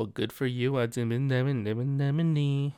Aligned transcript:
Well, 0.00 0.06
good 0.06 0.32
for 0.32 0.46
you. 0.46 0.78
I 0.78 0.86
did 0.86 1.12
anemone. 1.12 2.72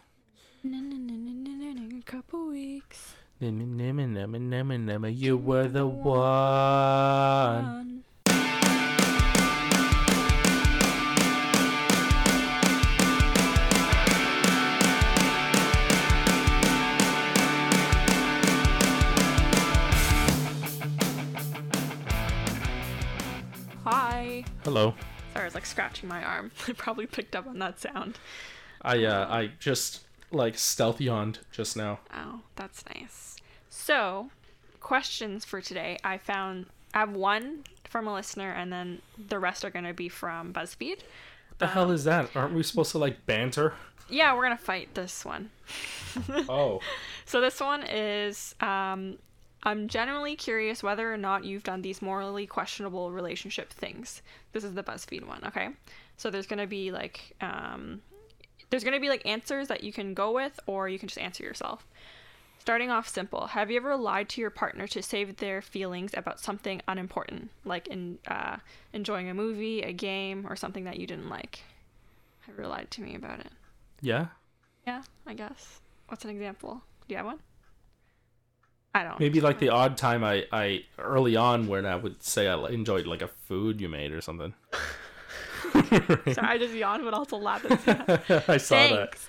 A 1.97 2.03
couple 2.05 2.49
weeks. 2.49 3.15
You 3.39 3.53
were 5.37 5.69
the 5.69 5.87
one. 5.87 8.03
Hi. 23.85 24.45
Hello. 24.65 24.95
Was 25.53 25.57
like 25.57 25.67
scratching 25.67 26.09
my 26.09 26.25
arm. 26.25 26.51
I 26.69 26.73
probably 26.73 27.07
picked 27.07 27.37
up 27.37 27.47
on 27.47 27.59
that 27.59 27.79
sound. 27.79 28.19
I 28.81 29.05
uh 29.05 29.27
I 29.29 29.51
just 29.59 30.01
like 30.31 30.57
stealth 30.57 30.99
yawned 30.99 31.41
just 31.51 31.77
now. 31.77 32.01
Oh, 32.15 32.41
that's 32.57 32.85
nice. 32.95 33.37
So, 33.69 34.31
questions 34.81 35.45
for 35.45 35.61
today. 35.61 35.99
I 36.03 36.17
found 36.17 36.67
I 36.95 37.01
have 37.01 37.13
one 37.15 37.65
from 37.85 38.09
a 38.09 38.15
listener, 38.15 38.51
and 38.51 38.73
then 38.73 39.03
the 39.29 39.39
rest 39.39 39.63
are 39.63 39.71
going 39.71 39.85
to 39.85 39.93
be 39.93 40.09
from 40.09 40.55
BuzzFeed. 40.55 41.01
What 41.49 41.59
the 41.59 41.67
hell 41.67 41.91
is 41.91 42.05
that? 42.05 42.35
Aren't 42.35 42.55
we 42.55 42.63
supposed 42.63 42.93
to 42.93 42.99
like 42.99 43.27
banter? 43.27 43.75
Yeah, 44.09 44.35
we're 44.35 44.45
gonna 44.45 44.57
fight 44.57 44.95
this 44.95 45.25
one. 45.25 45.51
Oh. 46.49 46.81
So 47.27 47.41
this 47.41 47.61
one 47.61 47.83
is 47.83 48.55
um, 48.61 49.19
I'm 49.65 49.89
genuinely 49.89 50.35
curious 50.35 50.83
whether 50.83 51.13
or 51.13 51.17
not 51.17 51.45
you've 51.45 51.63
done 51.63 51.83
these 51.83 52.03
morally 52.03 52.47
questionable 52.47 53.13
relationship 53.13 53.73
things. 53.73 54.23
This 54.53 54.65
is 54.65 54.75
the 54.75 54.83
BuzzFeed 54.83 55.27
one, 55.27 55.45
okay? 55.47 55.71
So 56.17 56.31
there's 56.31 56.47
gonna 56.47 56.67
be 56.67 56.91
like 56.91 57.37
um, 57.41 58.03
there's 58.71 58.85
gonna 58.85 59.01
be 59.01 59.09
like 59.09 59.25
answers 59.27 59.69
that 59.69 59.85
you 59.85 59.93
can 59.93 60.15
go 60.15 60.33
with, 60.33 60.59
or 60.67 60.89
you 60.89 60.99
can 60.99 61.09
just 61.09 61.19
answer 61.19 61.45
yourself. 61.45 61.87
Starting 62.59 62.91
off 62.91 63.09
simple, 63.09 63.49
have 63.49 63.71
you 63.71 63.77
ever 63.77 63.97
lied 63.97 64.29
to 64.29 64.41
your 64.41 64.51
partner 64.51 64.87
to 64.87 65.03
save 65.03 65.37
their 65.37 65.61
feelings 65.61 66.13
about 66.15 66.39
something 66.39 66.81
unimportant, 66.87 67.51
like 67.65 67.89
in 67.89 68.19
uh, 68.29 68.57
enjoying 68.93 69.29
a 69.29 69.35
movie, 69.35 69.83
a 69.83 69.93
game, 69.93 70.47
or 70.49 70.55
something 70.55 70.85
that 70.85 70.97
you 70.97 71.07
didn't 71.07 71.29
like? 71.29 71.61
Have 72.41 72.55
you 72.57 72.63
ever 72.63 72.69
lied 72.69 72.91
to 72.93 73.01
me 73.01 73.17
about 73.17 73.41
it? 73.41 73.51
Yeah. 74.01 74.27
Yeah, 74.87 75.03
I 75.27 75.35
guess. 75.35 75.81
What's 76.07 76.25
an 76.25 76.31
example? 76.31 76.81
Do 77.09 77.13
you 77.13 77.17
have 77.17 77.27
one? 77.27 77.41
I 78.95 79.05
don't. 79.05 79.19
Maybe 79.19 79.41
like 79.41 79.59
the 79.59 79.71
odd 79.71 79.97
time 79.97 80.23
I 80.23 80.45
I 80.53 80.85
early 80.99 81.37
on 81.37 81.67
when 81.67 81.87
I 81.87 81.97
would 81.97 82.23
say 82.23 82.49
I 82.49 82.69
enjoyed 82.69 83.07
like 83.07 83.23
a 83.23 83.29
food 83.29 83.81
you 83.81 83.89
made 83.89 84.13
or 84.13 84.21
something. 84.21 84.55
Sorry, 85.73 86.37
I 86.37 86.59
just 86.59 86.75
yawned, 86.75 87.05
but 87.05 87.15
also 87.15 87.39
laughed. 87.39 87.67
I 88.49 88.57
saw 88.59 88.77
that. 88.77 89.15
Thanks. 89.15 89.29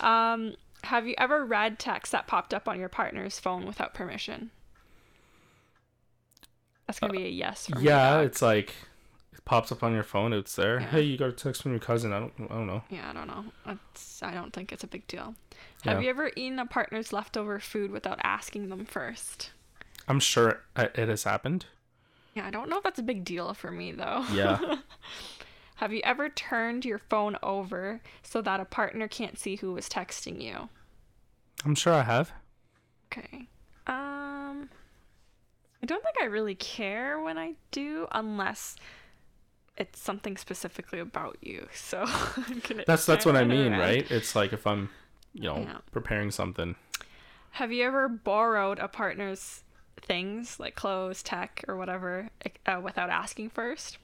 Um, 0.00 0.54
have 0.84 1.06
you 1.06 1.14
ever 1.18 1.44
read 1.44 1.78
text 1.78 2.12
that 2.12 2.26
popped 2.26 2.54
up 2.54 2.68
on 2.68 2.78
your 2.80 2.88
partner's 2.88 3.38
phone 3.38 3.66
without 3.66 3.92
permission? 3.94 4.50
That's 6.86 6.98
gonna 6.98 7.12
be 7.12 7.24
a 7.24 7.28
yes 7.28 7.66
for 7.66 7.78
me. 7.78 7.84
Yeah, 7.84 8.20
it's 8.20 8.42
like 8.42 8.74
it 9.34 9.44
pops 9.44 9.72
up 9.72 9.82
on 9.82 9.92
your 9.92 10.02
phone. 10.02 10.32
It's 10.32 10.54
there. 10.56 10.80
Yeah. 10.80 10.86
Hey, 10.86 11.02
you 11.02 11.18
got 11.18 11.28
a 11.28 11.32
text 11.32 11.62
from 11.62 11.72
your 11.72 11.80
cousin. 11.80 12.12
I 12.12 12.20
don't. 12.20 12.32
I 12.38 12.54
don't 12.54 12.66
know. 12.66 12.82
Yeah, 12.90 13.10
I 13.10 13.12
don't 13.12 13.26
know. 13.26 13.44
It's, 13.66 14.22
I 14.22 14.32
don't 14.32 14.52
think 14.52 14.72
it's 14.72 14.84
a 14.84 14.88
big 14.88 15.06
deal. 15.06 15.34
Have 15.84 16.02
you 16.02 16.08
ever 16.08 16.30
eaten 16.34 16.58
a 16.58 16.66
partner's 16.66 17.12
leftover 17.12 17.60
food 17.60 17.90
without 17.90 18.18
asking 18.22 18.70
them 18.70 18.86
first? 18.86 19.50
I'm 20.08 20.20
sure 20.20 20.62
it 20.76 21.08
has 21.08 21.24
happened. 21.24 21.66
Yeah, 22.34 22.46
I 22.46 22.50
don't 22.50 22.68
know 22.68 22.78
if 22.78 22.82
that's 22.82 22.98
a 22.98 23.02
big 23.04 23.24
deal 23.24 23.52
for 23.54 23.70
me 23.70 23.92
though. 23.92 24.24
Yeah. 24.32 24.76
Have 25.76 25.92
you 25.92 26.00
ever 26.04 26.28
turned 26.28 26.84
your 26.84 26.98
phone 26.98 27.36
over 27.42 28.00
so 28.22 28.40
that 28.42 28.60
a 28.60 28.64
partner 28.64 29.08
can't 29.08 29.38
see 29.38 29.56
who 29.56 29.72
was 29.72 29.88
texting 29.88 30.40
you? 30.40 30.68
I'm 31.64 31.74
sure 31.74 31.92
I 31.92 32.02
have. 32.02 32.32
Okay. 33.12 33.48
Um 33.86 34.68
I 35.82 35.86
don't 35.86 36.02
think 36.02 36.16
I 36.20 36.26
really 36.26 36.54
care 36.54 37.20
when 37.20 37.38
I 37.38 37.54
do 37.70 38.08
unless 38.12 38.76
it's 39.76 40.00
something 40.00 40.36
specifically 40.36 41.00
about 41.00 41.36
you. 41.40 41.68
So 41.74 42.06
That's 42.86 43.06
that's 43.06 43.26
what 43.26 43.36
I 43.36 43.44
mean, 43.44 43.72
around. 43.72 43.80
right? 43.80 44.10
It's 44.10 44.34
like 44.36 44.52
if 44.52 44.66
I'm, 44.66 44.90
you 45.32 45.44
know, 45.44 45.58
Yeah. 45.58 45.78
preparing 45.92 46.30
something. 46.30 46.76
Have 47.52 47.72
you 47.72 47.84
ever 47.84 48.08
borrowed 48.08 48.78
a 48.78 48.88
partner's 48.88 49.62
things 50.00 50.58
like 50.60 50.74
clothes, 50.74 51.22
tech, 51.22 51.64
or 51.68 51.76
whatever 51.76 52.28
uh, 52.66 52.80
without 52.82 53.10
asking 53.10 53.50
first? 53.50 53.98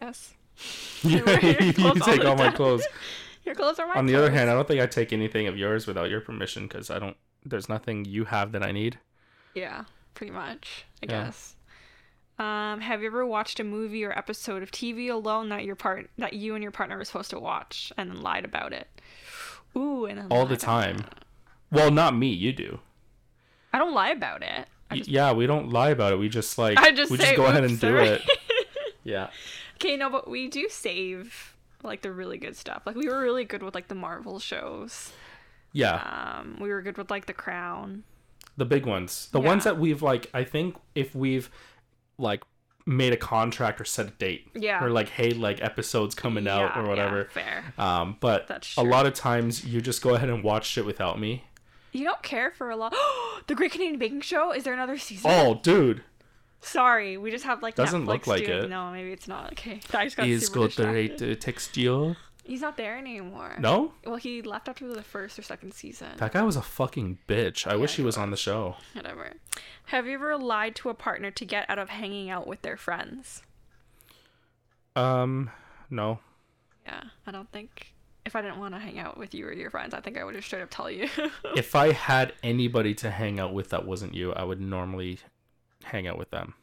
Yes. 0.00 0.34
you 1.02 1.24
wear 1.24 1.62
you 1.62 1.72
all 1.86 1.94
take 1.94 2.24
all 2.24 2.36
my 2.36 2.50
clothes. 2.50 2.86
Your 3.44 3.54
clothes 3.54 3.78
are 3.78 3.86
my 3.86 3.94
On 3.94 4.06
the 4.06 4.14
other 4.16 4.30
hand, 4.30 4.50
I 4.50 4.54
don't 4.54 4.68
think 4.68 4.80
I 4.82 4.86
take 4.86 5.12
anything 5.14 5.46
of 5.46 5.56
yours 5.56 5.86
without 5.86 6.10
your 6.10 6.20
permission 6.20 6.64
because 6.68 6.90
I 6.90 6.98
don't. 6.98 7.16
There's 7.44 7.68
nothing 7.70 8.04
you 8.04 8.26
have 8.26 8.52
that 8.52 8.62
I 8.62 8.70
need. 8.70 8.98
Yeah, 9.54 9.84
pretty 10.14 10.32
much, 10.32 10.84
I 11.02 11.06
Yeah. 11.06 11.24
guess. 11.24 11.56
Um, 12.40 12.80
have 12.80 13.02
you 13.02 13.08
ever 13.08 13.26
watched 13.26 13.60
a 13.60 13.64
movie 13.64 14.02
or 14.02 14.16
episode 14.16 14.62
of 14.62 14.70
TV 14.70 15.10
alone 15.10 15.50
that 15.50 15.64
your 15.64 15.76
part 15.76 16.08
that 16.16 16.32
you 16.32 16.54
and 16.54 16.62
your 16.62 16.72
partner 16.72 16.96
were 16.96 17.04
supposed 17.04 17.30
to 17.30 17.38
watch 17.38 17.92
and 17.98 18.10
then 18.10 18.22
lied 18.22 18.44
about 18.46 18.72
it? 18.72 18.88
Ooh, 19.76 20.06
and 20.06 20.18
then 20.18 20.26
All 20.30 20.46
the 20.46 20.56
time. 20.56 21.04
Well, 21.70 21.90
not 21.90 22.16
me. 22.16 22.28
You 22.28 22.52
do. 22.52 22.80
I 23.72 23.78
don't 23.78 23.92
lie 23.94 24.08
about 24.10 24.42
it. 24.42 24.66
Just, 24.92 25.08
yeah, 25.08 25.32
we 25.32 25.46
don't 25.46 25.68
lie 25.70 25.90
about 25.90 26.12
it. 26.12 26.18
We 26.18 26.28
just 26.28 26.56
like 26.58 26.78
I 26.78 26.90
just 26.90 27.10
we 27.10 27.18
say, 27.18 27.24
just 27.24 27.36
go 27.36 27.44
ahead 27.46 27.62
and 27.62 27.72
"Oops, 27.72 27.80
do 27.80 27.96
it. 27.98 28.22
Yeah. 29.04 29.30
okay, 29.76 29.96
no, 29.96 30.10
but 30.10 30.28
we 30.28 30.48
do 30.48 30.68
save 30.68 31.54
like 31.82 32.02
the 32.02 32.12
really 32.12 32.36
good 32.38 32.54
stuff. 32.56 32.82
Like 32.84 32.96
we 32.96 33.08
were 33.08 33.20
really 33.20 33.44
good 33.44 33.62
with 33.62 33.74
like 33.74 33.88
the 33.88 33.94
Marvel 33.94 34.38
shows. 34.38 35.12
Yeah. 35.72 36.38
Um, 36.40 36.58
we 36.60 36.68
were 36.70 36.82
good 36.82 36.98
with 36.98 37.10
like 37.10 37.24
The 37.26 37.32
Crown. 37.32 38.04
the 38.56 38.64
big 38.66 38.84
ones. 38.84 39.28
The 39.32 39.40
ones 39.40 39.64
that 39.64 39.78
we've 39.78 40.02
like 40.02 40.28
I 40.34 40.44
think 40.44 40.76
if 40.94 41.14
we've 41.14 41.48
like 42.20 42.42
made 42.86 43.12
a 43.12 43.16
contract 43.16 43.80
or 43.80 43.84
set 43.84 44.06
a 44.06 44.10
date. 44.10 44.48
Yeah. 44.54 44.82
Or 44.84 44.90
like 44.90 45.08
hey 45.10 45.30
like 45.30 45.62
episodes 45.62 46.14
coming 46.14 46.48
out 46.48 46.72
Yeah, 46.74 46.80
or 46.80 46.82
yeah, 46.84 46.88
whatever. 46.88 47.24
fair. 47.26 47.64
Um 47.78 48.16
but 48.20 48.46
That's 48.48 48.76
a 48.76 48.82
lot 48.82 49.06
of 49.06 49.14
times 49.14 49.64
you 49.64 49.80
just 49.80 50.02
go 50.02 50.14
ahead 50.14 50.28
and 50.30 50.42
watch 50.42 50.66
shit 50.66 50.84
without 50.86 51.18
me. 51.20 51.44
You 51.92 52.04
don't 52.04 52.22
care 52.22 52.50
for 52.52 52.70
a 52.70 52.76
lot. 52.76 52.94
the 53.48 53.54
Great 53.54 53.72
Canadian 53.72 53.98
Baking 53.98 54.20
Show. 54.20 54.52
Is 54.52 54.64
there 54.64 54.72
another 54.74 54.96
season? 54.96 55.30
Oh, 55.32 55.60
dude. 55.62 56.02
Sorry, 56.60 57.16
we 57.16 57.30
just 57.30 57.44
have 57.44 57.62
like 57.62 57.74
Doesn't 57.74 58.02
Netflix 58.04 58.06
look 58.06 58.26
like 58.26 58.44
doing- 58.46 58.64
it. 58.64 58.70
No, 58.70 58.90
maybe 58.92 59.12
it's 59.12 59.26
not. 59.26 59.52
Okay, 59.52 59.80
I 59.94 60.04
just 60.04 60.16
got 60.16 60.28
Is 60.28 60.46
super 60.46 60.60
got 60.60 60.76
the 60.76 60.86
right 60.86 61.10
distracted. 61.16 61.40
texture. 61.40 62.16
He's 62.50 62.62
not 62.62 62.76
there 62.76 62.98
anymore. 62.98 63.54
No? 63.60 63.92
Well, 64.04 64.16
he 64.16 64.42
left 64.42 64.68
after 64.68 64.92
the 64.92 65.04
first 65.04 65.38
or 65.38 65.42
second 65.42 65.72
season. 65.72 66.08
That 66.16 66.32
guy 66.32 66.42
was 66.42 66.56
a 66.56 66.62
fucking 66.62 67.20
bitch. 67.28 67.64
I 67.64 67.76
wish 67.76 67.92
Yeah, 67.92 67.96
he 67.98 68.02
he 68.02 68.06
was 68.06 68.16
on 68.16 68.32
the 68.32 68.36
show. 68.36 68.74
Whatever. 68.92 69.34
Have 69.86 70.08
you 70.08 70.14
ever 70.14 70.36
lied 70.36 70.74
to 70.76 70.88
a 70.88 70.94
partner 70.94 71.30
to 71.30 71.44
get 71.44 71.70
out 71.70 71.78
of 71.78 71.90
hanging 71.90 72.28
out 72.28 72.48
with 72.48 72.62
their 72.62 72.76
friends? 72.76 73.44
Um 74.96 75.50
no. 75.90 76.18
Yeah, 76.84 77.04
I 77.24 77.30
don't 77.30 77.52
think. 77.52 77.94
If 78.26 78.34
I 78.34 78.42
didn't 78.42 78.58
want 78.58 78.74
to 78.74 78.80
hang 78.80 78.98
out 78.98 79.16
with 79.16 79.32
you 79.32 79.46
or 79.46 79.52
your 79.52 79.70
friends, 79.70 79.94
I 79.94 80.00
think 80.00 80.18
I 80.18 80.24
would 80.24 80.34
just 80.34 80.48
straight 80.48 80.62
up 80.62 80.70
tell 80.70 80.90
you. 80.90 81.08
if 81.56 81.76
I 81.76 81.92
had 81.92 82.32
anybody 82.42 82.94
to 82.94 83.12
hang 83.12 83.38
out 83.38 83.54
with 83.54 83.68
that 83.70 83.86
wasn't 83.86 84.14
you, 84.14 84.32
I 84.32 84.42
would 84.42 84.60
normally 84.60 85.20
hang 85.84 86.08
out 86.08 86.18
with 86.18 86.30
them. 86.30 86.54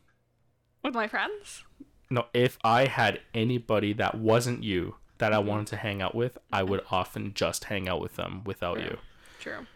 with 0.84 0.94
my 0.94 1.08
friends? 1.08 1.64
No, 2.10 2.26
if 2.34 2.58
I 2.62 2.88
had 2.88 3.22
anybody 3.34 3.94
that 3.94 4.16
wasn't 4.16 4.66
you 4.66 4.96
that 5.18 5.34
I 5.34 5.40
wanted 5.40 5.68
to 5.68 5.78
hang 5.78 6.02
out 6.02 6.16
with, 6.16 6.38
I 6.52 6.64
would 6.64 6.82
often 6.92 7.34
just 7.34 7.66
hang 7.66 7.88
out 7.88 8.02
with 8.02 8.16
them 8.16 8.44
without 8.46 8.76
True. 8.76 8.84
you. 8.86 8.98
True. 9.40 9.68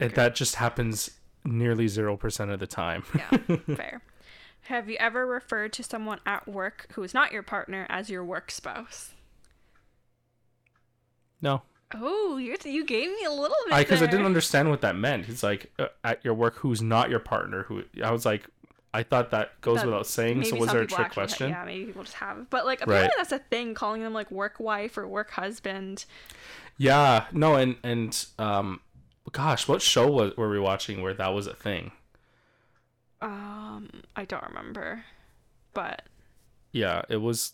And 0.00 0.12
that 0.12 0.34
just 0.34 0.56
happens 0.56 1.10
nearly 1.44 1.86
0% 1.86 2.52
of 2.52 2.60
the 2.60 2.66
time. 2.66 3.04
Yeah, 3.14 3.56
fair. 3.76 4.02
Have 4.62 4.88
you 4.88 4.96
ever 4.98 5.26
referred 5.26 5.72
to 5.74 5.82
someone 5.82 6.20
at 6.24 6.48
work 6.48 6.86
who 6.92 7.02
is 7.02 7.12
not 7.12 7.32
your 7.32 7.42
partner 7.42 7.86
as 7.88 8.08
your 8.10 8.24
work 8.24 8.50
spouse? 8.50 9.12
no. 11.40 11.62
Oh, 11.96 12.38
you 12.38 12.56
you 12.64 12.84
gave 12.84 13.08
me 13.08 13.24
a 13.24 13.30
little 13.30 13.56
bit. 13.66 13.74
I 13.74 13.82
because 13.84 14.02
I 14.02 14.06
didn't 14.06 14.26
understand 14.26 14.68
what 14.68 14.80
that 14.80 14.96
meant. 14.96 15.28
It's 15.28 15.44
like 15.44 15.70
uh, 15.78 15.88
at 16.02 16.24
your 16.24 16.34
work 16.34 16.56
who's 16.56 16.82
not 16.82 17.08
your 17.08 17.20
partner 17.20 17.64
who 17.64 17.84
I 18.02 18.10
was 18.10 18.26
like 18.26 18.46
I 18.94 19.02
thought 19.02 19.30
that 19.32 19.60
goes 19.60 19.80
That 19.80 19.86
without 19.86 20.06
saying. 20.06 20.44
So 20.44 20.56
was 20.56 20.72
there 20.72 20.82
a 20.82 20.86
trick 20.86 21.10
question? 21.10 21.50
yeah, 21.50 21.64
maybe 21.64 21.86
people 21.86 22.04
just 22.04 22.16
have. 22.16 22.48
But 22.50 22.64
like 22.64 22.80
apparently 22.80 23.14
Right. 23.14 23.16
that's 23.16 23.32
a 23.32 23.38
thing, 23.40 23.74
calling 23.74 24.02
them 24.02 24.12
like 24.14 24.30
work 24.30 24.60
wife 24.60 24.96
or 24.98 25.06
work 25.08 25.32
husband. 25.32 26.04
Yeah, 26.76 27.26
no, 27.32 27.54
and 27.56 27.76
and 27.82 28.26
um, 28.38 28.80
gosh, 29.32 29.68
what 29.68 29.82
show 29.82 30.08
was 30.10 30.36
were 30.36 30.50
we 30.50 30.58
watching 30.58 31.02
where 31.02 31.14
that 31.14 31.28
was 31.34 31.46
a 31.46 31.54
thing? 31.54 31.92
Um, 33.20 33.88
I 34.16 34.24
don't 34.24 34.42
remember, 34.44 35.04
but 35.74 36.02
Yeah, 36.72 37.02
it 37.08 37.18
was 37.18 37.52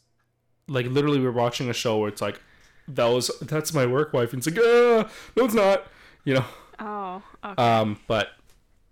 like 0.69 0.87
literally 0.87 1.19
we 1.21 1.27
were 1.27 1.33
watching 1.33 1.71
a 1.71 1.75
show 1.75 1.99
where 1.99 2.09
it's 2.09 2.23
like 2.23 2.43
that 2.89 3.07
was 3.07 3.31
that's 3.43 3.75
my 3.75 3.87
work 3.87 4.13
wife, 4.13 4.33
and 4.33 4.41
it's 4.47 4.49
like 4.57 4.59
uh, 4.65 5.09
no, 5.37 5.45
it's 5.45 5.55
not, 5.55 5.87
you 6.25 6.35
know. 6.35 6.45
oh, 6.79 7.23
okay, 7.45 7.81
Um, 7.81 8.01
but 8.07 8.31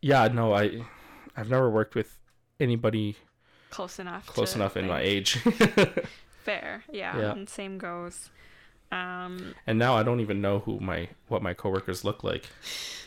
yeah, 0.03 0.29
no, 0.29 0.55
I 0.55 0.83
I've 1.37 1.50
never 1.50 1.71
worked 1.71 1.95
with 1.95 2.18
anybody 2.60 3.16
close 3.70 3.99
enough. 3.99 4.26
close 4.26 4.55
enough 4.55 4.76
in 4.76 4.87
my 4.87 5.00
age. 5.00 5.32
fair. 6.44 6.84
Yeah, 6.90 7.19
Yeah. 7.19 7.32
and 7.32 7.49
same 7.49 7.78
goes. 7.78 8.31
Um, 8.90 9.55
And 9.66 9.78
now 9.78 9.96
I 9.96 10.02
don't 10.02 10.20
even 10.20 10.40
know 10.40 10.60
who 10.60 10.81
my 10.81 11.08
what 11.28 11.43
my 11.43 11.52
coworkers 11.55 12.05
look 12.05 12.25
like. 12.25 12.46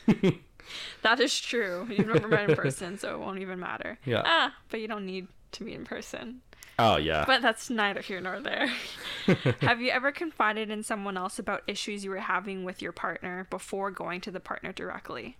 that 1.01 1.19
is 1.19 1.39
true. 1.39 1.87
You've 1.89 2.07
never 2.07 2.27
met 2.27 2.49
in 2.49 2.55
person, 2.55 2.97
so 2.99 3.13
it 3.15 3.19
won't 3.19 3.39
even 3.39 3.59
matter. 3.59 3.97
Yeah. 4.05 4.21
Ah, 4.25 4.55
but 4.69 4.79
you 4.79 4.87
don't 4.87 5.05
need 5.05 5.27
to 5.53 5.63
meet 5.63 5.75
in 5.75 5.85
person. 5.85 6.41
Oh 6.79 6.97
yeah. 6.97 7.25
But 7.27 7.41
that's 7.41 7.69
neither 7.69 8.01
here 8.01 8.21
nor 8.21 8.39
there. 8.39 8.67
Have 9.61 9.81
you 9.81 9.91
ever 9.91 10.11
confided 10.11 10.69
in 10.71 10.83
someone 10.83 11.17
else 11.17 11.37
about 11.37 11.63
issues 11.67 12.03
you 12.03 12.09
were 12.11 12.17
having 12.19 12.63
with 12.63 12.81
your 12.81 12.91
partner 12.91 13.45
before 13.49 13.91
going 13.91 14.21
to 14.21 14.31
the 14.31 14.39
partner 14.39 14.71
directly? 14.71 15.35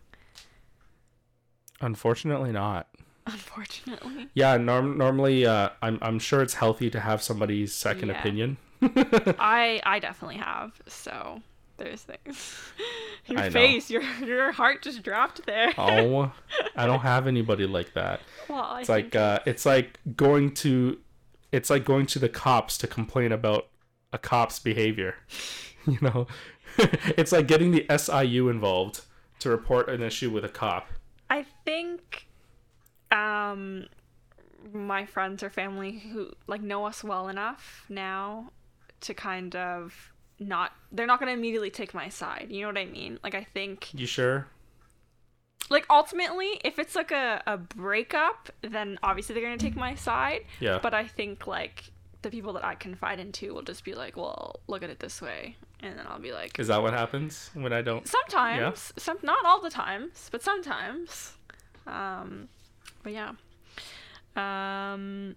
Unfortunately 1.80 2.52
not. 2.52 2.88
Unfortunately. 3.32 4.30
Yeah, 4.34 4.58
norm- 4.58 4.98
normally 4.98 5.46
uh, 5.46 5.70
I'm 5.82 5.98
I'm 6.02 6.20
sure 6.20 6.42
it's 6.42 6.56
healthy 6.56 6.90
to 6.92 7.00
have 7.00 7.22
somebody's 7.22 7.74
second 7.74 8.10
Yeah. 8.10 8.20
opinion. 8.20 8.58
I 8.82 9.82
I 9.86 10.00
definitely 10.00 10.38
have. 10.38 10.74
So 10.88 11.42
there's 11.78 12.02
things. 12.04 12.58
Your 13.28 13.40
I 13.40 13.44
know. 13.46 13.52
face, 13.52 13.90
your 13.90 14.02
your 14.26 14.52
heart 14.52 14.82
just 14.82 15.04
dropped 15.04 15.46
there. 15.46 15.72
Oh, 15.78 16.32
I 16.76 16.86
don't 16.88 17.00
have 17.02 17.28
anybody 17.28 17.66
like 17.68 17.94
that. 17.94 18.22
well, 18.50 18.62
I 18.62 18.80
It's 18.80 18.88
think 18.88 19.14
like 19.14 19.16
uh, 19.16 19.40
it's 19.46 19.66
like 19.66 20.00
going 20.16 20.54
to, 20.56 20.98
it's 21.52 21.70
like 21.70 21.86
going 21.86 22.08
to 22.08 22.20
the 22.20 22.30
cops 22.30 22.78
to 22.80 22.88
complain 22.88 23.32
about 23.32 23.68
a 24.12 24.18
cop's 24.18 24.60
behavior. 24.60 25.16
You 25.88 25.98
know, 26.00 26.28
it's 27.18 27.32
like 27.32 27.48
getting 27.48 27.72
the 27.72 27.84
SIU 27.98 28.50
involved 28.50 29.02
to 29.40 29.50
report 29.50 29.90
an 29.90 30.04
issue 30.04 30.30
with 30.30 30.46
a 30.46 30.50
cop. 30.50 30.88
I 31.28 31.44
think 31.66 32.28
um 33.12 33.86
my 34.74 35.06
friends 35.06 35.42
or 35.44 35.50
family 35.50 36.00
who 36.12 36.32
like 36.48 36.62
know 36.62 36.86
us 36.86 37.04
well 37.04 37.28
enough 37.30 37.86
now 37.90 38.52
to 39.02 39.14
kind 39.14 39.56
of 39.56 40.12
not 40.40 40.72
they're 40.92 41.08
not 41.08 41.20
going 41.20 41.28
to 41.28 41.34
immediately 41.38 41.70
take 41.70 41.94
my 41.94 42.10
side. 42.10 42.48
You 42.50 42.62
know 42.62 42.68
what 42.68 42.78
I 42.78 42.86
mean? 42.86 43.20
Like 43.24 43.36
I 43.36 43.44
think 43.44 43.90
You 43.94 44.06
sure? 44.06 44.48
like 45.70 45.86
ultimately 45.90 46.60
if 46.66 46.80
it's 46.80 46.96
like 46.96 47.12
a, 47.12 47.42
a 47.48 47.58
breakup 47.58 48.50
then 48.62 49.00
obviously 49.04 49.34
they're 49.34 49.44
going 49.44 49.58
to 49.58 49.64
take 49.66 49.76
my 49.76 49.96
side 49.96 50.42
Yeah. 50.60 50.80
but 50.82 50.94
i 50.94 51.08
think 51.08 51.48
like 51.48 51.86
the 52.24 52.30
people 52.30 52.52
that 52.54 52.66
i 52.66 52.76
confide 52.76 53.20
into 53.22 53.54
will 53.54 53.62
just 53.62 53.86
be 53.86 53.94
like 53.94 54.18
well 54.18 54.60
look 54.68 54.84
at 54.84 54.90
it 54.90 55.00
this 55.00 55.22
way 55.22 55.56
and 55.80 55.98
then 55.98 56.06
i'll 56.10 56.20
be 56.20 56.34
like 56.34 56.60
Is 56.60 56.68
that 56.68 56.82
what 56.82 56.94
happens 56.94 57.52
when 57.54 57.72
I 57.72 57.82
don't? 57.84 58.06
sometimes 58.06 58.92
some 58.98 59.18
not 59.24 59.46
all 59.46 59.62
the 59.62 59.70
times 59.70 60.28
but 60.32 60.42
sometimes 60.44 61.34
um 61.88 62.50
but 63.04 63.14
yeah 63.14 63.32
um 64.36 65.36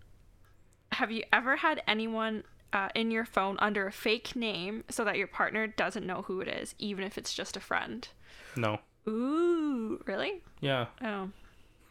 have 0.93 1.11
you 1.11 1.23
ever 1.33 1.57
had 1.57 1.83
anyone 1.89 2.45
uh, 2.73 2.89
in 2.95 3.11
your 3.11 3.25
phone 3.25 3.57
under 3.61 3.87
a 3.87 3.93
fake 3.93 4.35
name 4.35 4.83
so 4.91 5.05
that 5.05 5.17
your 5.17 5.27
partner 5.29 5.67
doesn't 5.67 6.07
know 6.07 6.23
who 6.23 6.41
it 6.41 6.49
is 6.49 6.75
even 6.79 7.05
if 7.05 7.17
it's 7.19 7.33
just 7.35 7.57
a 7.57 7.61
friend 7.61 8.09
No. 8.57 8.81
ooh 9.09 10.03
really 10.07 10.43
Yeah. 10.61 10.87
oh 11.03 11.31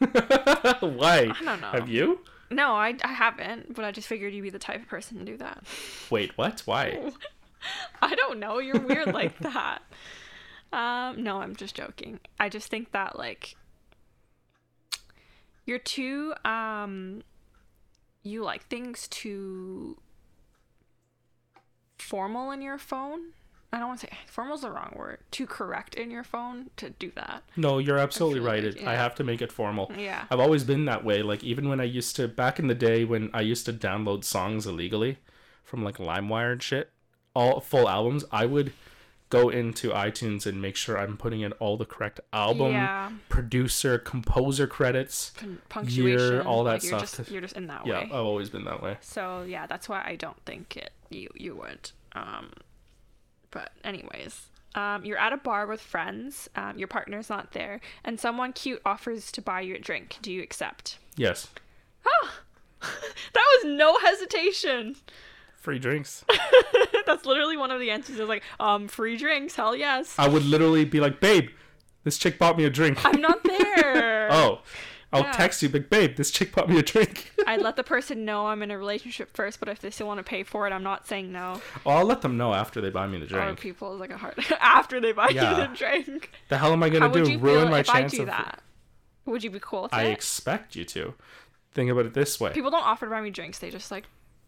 Why? 0.00 1.30
I 1.30 1.44
don't 1.44 1.60
know. 1.60 1.70
Have 1.70 1.88
you? 1.88 2.20
No, 2.50 2.72
I, 2.74 2.94
I 3.02 3.12
haven't, 3.12 3.74
but 3.74 3.84
I 3.86 3.92
just 3.92 4.06
figured 4.08 4.34
you'd 4.34 4.42
be 4.42 4.50
the 4.50 4.58
type 4.58 4.82
of 4.82 4.88
person 4.88 5.18
to 5.18 5.24
do 5.24 5.36
that. 5.38 5.64
Wait, 6.10 6.36
what? 6.36 6.60
Why? 6.66 7.10
I 8.02 8.14
don't 8.14 8.38
know. 8.38 8.58
You're 8.58 8.80
weird 8.80 9.14
like 9.14 9.38
that. 9.38 9.80
Um, 10.72 11.22
no, 11.22 11.40
I'm 11.40 11.54
just 11.54 11.76
joking. 11.76 12.18
I 12.40 12.48
just 12.48 12.68
think 12.68 12.90
that 12.90 13.16
like 13.16 13.54
you're 15.66 15.78
too 15.78 16.34
um 16.44 17.22
you 18.22 18.42
like 18.42 18.66
things 18.68 19.06
too 19.08 19.98
formal 21.98 22.50
in 22.50 22.62
your 22.62 22.78
phone. 22.78 23.32
I 23.72 23.78
don't 23.78 23.88
want 23.88 24.00
to 24.00 24.06
say 24.06 24.12
formal's 24.26 24.62
the 24.62 24.70
wrong 24.70 24.92
word. 24.94 25.18
Too 25.32 25.46
correct 25.46 25.96
in 25.96 26.10
your 26.10 26.22
phone 26.22 26.70
to 26.76 26.90
do 26.90 27.10
that. 27.16 27.42
No, 27.56 27.78
you're 27.78 27.98
absolutely 27.98 28.38
feel 28.38 28.46
right. 28.46 28.64
like, 28.64 28.76
It, 28.76 28.86
I 28.86 28.94
have 28.94 29.16
to 29.16 29.24
make 29.24 29.42
it 29.42 29.50
formal. 29.50 29.90
Yeah. 29.98 30.24
I've 30.30 30.38
always 30.38 30.62
been 30.62 30.84
that 30.84 31.04
way. 31.04 31.22
Like 31.22 31.42
even 31.42 31.68
when 31.68 31.80
I 31.80 31.84
used 31.84 32.14
to 32.16 32.28
back 32.28 32.58
in 32.58 32.68
the 32.68 32.74
day 32.74 33.04
when 33.04 33.30
I 33.34 33.40
used 33.40 33.66
to 33.66 33.72
download 33.72 34.22
songs 34.24 34.66
illegally 34.66 35.18
from 35.64 35.82
like 35.82 35.96
LimeWire 35.98 36.52
and 36.52 36.62
shit, 36.62 36.90
all 37.34 37.60
full 37.60 37.88
albums, 37.88 38.24
I 38.30 38.46
would 38.46 38.72
go 39.42 39.48
into 39.50 39.90
iTunes 39.90 40.46
and 40.46 40.60
make 40.62 40.76
sure 40.76 40.98
I'm 40.98 41.16
putting 41.16 41.40
in 41.42 41.52
all 41.52 41.76
the 41.76 41.84
correct 41.84 42.20
album, 42.32 42.72
Yeah. 42.72 43.10
producer, 43.28 43.98
composer 43.98 44.66
credits. 44.66 45.30
Pun- 45.36 45.60
punctuation, 45.68 46.46
all 46.46 46.64
that 46.64 46.72
like, 46.74 46.82
you're 46.84 46.98
stuff, 47.00 47.16
Just, 47.16 47.30
you're 47.30 47.40
just 47.40 47.56
in 47.56 47.66
that 47.68 47.86
Yeah, 47.86 47.92
way. 48.00 48.06
Yeah, 48.10 48.16
I've 48.18 48.24
always 48.26 48.50
been 48.50 48.64
that 48.64 48.82
way. 48.82 48.98
So 49.00 49.42
yeah, 49.42 49.66
that's 49.66 49.88
why 49.88 50.02
I 50.06 50.16
don't 50.16 50.40
think 50.44 50.76
it 50.76 50.90
you 51.10 51.28
you 51.34 51.54
would. 51.56 51.90
Um, 52.12 52.52
but 53.50 53.72
anyways, 53.84 54.46
um, 54.74 55.04
you're 55.04 55.18
at 55.18 55.32
a 55.32 55.36
bar 55.36 55.66
with 55.66 55.80
friends. 55.80 56.48
Um, 56.56 56.76
your 56.78 56.88
partner's 56.88 57.28
not 57.30 57.52
there, 57.52 57.80
and 58.04 58.18
someone 58.18 58.52
cute 58.52 58.80
offers 58.84 59.30
to 59.32 59.42
buy 59.42 59.60
you 59.60 59.74
a 59.76 59.78
drink. 59.78 60.16
Do 60.22 60.32
you 60.32 60.42
accept? 60.42 60.98
Yes. 61.16 61.48
Ah! 62.06 62.30
That 63.32 63.44
was 63.56 63.64
no 63.76 63.98
hesitation. 63.98 64.96
Free 65.64 65.78
drinks. 65.78 66.26
that's 67.06 67.24
literally 67.24 67.56
one 67.56 67.70
of 67.70 67.80
the 67.80 67.90
answers. 67.90 68.18
Is 68.20 68.28
like, 68.28 68.42
um, 68.60 68.86
free 68.86 69.16
drinks. 69.16 69.56
Hell 69.56 69.74
yes. 69.74 70.14
I 70.18 70.28
would 70.28 70.44
literally 70.44 70.84
be 70.84 71.00
like, 71.00 71.20
babe, 71.22 71.48
this 72.02 72.18
chick 72.18 72.38
bought 72.38 72.58
me 72.58 72.64
a 72.64 72.70
drink. 72.70 73.02
I'm 73.02 73.18
not 73.22 73.42
there. 73.44 74.30
oh. 74.30 74.60
I'll 75.10 75.22
Yeah. 75.22 75.32
text 75.32 75.62
you, 75.62 75.70
like, 75.70 75.88
babe, 75.88 76.16
this 76.16 76.30
chick 76.30 76.54
bought 76.54 76.68
me 76.68 76.78
a 76.78 76.82
drink. 76.82 77.32
I'd 77.46 77.62
let 77.62 77.76
the 77.76 77.82
person 77.82 78.26
know 78.26 78.48
I'm 78.48 78.62
in 78.62 78.70
a 78.70 78.76
relationship 78.76 79.34
first, 79.34 79.58
but 79.58 79.70
if 79.70 79.78
they 79.80 79.88
still 79.90 80.06
want 80.06 80.18
to 80.18 80.22
pay 80.24 80.42
for 80.42 80.66
it, 80.66 80.72
I'm 80.72 80.82
not 80.82 81.06
saying 81.06 81.32
no. 81.32 81.62
well, 81.84 81.96
I'll 81.98 82.04
let 82.04 82.20
them 82.20 82.36
know 82.36 82.52
after 82.52 82.82
they 82.82 82.90
buy 82.90 83.06
me 83.06 83.16
the 83.18 83.26
drink. 83.26 83.58
people 83.58 83.94
is 83.94 84.00
like 84.00 84.10
a 84.10 84.18
heart 84.18 84.38
after 84.60 85.00
they 85.00 85.12
buy 85.12 85.28
Yeah. 85.30 85.50
you 85.62 85.66
the 85.68 85.74
drink. 85.74 86.30
The 86.50 86.58
hell 86.58 86.74
am 86.74 86.82
I 86.82 86.90
gonna 86.90 87.08
How 87.08 87.14
do? 87.14 87.38
Ruin 87.38 87.70
my 87.70 87.78
if 87.78 87.88
I 87.88 88.00
chance 88.00 88.12
do 88.12 88.20
of 88.22 88.26
that? 88.26 88.60
Would 89.24 89.42
you 89.42 89.50
be 89.50 89.60
cool 89.62 89.84
with 89.84 89.94
I 89.94 90.02
it? 90.04 90.12
expect 90.12 90.76
you 90.76 90.84
to. 90.84 91.14
Think 91.72 91.90
about 91.90 92.04
it 92.04 92.12
this 92.12 92.38
way. 92.38 92.52
People 92.52 92.70
don't 92.70 92.84
offer 92.84 93.06
to 93.06 93.10
buy 93.10 93.22
me 93.22 93.30
drinks. 93.30 93.60
They 93.60 93.70
just 93.70 93.90
like 93.90 94.04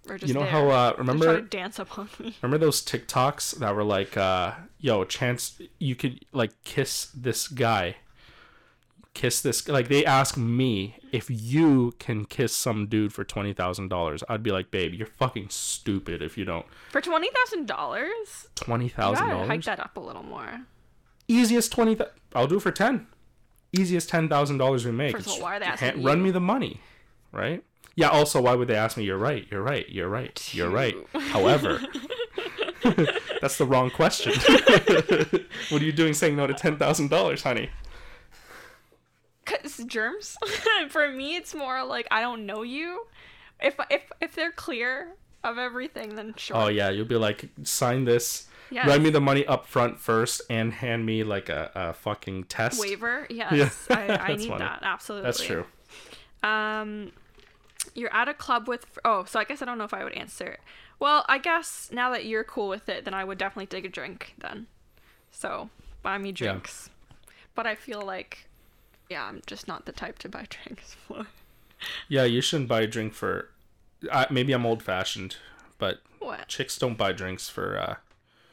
are 0.08 0.18
just 0.18 0.28
you 0.28 0.34
know 0.34 0.40
there. 0.40 0.50
how 0.50 0.68
uh 0.70 0.94
remember 0.98 1.40
dance 1.40 1.78
up 1.78 1.98
on 1.98 2.08
me. 2.18 2.36
remember 2.42 2.64
those 2.64 2.84
TikToks 2.84 3.58
that 3.58 3.74
were 3.74 3.84
like 3.84 4.16
uh 4.16 4.52
yo, 4.78 5.04
chance 5.04 5.60
you 5.78 5.94
could 5.94 6.24
like 6.32 6.52
kiss 6.64 7.06
this 7.14 7.48
guy. 7.48 7.96
Kiss 9.14 9.40
this 9.40 9.66
like 9.66 9.88
they 9.88 10.04
ask 10.04 10.36
me 10.36 10.96
if 11.10 11.30
you 11.30 11.94
can 11.98 12.26
kiss 12.26 12.54
some 12.54 12.86
dude 12.86 13.14
for 13.14 13.24
twenty 13.24 13.54
thousand 13.54 13.88
dollars. 13.88 14.22
I'd 14.28 14.42
be 14.42 14.50
like, 14.50 14.70
babe, 14.70 14.92
you're 14.92 15.06
fucking 15.06 15.48
stupid 15.48 16.20
if 16.20 16.36
you 16.36 16.44
don't. 16.44 16.66
For 16.90 17.00
twenty 17.00 17.30
thousand 17.34 17.66
dollars, 17.66 18.48
Twenty 18.54 18.90
thousand 18.90 19.26
gotta 19.26 19.46
hike 19.46 19.64
that 19.64 19.80
up 19.80 19.96
a 19.96 20.00
little 20.00 20.22
more. 20.22 20.60
Easiest 21.28 21.72
twenty. 21.72 21.96
Th- 21.96 22.10
I'll 22.34 22.46
do 22.46 22.56
it 22.58 22.60
for 22.60 22.70
ten. 22.70 23.06
Easiest 23.72 24.10
ten 24.10 24.28
thousand 24.28 24.58
dollars 24.58 24.84
we 24.84 24.92
make. 24.92 25.12
First 25.16 25.28
of 25.28 25.32
all, 25.32 25.40
why 25.40 25.56
are 25.56 25.60
they 25.60 25.66
asking 25.66 26.02
Run 26.02 26.22
me 26.22 26.30
the 26.30 26.40
money, 26.40 26.82
right? 27.32 27.64
Yeah. 27.96 28.08
Also, 28.10 28.40
why 28.40 28.54
would 28.54 28.68
they 28.68 28.76
ask 28.76 28.96
me? 28.96 29.04
You're 29.04 29.18
right. 29.18 29.46
You're 29.50 29.62
right. 29.62 29.88
You're 29.88 30.08
right. 30.08 30.54
You're 30.54 30.70
right. 30.70 30.94
However, 31.14 31.80
that's 33.40 33.58
the 33.58 33.66
wrong 33.66 33.90
question. 33.90 34.32
what 35.70 35.82
are 35.82 35.84
you 35.84 35.92
doing 35.92 36.14
saying 36.14 36.36
no 36.36 36.46
to 36.46 36.54
ten 36.54 36.76
thousand 36.76 37.10
dollars, 37.10 37.42
honey? 37.42 37.70
Cause 39.44 39.82
germs. 39.86 40.36
For 40.88 41.08
me, 41.10 41.36
it's 41.36 41.54
more 41.54 41.84
like 41.84 42.06
I 42.10 42.20
don't 42.20 42.46
know 42.46 42.62
you. 42.62 43.06
If 43.60 43.76
if 43.90 44.02
if 44.20 44.34
they're 44.34 44.52
clear 44.52 45.14
of 45.44 45.56
everything, 45.58 46.16
then 46.16 46.34
sure. 46.36 46.56
Oh 46.56 46.68
yeah, 46.68 46.90
you'll 46.90 47.06
be 47.06 47.16
like, 47.16 47.48
sign 47.62 48.04
this. 48.04 48.46
Yes. 48.70 48.88
Run 48.88 49.02
me 49.04 49.10
the 49.10 49.20
money 49.20 49.46
up 49.46 49.66
front 49.66 50.00
first, 50.00 50.42
and 50.50 50.72
hand 50.72 51.06
me 51.06 51.22
like 51.22 51.48
a, 51.48 51.70
a 51.74 51.92
fucking 51.92 52.44
test. 52.44 52.80
Waiver. 52.80 53.26
Yes, 53.30 53.86
Yeah. 53.88 53.96
I, 53.96 54.32
I 54.32 54.36
need 54.36 54.48
funny. 54.48 54.58
that 54.58 54.80
absolutely. 54.82 55.24
That's 55.26 55.40
true. 55.44 55.64
Um, 56.42 57.12
you're 57.96 58.12
at 58.14 58.28
a 58.28 58.34
club 58.34 58.68
with. 58.68 58.86
Oh, 59.04 59.24
so 59.24 59.40
I 59.40 59.44
guess 59.44 59.62
I 59.62 59.64
don't 59.64 59.78
know 59.78 59.84
if 59.84 59.94
I 59.94 60.04
would 60.04 60.12
answer. 60.14 60.46
it. 60.46 60.60
Well, 61.00 61.24
I 61.28 61.38
guess 61.38 61.90
now 61.92 62.10
that 62.10 62.24
you're 62.24 62.44
cool 62.44 62.68
with 62.68 62.88
it, 62.88 63.04
then 63.04 63.14
I 63.14 63.24
would 63.24 63.38
definitely 63.38 63.66
take 63.66 63.84
a 63.84 63.88
drink 63.88 64.34
then. 64.38 64.66
So 65.30 65.68
buy 66.02 66.16
me 66.18 66.32
drinks. 66.32 66.88
But 67.54 67.66
I 67.66 67.74
feel 67.74 68.00
like, 68.02 68.46
yeah, 69.10 69.24
I'm 69.24 69.42
just 69.46 69.66
not 69.68 69.84
the 69.86 69.92
type 69.92 70.18
to 70.20 70.28
buy 70.28 70.46
drinks 70.48 70.94
for. 71.06 71.26
Yeah, 72.08 72.24
you 72.24 72.40
shouldn't 72.40 72.68
buy 72.68 72.82
a 72.82 72.86
drink 72.86 73.12
for. 73.14 73.50
Uh, 74.10 74.26
maybe 74.30 74.52
I'm 74.52 74.64
old 74.66 74.82
fashioned, 74.82 75.36
but 75.78 76.00
What? 76.18 76.48
chicks 76.48 76.78
don't 76.78 76.96
buy 76.98 77.12
drinks 77.12 77.48
for. 77.48 77.78
uh 77.78 77.96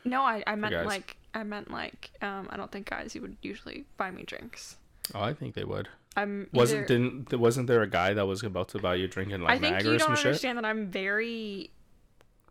No, 0.06 0.22
I 0.24 0.44
I 0.48 0.56
meant 0.56 0.74
guys. 0.74 0.86
like 0.86 1.18
I 1.34 1.44
meant 1.44 1.72
like 1.72 2.12
um 2.22 2.48
I 2.52 2.58
don't 2.58 2.72
think 2.72 2.90
guys 2.90 3.14
you 3.16 3.22
would 3.22 3.38
usually 3.42 3.86
buy 3.98 4.12
me 4.12 4.24
drinks. 4.24 4.76
Oh, 5.16 5.22
I 5.22 5.34
think 5.34 5.54
they 5.56 5.64
would. 5.66 5.90
I'm 6.16 6.48
Wasn't 6.54 6.80
either- 6.80 6.88
didn't 6.88 7.34
wasn't 7.40 7.68
there 7.68 7.82
a 7.82 7.90
guy 7.90 8.14
that 8.14 8.26
was 8.28 8.44
about 8.44 8.70
to 8.70 8.80
buy 8.80 8.96
you 8.96 9.06
a 9.06 9.08
drink 9.08 9.32
in 9.32 9.42
like 9.42 9.58
I 9.58 9.60
think 9.60 9.74
Niagara 9.74 9.94
you 9.94 9.98
don't 10.00 10.16
shit? 10.18 10.26
understand 10.28 10.58
that 10.60 10.66
I'm 10.66 10.88
very 10.88 11.72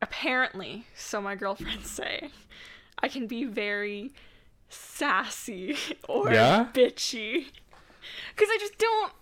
apparently, 0.00 0.84
so 0.96 1.20
my 1.20 1.34
girlfriends 1.36 1.90
say, 2.00 2.30
I 2.98 3.08
can 3.08 3.26
be 3.26 3.44
very 3.44 4.12
sassy 4.68 5.76
or 6.08 6.30
Yeah? 6.32 6.68
bitchy. 6.72 7.46
Cuz 8.36 8.48
I 8.50 8.56
just 8.58 8.78
don't 8.78 9.12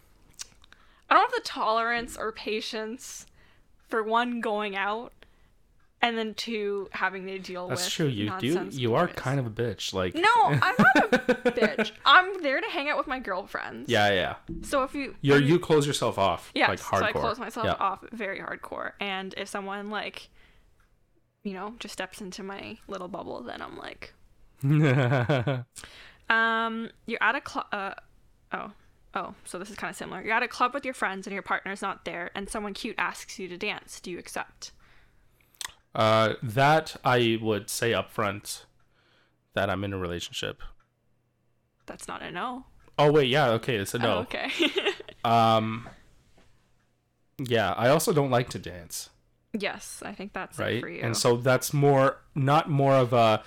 I 1.11 1.15
don't 1.15 1.23
have 1.23 1.33
the 1.43 1.49
tolerance 1.49 2.17
or 2.17 2.33
patience 2.33 3.27
for 3.89 4.03
one 4.03 4.41
going 4.41 4.77
out 4.77 5.13
and 6.03 6.17
then 6.17 6.35
two 6.35 6.89
having 6.93 7.27
to 7.27 7.39
deal 7.39 7.69
with. 7.69 7.79
That's 7.79 7.91
true. 7.91 8.07
You 8.07 8.33
do. 8.39 8.69
You 8.71 8.95
are 8.95 9.09
kind 9.09 9.39
of 9.39 9.47
a 9.47 9.51
bitch. 9.51 9.93
Like. 9.93 10.15
No, 10.15 10.23
I'm 10.45 10.75
not 10.79 10.97
a 10.97 11.19
bitch. 11.51 11.93
I'm 12.05 12.43
there 12.43 12.61
to 12.61 12.67
hang 12.69 12.89
out 12.89 12.97
with 12.97 13.07
my 13.07 13.19
girlfriends. 13.19 13.91
Yeah, 13.91 14.11
yeah. 14.13 14.35
So 14.63 14.83
if 14.83 14.95
you 14.95 15.15
You're 15.21 15.41
you 15.41 15.59
close 15.59 15.87
yourself 15.87 16.19
off. 16.19 16.51
Yes, 16.55 16.69
Like 16.69 16.81
hardcore. 16.81 16.99
so 16.99 17.05
I 17.05 17.13
close 17.13 17.39
myself 17.39 17.67
yeah. 17.67 17.75
off 17.75 18.05
very 18.13 18.41
hardcore. 18.41 18.93
And 19.01 19.35
if 19.37 19.49
someone 19.49 19.91
like, 19.91 20.31
you 21.43 21.53
know, 21.53 21.75
just 21.79 21.93
steps 21.93 22.21
into 22.21 22.43
my 22.43 22.79
little 22.89 23.09
bubble, 23.09 23.43
then 23.43 23.61
I'm 23.61 23.77
like, 23.77 24.15
um, 26.31 26.91
you're 27.07 27.23
at 27.23 27.35
a 27.35 27.41
club. 27.41 27.67
Uh, 27.73 27.95
oh, 28.53 28.71
oh, 29.15 29.35
so 29.45 29.59
this 29.59 29.71
is 29.71 29.77
kind 29.77 29.91
of 29.91 29.97
similar. 29.97 30.23
You're 30.23 30.35
at 30.35 30.43
a 30.43 30.49
club 30.49 30.73
with 30.73 30.85
your 30.85 30.95
friends 30.95 31.27
and 31.27 31.35
your 31.35 31.43
partner's 31.43 31.83
not 31.83 32.05
there, 32.07 32.31
and 32.35 32.49
someone 32.49 32.73
cute 32.73 32.97
asks 32.99 33.39
you 33.39 33.49
to 33.49 33.59
dance. 33.59 34.01
Do 34.01 34.11
you 34.11 34.19
accept? 34.19 34.73
Uh, 35.95 36.35
that 36.43 36.97
I 37.05 37.39
would 37.41 37.69
say 37.71 37.93
up 37.95 38.11
front 38.11 38.65
that 39.55 39.69
I'm 39.71 39.83
in 39.85 39.93
a 39.93 39.99
relationship. 39.99 40.63
That's 41.87 42.07
not 42.07 42.23
a 42.23 42.31
no. 42.31 42.67
Oh 42.99 43.11
wait, 43.11 43.29
yeah, 43.29 43.49
okay, 43.51 43.77
it's 43.77 43.95
a 43.95 43.99
Oh, 43.99 44.01
no. 44.01 44.19
okay. 44.21 44.51
Um. 45.25 45.89
Yeah, 47.39 47.73
I 47.73 47.89
also 47.89 48.13
don't 48.13 48.31
like 48.31 48.49
to 48.51 48.59
dance, 48.59 49.11
yes, 49.53 50.03
I 50.05 50.13
think 50.13 50.33
that's 50.35 50.59
it 50.59 50.63
right? 50.63 50.81
for 50.81 50.89
you. 50.89 51.03
And 51.03 51.17
so 51.17 51.37
that's 51.37 51.73
more 51.73 52.19
not 52.35 52.69
more 52.71 52.95
of 52.95 53.13
a 53.13 53.43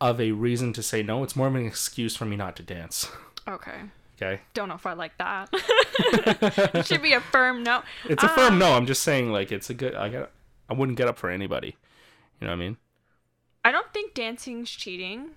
of 0.00 0.20
a 0.20 0.30
reason 0.32 0.72
to 0.74 0.82
say 0.82 1.02
no. 1.02 1.22
It's 1.24 1.34
more 1.36 1.46
of 1.48 1.54
an 1.54 1.66
excuse 1.66 2.14
for 2.16 2.24
me 2.24 2.36
not 2.36 2.56
to 2.56 2.62
dance. 2.62 3.10
okay. 3.48 3.80
Okay, 4.16 4.40
Don't 4.54 4.68
know 4.68 4.76
if 4.76 4.86
I 4.86 4.92
like 4.92 5.18
that. 5.18 5.48
it 5.52 6.86
should 6.86 7.02
be 7.02 7.14
a 7.14 7.20
firm 7.20 7.64
no. 7.64 7.82
it's 8.08 8.22
a 8.22 8.26
Uh, 8.30 8.34
firm 8.36 8.58
no. 8.60 8.74
I'm 8.74 8.86
just 8.86 9.02
saying, 9.02 9.32
like, 9.32 9.50
it's 9.50 9.70
a 9.70 9.74
good. 9.74 9.96
I 9.96 10.08
got. 10.08 10.30
I 10.68 10.74
wouldn't 10.74 10.98
get 10.98 11.08
up 11.08 11.18
for 11.18 11.30
anybody. 11.30 11.76
You 12.40 12.46
know 12.46 12.52
what 12.52 12.52
I 12.54 12.56
mean? 12.56 12.76
I 13.64 13.72
don't 13.72 13.92
think 13.92 14.14
dancing's 14.14 14.70
cheating, 14.70 15.30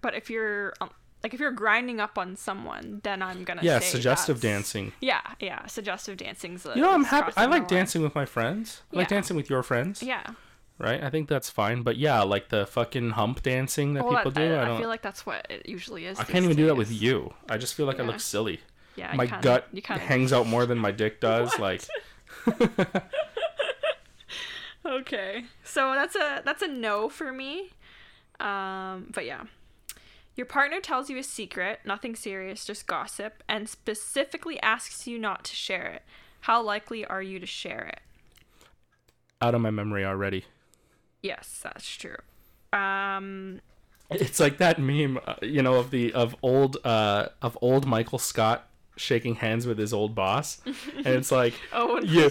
but 0.00 0.14
if 0.14 0.30
you're 0.30 0.72
um, 0.80 0.90
like 1.22 1.34
if 1.34 1.40
you're 1.40 1.50
grinding 1.52 2.00
up 2.00 2.18
on 2.18 2.36
someone, 2.36 3.00
then 3.02 3.22
I'm 3.22 3.44
gonna 3.44 3.62
Yeah, 3.62 3.78
say 3.80 3.86
suggestive 3.86 4.40
dancing. 4.40 4.92
Yeah, 5.00 5.20
yeah, 5.40 5.66
suggestive 5.66 6.16
dancing's. 6.16 6.64
You 6.64 6.80
know, 6.82 6.92
I'm 6.92 7.04
happy. 7.04 7.32
I 7.36 7.46
like 7.46 7.68
dancing 7.68 8.02
with 8.02 8.14
my 8.14 8.24
friends. 8.24 8.82
I 8.92 8.96
like 8.98 9.08
dancing 9.08 9.36
with 9.36 9.48
your 9.50 9.62
friends. 9.62 10.02
Yeah, 10.02 10.22
Right? 10.78 11.02
I 11.02 11.10
think 11.10 11.28
that's 11.28 11.48
fine. 11.50 11.82
But 11.82 11.96
yeah, 11.96 12.22
like 12.22 12.48
the 12.48 12.66
fucking 12.66 13.10
hump 13.10 13.42
dancing 13.42 13.94
that 13.94 14.04
well, 14.04 14.16
people 14.16 14.30
that- 14.32 14.40
do, 14.40 14.54
I 14.54 14.62
I, 14.62 14.64
don't. 14.64 14.76
I 14.76 14.80
feel 14.80 14.88
like 14.88 15.02
that's 15.02 15.24
what 15.24 15.46
it 15.50 15.68
usually 15.68 16.06
is. 16.06 16.18
I 16.18 16.24
can't 16.24 16.44
even 16.44 16.56
do 16.56 16.66
that 16.66 16.76
with 16.76 16.90
you. 16.90 17.34
I 17.48 17.56
just 17.56 17.74
feel 17.74 17.86
like 17.86 18.00
I 18.00 18.02
look 18.04 18.20
silly. 18.20 18.60
Yeah, 18.96 19.14
my 19.14 19.26
kinda- 19.26 19.42
gut 19.42 19.68
you 19.72 19.80
kinda- 19.82 20.02
hangs 20.04 20.32
out 20.32 20.46
more 20.46 20.66
than 20.66 20.78
my 20.78 20.90
dick 20.90 21.20
does. 21.20 21.56
like, 21.58 21.82
Okay, 24.84 25.44
so 25.64 25.94
that's 25.94 26.16
a 26.16 26.42
that's 26.44 26.62
a 26.62 26.68
no 26.68 27.08
for 27.08 27.32
me. 27.32 27.70
Um, 28.40 29.10
but 29.14 29.24
yeah. 29.24 29.44
Your 30.34 30.46
partner 30.46 30.80
tells 30.80 31.10
you 31.10 31.18
a 31.18 31.22
secret, 31.22 31.80
nothing 31.84 32.16
serious, 32.16 32.64
just 32.64 32.86
gossip, 32.86 33.42
and 33.50 33.68
specifically 33.68 34.58
asks 34.62 35.06
you 35.06 35.18
not 35.18 35.44
to 35.44 35.54
share 35.54 35.86
it. 35.88 36.02
How 36.40 36.62
likely 36.62 37.04
are 37.04 37.20
you 37.22 37.38
to 37.38 37.46
share 37.46 37.84
it? 37.92 38.00
out 39.42 39.54
of 39.54 39.60
my 39.60 39.70
memory 39.70 40.04
already. 40.04 40.44
Yes, 41.20 41.60
that's 41.62 41.86
true. 41.96 42.16
Um, 42.72 43.60
It's 44.10 44.38
like 44.38 44.58
that 44.58 44.78
meme, 44.78 45.18
uh, 45.26 45.34
you 45.42 45.62
know, 45.62 45.74
of 45.74 45.90
the 45.90 46.12
of 46.12 46.36
old 46.42 46.76
uh 46.84 47.26
of 47.42 47.58
old 47.60 47.86
Michael 47.86 48.18
Scott 48.18 48.68
shaking 48.96 49.36
hands 49.36 49.66
with 49.66 49.78
his 49.78 49.92
old 49.92 50.14
boss, 50.14 50.60
and 50.96 51.06
it's 51.06 51.32
like. 51.32 51.54
oh, 51.72 52.00
You, 52.00 52.30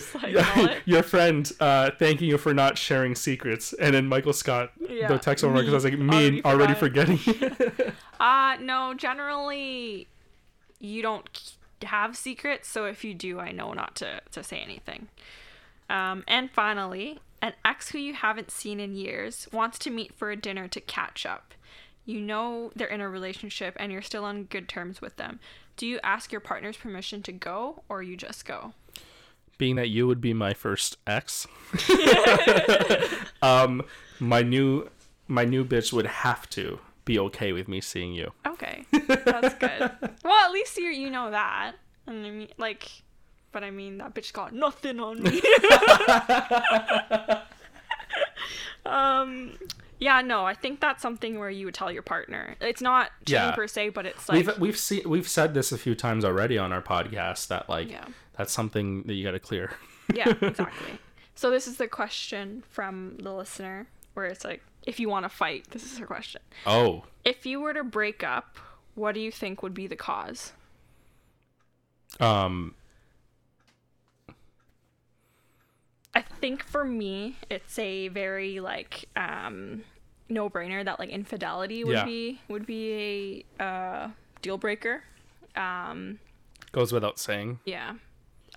like 0.63 0.82
your 0.86 1.03
friend 1.03 1.51
uh, 1.60 1.91
thanking 1.98 2.30
you 2.30 2.38
for 2.38 2.53
not 2.53 2.77
sharing 2.77 3.15
secrets, 3.15 3.74
and 3.74 3.96
then 3.96 4.08
Michael 4.08 4.34
Scott, 4.34 4.72
Yeah, 4.80 5.08
the 5.08 5.18
text 5.18 5.44
over 5.44 5.56
because 5.56 5.74
I 5.74 5.75
was 5.75 5.84
like, 5.84 5.98
me 5.98 6.41
already 6.44 6.44
already, 6.46 6.74
forgetting. 6.74 7.20
Uh, 8.20 8.56
no, 8.62 8.94
generally, 8.94 10.08
you 10.80 11.01
don't 11.01 11.56
have 11.82 12.15
secrets, 12.15 12.68
so 12.70 12.86
if 12.86 13.03
you 13.03 13.15
do, 13.15 13.39
I 13.39 13.51
know 13.51 13.74
not 13.74 13.96
to, 13.96 14.22
to 14.34 14.44
say 14.44 14.60
anything. 14.60 15.08
Um, 15.89 16.24
and 16.27 16.51
finally, 16.51 17.20
an 17.41 17.53
ex 17.65 17.89
who 17.89 17.98
you 17.98 18.13
haven't 18.13 18.51
seen 18.51 18.80
in 18.80 18.94
years 18.94 19.48
wants 19.51 19.80
to 19.80 19.89
meet 19.89 20.13
for 20.13 20.30
a 20.30 20.36
dinner 20.36 20.68
to 20.68 20.80
catch 20.80 21.25
up. 21.25 21.53
You 22.06 22.22
know 22.22 22.72
they're 22.75 22.88
in 22.88 23.01
a 23.01 23.10
relationship 23.10 23.75
and 23.80 23.91
you're 23.91 24.01
still 24.01 24.24
on 24.25 24.44
good 24.44 24.70
terms 24.70 25.01
with 25.01 25.18
them. 25.18 25.39
Do 25.82 25.88
you 25.88 26.00
ask 26.04 26.32
your 26.32 26.42
partner's 26.42 26.78
permission 26.78 27.24
to 27.24 27.32
go 27.32 27.82
or 27.90 28.04
you 28.04 28.16
just 28.16 28.46
go? 28.46 28.74
Being 29.58 29.78
that 29.78 29.90
you 29.90 30.06
would 30.06 30.22
be 30.22 30.32
my 30.32 30.54
first 30.54 30.98
ex, 31.08 31.48
um, 33.42 33.82
my 34.20 34.44
new 34.44 34.92
my 35.28 35.44
new 35.44 35.66
bitch 35.66 35.92
would 35.92 36.06
have 36.06 36.48
to 36.52 36.78
be 37.04 37.18
okay 37.18 37.52
with 37.52 37.68
me 37.68 37.82
seeing 37.82 38.14
you. 38.14 38.32
Okay, 38.46 38.86
that's 38.92 39.56
good. 39.56 39.90
well, 40.24 40.46
at 40.46 40.52
least 40.52 40.78
you 40.78 40.90
you 40.90 41.10
know 41.10 41.32
that. 41.32 41.74
And 42.06 42.28
I 42.28 42.30
mean, 42.30 42.50
like, 42.60 42.88
but 43.52 43.64
I 43.64 43.72
mean 43.72 43.98
that 43.98 44.14
bitch 44.14 44.34
got 44.34 44.54
nothing 44.54 45.00
on 45.00 45.24
me. 45.24 45.42
um, 48.86 49.58
yeah, 50.01 50.20
no, 50.22 50.43
I 50.46 50.53
think 50.55 50.81
that's 50.81 51.01
something 51.01 51.38
where 51.39 51.50
you 51.51 51.65
would 51.67 51.75
tell 51.75 51.91
your 51.91 52.01
partner. 52.01 52.55
It's 52.60 52.81
not 52.81 53.12
cheating 53.25 53.43
Yeah. 53.43 53.51
per 53.55 53.67
se, 53.67 53.89
but 53.89 54.05
it's 54.08 54.27
like, 54.27 54.48
we've 54.48 54.60
we've 54.60 54.77
seen 54.77 55.08
we've 55.08 55.27
said 55.29 55.53
this 55.53 55.72
a 55.72 55.77
few 55.77 55.93
times 55.96 56.25
already 56.25 56.58
on 56.58 56.74
our 56.74 56.81
podcast 56.81 57.48
that 57.48 57.70
like 57.70 57.89
yeah, 57.89 58.05
that's 58.36 58.51
something 58.51 59.03
that 59.03 59.13
you 59.13 59.24
got 59.24 59.31
to 59.31 59.39
clear. 59.39 59.72
yeah, 60.13 60.27
exactly. 60.41 60.98
So 61.36 61.50
this 61.51 61.67
is 61.67 61.77
the 61.77 61.88
question 61.88 62.63
from 62.70 63.17
the 63.20 63.31
listener, 63.31 63.88
where 64.15 64.25
it's 64.25 64.43
like, 64.43 64.62
if 64.86 65.00
you 65.00 65.08
want 65.08 65.24
to 65.25 65.29
fight, 65.29 65.70
this 65.72 65.84
is 65.84 65.98
her 66.00 66.05
question. 66.08 66.41
Oh, 66.65 67.03
If 67.24 67.46
you 67.46 67.62
were 67.62 67.74
to 67.74 67.84
break 67.84 68.24
up, 68.24 68.58
what 68.96 69.13
do 69.13 69.22
you 69.22 69.31
think 69.31 69.62
would 69.63 69.74
be 69.75 69.86
the 69.88 69.96
cause? 69.96 70.53
um, 72.20 72.74
I 76.13 76.22
think 76.22 76.63
for 76.63 76.84
me, 76.84 77.38
it's 77.50 77.79
a 77.79 78.10
very 78.10 78.60
like 78.60 79.05
um, 79.15 79.84
no 80.32 80.50
brainer 80.50 80.84
that 80.84 81.00
like 81.00 81.10
infidelity 81.10 81.84
would 81.84 81.94
Yeah. 81.98 82.06
be 82.06 82.40
would 82.48 82.66
be 82.66 83.46
a 83.60 83.64
uh, 83.64 84.10
deal 84.42 84.58
breaker. 84.58 85.04
Um, 85.56 86.20
goes 86.72 86.92
without 86.94 87.20
saying. 87.20 87.60
yeah. 87.66 87.96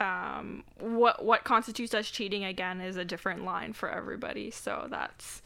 Um, 0.01 0.65
what 0.81 1.25
what 1.25 1.45
constitutes 1.45 1.95
as 1.95 2.09
cheating 2.11 2.45
again 2.45 2.81
is 2.81 2.97
a 2.97 3.05
different 3.05 3.45
line 3.45 3.73
for 3.73 3.89
everybody. 3.91 4.51
So 4.51 4.87
that's 4.91 5.41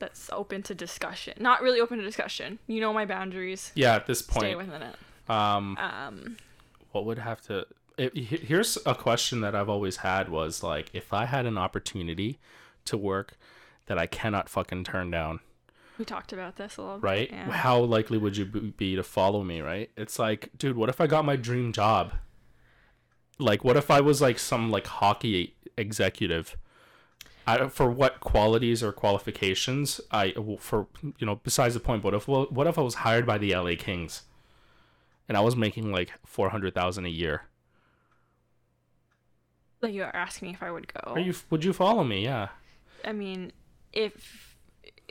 that's 0.00 0.28
open 0.32 0.62
to 0.64 0.74
discussion. 0.74 1.34
Not 1.38 1.62
really 1.62 1.80
open 1.80 1.98
to 1.98 2.04
discussion. 2.04 2.58
You 2.66 2.80
know 2.80 2.92
my 2.92 3.04
boundaries. 3.06 3.70
Yeah, 3.76 3.94
at 3.94 4.06
this 4.06 4.20
point, 4.22 4.46
Stay 4.46 4.54
within 4.56 4.82
it. 4.82 4.96
um, 5.30 5.76
Um, 5.78 6.36
what 6.90 7.04
would 7.04 7.18
have 7.18 7.40
to 7.42 7.66
it, 7.98 8.16
here's 8.16 8.78
a 8.86 8.94
question 8.94 9.42
that 9.42 9.54
i've 9.54 9.68
always 9.68 9.98
had 9.98 10.30
was 10.30 10.62
like 10.62 10.88
if 10.94 11.12
i 11.12 11.26
had 11.26 11.44
an 11.44 11.58
opportunity 11.58 12.38
to 12.86 12.96
work 12.96 13.36
that 13.86 13.98
i 13.98 14.06
cannot 14.06 14.48
fucking 14.48 14.82
turn 14.82 15.10
down 15.10 15.40
we 16.02 16.06
talked 16.06 16.32
about 16.32 16.56
this 16.56 16.78
a 16.78 16.82
little 16.82 16.98
right 16.98 17.30
bit. 17.30 17.36
Yeah. 17.36 17.52
how 17.52 17.78
likely 17.78 18.18
would 18.18 18.36
you 18.36 18.44
be 18.44 18.96
to 18.96 19.04
follow 19.04 19.44
me 19.44 19.60
right 19.60 19.88
it's 19.96 20.18
like 20.18 20.50
dude 20.58 20.76
what 20.76 20.88
if 20.88 21.00
i 21.00 21.06
got 21.06 21.24
my 21.24 21.36
dream 21.36 21.72
job 21.72 22.12
like 23.38 23.62
what 23.62 23.76
if 23.76 23.88
i 23.88 24.00
was 24.00 24.20
like 24.20 24.36
some 24.36 24.68
like 24.68 24.88
hockey 24.88 25.54
executive 25.78 26.56
I, 27.46 27.68
for 27.68 27.88
what 27.88 28.18
qualities 28.18 28.82
or 28.82 28.90
qualifications 28.90 30.00
i 30.10 30.34
for 30.58 30.88
you 31.18 31.24
know 31.26 31.36
besides 31.36 31.74
the 31.74 31.80
point 31.80 32.02
but 32.02 32.14
if 32.14 32.26
what 32.26 32.66
if 32.66 32.76
i 32.76 32.82
was 32.82 32.94
hired 32.96 33.24
by 33.24 33.38
the 33.38 33.54
la 33.54 33.76
kings 33.78 34.22
and 35.28 35.36
i 35.36 35.40
was 35.40 35.54
making 35.54 35.92
like 35.92 36.10
400000 36.26 37.06
a 37.06 37.08
year 37.08 37.42
Like 39.80 39.94
you 39.94 40.02
are 40.02 40.14
asking 40.16 40.48
me 40.48 40.54
if 40.54 40.62
I 40.62 40.70
would 40.70 40.92
go. 40.92 41.12
Are 41.12 41.18
you? 41.20 41.34
Would 41.50 41.64
you 41.64 41.72
follow 41.72 42.04
me? 42.04 42.22
Yeah. 42.24 42.48
I 43.04 43.12
mean, 43.12 43.52
if 43.92 44.51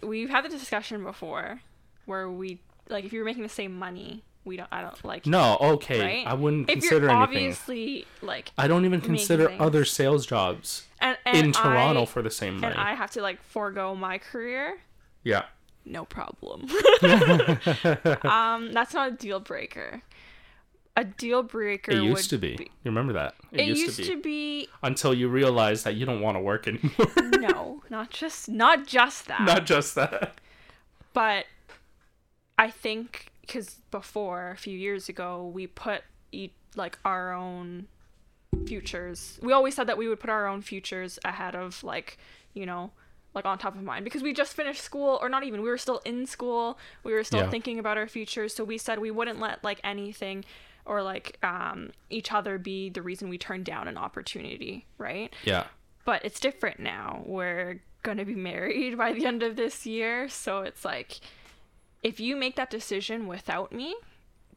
we've 0.01 0.29
had 0.29 0.45
the 0.45 0.49
discussion 0.49 1.03
before, 1.03 1.61
where 2.05 2.29
we 2.29 2.59
like 2.89 3.05
if 3.05 3.13
you're 3.13 3.25
making 3.25 3.43
the 3.43 3.49
same 3.49 3.77
money, 3.77 4.23
we 4.43 4.57
don't. 4.57 4.69
I 4.71 4.81
don't 4.81 5.05
like. 5.05 5.25
No. 5.25 5.57
Okay. 5.61 6.01
Right? 6.01 6.27
I 6.27 6.33
wouldn't 6.33 6.69
if 6.69 6.79
consider 6.79 7.07
you're 7.07 7.09
anything. 7.09 7.23
obviously 7.23 8.05
like 8.21 8.51
I 8.57 8.67
don't 8.67 8.85
even 8.85 9.01
consider 9.01 9.47
things. 9.47 9.61
other 9.61 9.85
sales 9.85 10.25
jobs 10.25 10.87
and, 10.99 11.17
and 11.25 11.37
in 11.37 11.51
Toronto 11.51 12.03
I, 12.03 12.05
for 12.05 12.21
the 12.21 12.31
same 12.31 12.59
money. 12.59 12.73
and 12.73 12.81
I 12.81 12.93
have 12.95 13.11
to 13.11 13.21
like 13.21 13.41
forego 13.43 13.95
my 13.95 14.17
career. 14.17 14.79
yeah. 15.23 15.43
No 15.83 16.05
problem. 16.05 16.67
um, 18.23 18.71
that's 18.71 18.93
not 18.93 19.07
a 19.07 19.15
deal 19.17 19.39
breaker. 19.39 20.03
A 20.97 21.05
deal 21.05 21.41
breaker 21.41 21.91
It 21.91 22.03
used 22.03 22.29
to 22.31 22.37
be. 22.37 22.57
You 22.59 22.67
remember 22.91 23.13
that? 23.13 23.35
It, 23.51 23.77
used, 23.77 24.03
to, 24.03 24.21
be. 24.21 24.67
Until 24.83 25.13
you 25.13 25.29
realize 25.29 25.83
that 25.83 25.95
you 25.95 26.05
don't 26.05 26.19
want 26.21 26.35
to 26.35 26.41
work 26.41 26.67
anymore. 26.67 26.91
no, 27.39 27.81
not 27.89 28.09
just 28.09 28.49
not 28.49 28.85
just 28.87 29.27
that. 29.27 29.41
Not 29.41 29.65
just 29.65 29.95
that. 29.95 30.39
but 31.13 31.45
I 32.57 32.69
think 32.69 33.27
because 33.41 33.75
before 33.89 34.51
a 34.51 34.57
few 34.57 34.77
years 34.77 35.07
ago 35.09 35.49
we 35.53 35.65
put 35.67 36.03
like 36.75 36.97
our 37.05 37.33
own 37.33 37.87
futures. 38.65 39.39
We 39.41 39.53
always 39.53 39.75
said 39.75 39.87
that 39.87 39.97
we 39.97 40.07
would 40.07 40.19
put 40.19 40.29
our 40.29 40.47
own 40.47 40.61
futures 40.61 41.19
ahead 41.23 41.55
of 41.55 41.83
like 41.83 42.17
you 42.53 42.65
know 42.65 42.91
like 43.33 43.45
on 43.45 43.57
top 43.57 43.75
of 43.75 43.81
mind 43.83 44.03
because 44.03 44.21
we 44.21 44.33
just 44.33 44.53
finished 44.53 44.81
school 44.81 45.17
or 45.21 45.29
not 45.29 45.43
even 45.43 45.61
we 45.61 45.69
were 45.69 45.77
still 45.77 46.01
in 46.05 46.25
school 46.25 46.77
we 47.03 47.13
were 47.13 47.23
still 47.23 47.39
Yeah. 47.41 47.49
thinking 47.49 47.79
about 47.79 47.97
our 47.97 48.07
futures 48.07 48.53
so 48.53 48.63
we 48.65 48.77
said 48.77 48.99
we 48.99 49.09
wouldn't 49.09 49.39
let 49.39 49.63
like 49.63 49.79
anything 49.83 50.43
or 50.85 51.01
like 51.03 51.37
um 51.43 51.91
each 52.09 52.31
other 52.31 52.57
be 52.57 52.89
the 52.89 53.01
reason 53.01 53.29
we 53.29 53.37
turn 53.37 53.63
down 53.63 53.87
an 53.87 53.97
opportunity 53.97 54.85
right 54.97 55.33
Yeah. 55.43 55.65
but 56.05 56.23
it's 56.25 56.39
different 56.39 56.79
now 56.79 57.23
we're 57.25 57.81
gonna 58.03 58.25
be 58.25 58.35
married 58.35 58.97
by 59.03 59.13
the 59.13 59.25
end 59.25 59.43
of 59.43 59.55
this 59.55 59.85
year 59.85 60.27
so 60.29 60.59
it's 60.61 60.83
like 60.85 61.19
if 62.03 62.19
you 62.19 62.35
make 62.35 62.55
that 62.55 62.69
decision 62.69 63.27
without 63.27 63.71
me 63.71 63.95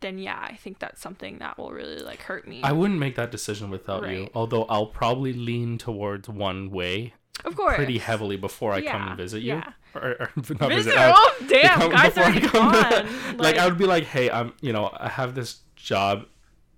then 0.01 0.19
yeah 0.19 0.39
i 0.43 0.55
think 0.57 0.79
that's 0.79 1.01
something 1.01 1.39
that 1.39 1.57
will 1.59 1.71
really 1.71 1.99
like 2.03 2.21
hurt 2.23 2.47
me 2.49 2.63
I 2.63 2.73
wouldn't 2.73 2.99
make 2.99 3.15
that 3.17 3.31
decision 3.31 3.71
without 3.71 4.09
you. 4.11 4.29
Although 4.35 4.65
I'll 4.65 4.87
probably 4.87 5.33
lean 5.33 5.79
towards 5.79 6.29
one 6.29 6.71
way 6.71 7.15
of 7.45 7.55
course 7.57 7.77
pretty 7.77 7.99
heavily 7.99 8.37
before 8.37 8.73
I 8.73 8.81
come 8.83 9.09
and 9.09 9.17
visit 9.17 9.41
you. 9.43 9.55
yeah. 9.55 9.73
Or, 9.95 10.17
or 10.21 10.31
not 10.37 10.69
Visit- 10.71 10.71
visit. 10.71 10.97
uh, 10.97 11.13
oh, 11.15 11.35
damn, 11.49 11.91
guys 11.91 12.17
are 12.19 12.33
come- 12.41 12.73
gone. 12.73 13.37
like, 13.37 13.59
I 13.59 13.67
would 13.67 13.79
be 13.79 13.87
like, 13.87 14.05
hey, 14.05 14.29
I'm 14.31 14.53
you 14.61 14.73
know 14.73 14.91
I 14.99 15.09
have 15.09 15.35
this 15.35 15.61
job 15.85 16.27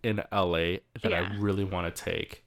in 0.03 0.23
LA 0.33 0.79
that 1.03 1.11
Yeah. 1.11 1.31
I 1.33 1.37
really 1.39 1.65
want 1.65 1.95
to 1.95 2.05
take. 2.05 2.45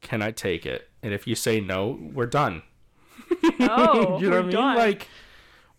Can 0.00 0.20
I 0.22 0.30
take 0.32 0.66
it? 0.66 0.88
And 1.02 1.12
if 1.14 1.26
you 1.26 1.34
say 1.34 1.60
no, 1.60 1.98
we're 2.12 2.26
done. 2.26 2.62
Oh, 3.60 4.18
you 4.20 4.28
know 4.30 4.36
we're 4.36 4.36
what 4.36 4.38
I 4.38 4.42
mean? 4.42 4.50
done. 4.50 4.76
Like, 4.76 5.08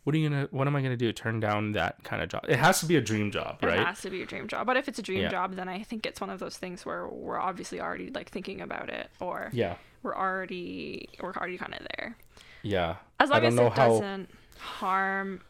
what 0.03 0.13
are 0.15 0.17
you 0.17 0.29
gonna? 0.29 0.47
What 0.51 0.67
am 0.67 0.75
I 0.75 0.81
gonna 0.81 0.97
do? 0.97 1.11
Turn 1.13 1.39
down 1.39 1.71
that 1.73 2.03
kind 2.03 2.21
of 2.21 2.27
job? 2.29 2.45
It 2.47 2.57
has 2.59 2.79
to 2.81 2.85
be 2.85 2.95
a 2.97 3.01
dream 3.01 3.31
job, 3.31 3.59
right? 3.61 3.79
It 3.79 3.85
has 3.87 4.01
to 4.01 4.09
be 4.09 4.21
a 4.21 4.25
dream 4.25 4.47
job. 4.47 4.65
But 4.67 4.75
if 4.77 4.87
it's 4.87 4.99
a 4.99 5.01
dream 5.01 5.21
Yeah. 5.21 5.29
job, 5.29 5.55
then 5.55 5.69
I 5.69 5.81
think 5.83 6.05
it's 6.05 6.19
one 6.19 6.29
of 6.29 6.39
those 6.39 6.57
things 6.57 6.85
where 6.85 7.07
we're 7.07 7.39
obviously 7.39 7.79
already 7.79 8.09
like 8.09 8.29
thinking 8.29 8.59
about 8.61 8.89
it, 8.89 9.09
or 9.21 9.49
Yeah, 9.53 9.75
we're 10.01 10.15
already 10.15 11.07
we're 11.21 11.33
already 11.33 11.57
kind 11.57 11.73
of 11.73 11.87
there. 11.95 12.17
yeah. 12.63 12.95
As 13.19 13.29
long 13.29 13.43
as 13.45 13.55
it 13.55 13.73
how. 13.73 13.87
doesn't 13.87 14.29
harm 14.59 15.41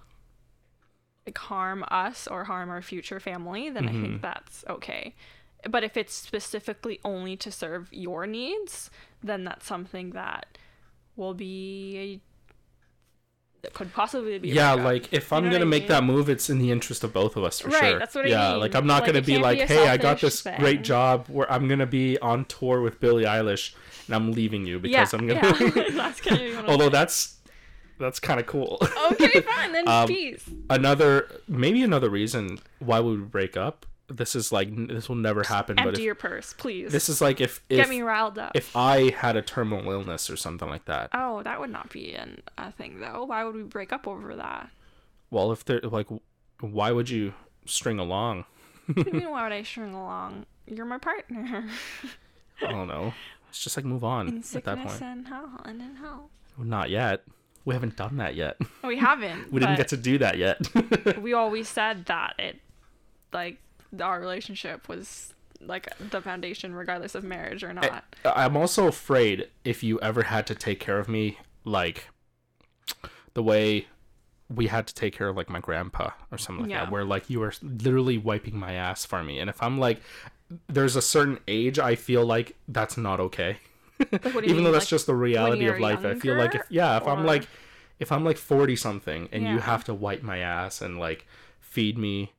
like 1.25 1.37
harm 1.37 1.85
us 1.89 2.27
or 2.27 2.45
harm 2.45 2.69
our 2.69 2.81
future 2.81 3.19
family, 3.19 3.69
then 3.69 3.87
I 3.87 3.93
Mm-hmm. 3.93 3.93
think 3.93 4.21
that's 4.21 4.63
okay. 4.69 5.15
But 5.69 5.83
if 5.83 5.95
it's 5.95 6.13
specifically 6.13 6.99
only 7.05 7.37
to 7.37 7.51
serve 7.51 7.87
your 7.91 8.27
needs, 8.27 8.89
then 9.23 9.45
that's 9.45 9.65
something 9.65 10.11
that 10.11 10.57
will 11.15 11.33
be 11.33 12.21
that 13.61 13.73
could 13.73 13.93
possibly 13.93 14.37
be 14.39 14.49
Yeah, 14.49 14.73
like 14.73 15.13
if 15.13 15.31
I'm 15.31 15.49
know 15.49 15.49
gonna 15.49 15.65
make 15.65 15.87
mean? 15.87 15.87
that 15.87 16.03
move, 16.03 16.27
it's 16.29 16.49
in 16.49 16.59
the 16.59 16.71
interest 16.71 17.03
of 17.03 17.13
both 17.13 17.37
of 17.37 17.43
us 17.43 17.59
for 17.59 17.71
Right, 17.71 17.71
sure. 17.71 17.97
that's 17.97 18.15
what 18.15 18.25
I 18.25 18.31
yeah, 18.31 18.35
mean. 18.35 18.59
like 18.59 18.75
I'm 18.75 18.85
not 18.85 19.05
Like, 19.05 19.05
gonna 19.05 19.21
be 19.21 19.37
like, 19.37 19.61
be 19.61 19.63
hey, 19.63 19.87
I 19.87 19.97
got 19.97 20.19
this 20.21 20.41
thing. 20.41 20.53
great 20.53 20.83
job 20.83 21.27
where 21.29 21.49
I'm 21.51 21.67
gonna 21.69 21.85
be 21.85 22.17
on 22.19 22.45
tour 22.45 22.81
with 22.81 22.99
Billie 22.99 23.23
Eilish, 23.23 23.73
and 24.07 24.15
I'm 24.15 24.33
leaving 24.33 24.65
you 24.65 24.79
yeah, 24.81 24.81
because 24.81 25.13
I'm 25.13 25.27
gonna. 25.27 25.41
yeah. 25.41 25.55
that's 25.93 26.21
kind 26.21 26.55
one 26.55 26.65
of 26.65 26.77
Although 26.77 26.89
that's 26.89 27.37
that's 28.03 28.19
kind 28.19 28.39
of 28.39 28.45
cool. 28.45 28.77
okay, 29.11 29.41
fine, 29.41 29.71
then 29.71 29.87
Um, 29.87 30.07
peace. 30.07 30.43
another 30.69 31.29
maybe 31.47 31.81
another 31.83 32.09
reason 32.09 32.59
why 32.79 32.99
we 32.99 33.11
would 33.11 33.31
break 33.31 33.57
up. 33.57 33.85
This 34.09 34.35
is 34.35 34.51
like 34.51 34.69
this 34.89 35.07
will 35.09 35.15
never 35.15 35.43
happen, 35.43 35.77
but 35.77 35.87
Empty 35.87 36.01
if, 36.01 36.05
your 36.05 36.15
purse, 36.15 36.53
please. 36.53 36.91
this 36.91 37.07
is 37.09 37.21
like 37.21 37.39
if 37.41 37.65
Get 37.69 37.89
me 37.89 38.01
riled 38.01 38.37
up. 38.37 38.51
if 38.53 38.75
I 38.75 39.09
had 39.11 39.35
a 39.37 39.41
terminal 39.41 39.89
illness 39.91 40.29
or 40.29 40.35
something 40.35 40.67
like 40.69 40.85
that. 40.85 41.09
oh, 41.13 41.41
that 41.43 41.59
would 41.59 41.71
not 41.71 41.89
be 41.89 42.13
an, 42.13 42.41
a 42.57 42.71
thing 42.71 42.99
though. 42.99 43.23
Why 43.23 43.43
would 43.45 43.55
we 43.55 43.63
break 43.63 43.91
up 43.93 44.07
over 44.07 44.35
that? 44.35 44.69
Well, 45.31 45.51
if 45.51 45.63
they're 45.65 45.79
like, 45.81 46.07
why 46.59 46.91
would 46.91 47.09
you 47.09 47.33
string 47.65 47.97
along? 47.97 48.45
What 48.87 49.05
do 49.05 49.11
you 49.13 49.19
mean, 49.21 49.31
why 49.31 49.43
would 49.43 49.53
I 49.53 49.63
string 49.63 49.93
along? 49.93 50.45
You're 50.67 50.85
my 50.85 50.97
partner. 50.99 51.65
I 52.61 52.67
don't 52.71 52.87
know. 52.87 53.13
It's 53.49 53.63
just 53.63 53.77
like 53.77 53.85
move 53.85 54.03
on 54.03 54.27
In 54.27 54.37
at 54.37 54.41
that 54.41 54.47
sickness 54.47 54.91
point. 54.93 55.01
and 55.03 55.27
hell 55.27 55.61
and 55.63 55.79
in 55.79 55.95
health. 55.97 56.31
Not 56.57 56.89
yet. 56.89 57.21
We 57.65 57.73
haven't 57.73 57.95
done 57.95 58.17
that 58.17 58.35
yet. 58.35 58.57
We 58.83 58.97
haven't. 58.97 59.51
We 59.53 59.59
didn't 59.61 59.77
get 59.77 59.87
to 59.89 59.97
do 59.97 60.17
that 60.19 60.37
yet. 60.37 60.59
We 61.21 61.33
always 61.33 61.69
said 61.69 62.05
that 62.07 62.33
it, 62.37 62.59
like, 63.31 63.57
our 64.01 64.19
relationship 64.19 64.87
was 64.89 65.33
like 65.61 65.87
the 66.11 66.19
foundation, 66.21 66.75
regardless 66.75 67.15
of 67.15 67.23
marriage 67.23 67.63
or 67.63 67.71
not. 67.73 68.03
I'm 68.25 68.57
also 68.57 68.87
afraid 68.87 69.47
if 69.63 69.81
you 69.83 69.99
ever 70.01 70.23
had 70.23 70.45
to 70.47 70.55
take 70.55 70.79
care 70.81 70.99
of 70.99 71.07
me 71.07 71.37
like 71.63 72.09
the 73.33 73.41
way 73.43 73.87
we 74.49 74.67
had 74.67 74.85
to 74.87 74.93
take 74.93 75.15
care 75.15 75.29
of 75.29 75.37
like 75.37 75.49
my 75.49 75.59
grandpa 75.59 76.09
or 76.31 76.37
something 76.37 76.63
like 76.65 76.71
Yeah. 76.71 76.83
that 76.83 76.91
where 76.91 77.05
like 77.05 77.29
you 77.29 77.39
were 77.39 77.53
literally 77.61 78.17
wiping 78.17 78.57
my 78.57 78.73
ass 78.73 79.05
for 79.05 79.23
me 79.23 79.39
and 79.39 79.49
if 79.49 79.63
I'm 79.63 79.79
like 79.79 80.01
there's 80.67 80.95
a 80.97 81.01
certain 81.01 81.39
age 81.47 81.79
I 81.79 81.95
feel 81.95 82.25
like 82.25 82.55
that's 82.67 82.97
not 82.97 83.19
okay. 83.21 83.57
Like, 84.11 84.23
what 84.25 84.33
do 84.33 84.41
you 84.41 84.43
Even 84.43 84.55
mean, 84.55 84.63
though 84.65 84.71
that's 84.71 84.85
like, 84.85 84.89
just 84.89 85.05
the 85.05 85.15
reality 85.15 85.65
of 85.67 85.79
life. 85.79 86.05
I 86.05 86.15
feel 86.15 86.35
like 86.35 86.55
if 86.55 86.63
yeah, 86.69 86.97
if 86.97 87.07
I'm 87.07 87.25
like 87.25 87.47
if 87.99 88.11
I'm 88.11 88.23
like 88.23 88.37
40 88.37 88.75
something 88.75 89.29
and 89.31 89.47
you 89.47 89.59
have 89.59 89.83
to 89.85 89.93
wipe 89.93 90.23
my 90.23 90.39
ass 90.39 90.81
and 90.81 90.99
like 90.99 91.25
feed 91.59 91.97
me 91.97 92.33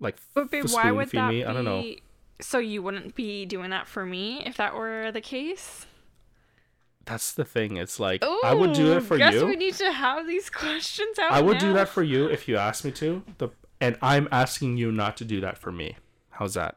like 0.00 0.16
But 0.34 0.50
babe, 0.50 0.66
why 0.70 0.90
would 0.90 1.10
feed 1.10 1.18
that 1.18 1.28
me, 1.28 1.40
be? 1.40 1.44
I 1.44 1.52
don't 1.52 1.64
know. 1.64 1.84
So 2.40 2.58
you 2.58 2.82
wouldn't 2.82 3.14
be 3.14 3.46
doing 3.46 3.70
that 3.70 3.86
for 3.86 4.04
me 4.04 4.42
if 4.44 4.56
that 4.56 4.74
were 4.74 5.12
the 5.12 5.20
case? 5.20 5.86
That's 7.04 7.32
the 7.32 7.44
thing. 7.44 7.76
It's 7.76 7.98
like 7.98 8.22
I 8.44 8.54
would 8.54 8.72
do 8.72 8.96
it 8.96 9.00
for 9.00 9.16
you. 9.16 9.24
I 9.24 9.30
guess 9.30 9.40
you. 9.40 9.46
we 9.46 9.56
need 9.56 9.74
to 9.74 9.92
have 9.92 10.26
these 10.26 10.50
questions 10.50 11.18
out. 11.18 11.32
I 11.32 11.40
would 11.40 11.58
do 11.58 11.72
that 11.72 11.88
for 11.88 12.02
you 12.02 12.26
if 12.26 12.48
you 12.48 12.56
asked 12.56 12.84
me 12.84 12.90
to. 12.92 13.22
The 13.38 13.48
and 13.80 13.96
I'm 14.00 14.28
asking 14.30 14.76
you 14.76 14.92
not 14.92 15.16
to 15.16 15.24
do 15.24 15.40
that 15.40 15.58
for 15.58 15.72
me. 15.72 15.96
How's 16.30 16.54
that? 16.54 16.76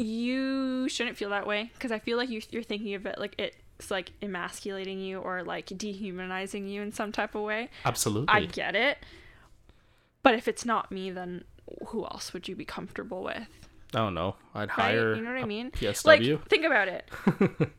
You 0.00 0.88
shouldn't 0.88 1.16
feel 1.18 1.30
that 1.30 1.46
way 1.46 1.70
because 1.74 1.92
I 1.92 1.98
feel 1.98 2.16
like 2.16 2.30
you, 2.30 2.40
you're 2.50 2.62
thinking 2.62 2.94
of 2.94 3.04
it 3.04 3.18
like 3.18 3.34
it's 3.38 3.90
like 3.90 4.12
emasculating 4.22 4.98
you 5.00 5.18
or 5.18 5.42
like 5.42 5.66
dehumanizing 5.66 6.66
you 6.68 6.80
in 6.80 6.92
some 6.92 7.12
type 7.12 7.34
of 7.34 7.42
way. 7.42 7.68
Absolutely. 7.84 8.28
I 8.28 8.46
get 8.46 8.74
it, 8.74 8.98
but 10.22 10.34
if 10.34 10.48
it's 10.48 10.64
not 10.64 10.90
me, 10.90 11.10
then 11.10 11.44
who 11.88 12.04
else 12.04 12.32
would 12.32 12.48
you 12.48 12.56
be 12.56 12.64
comfortable 12.64 13.22
with? 13.22 13.46
I 13.94 13.98
don't 13.98 14.14
know. 14.14 14.36
I'd 14.54 14.68
Right? 14.70 14.70
hire 14.70 15.14
you 15.14 15.22
know 15.22 15.32
what 15.32 15.42
I 15.42 15.46
mean? 15.46 15.70
PSW. 15.72 16.04
Like, 16.06 16.48
think 16.48 16.64
about 16.64 16.88
it. 16.88 17.10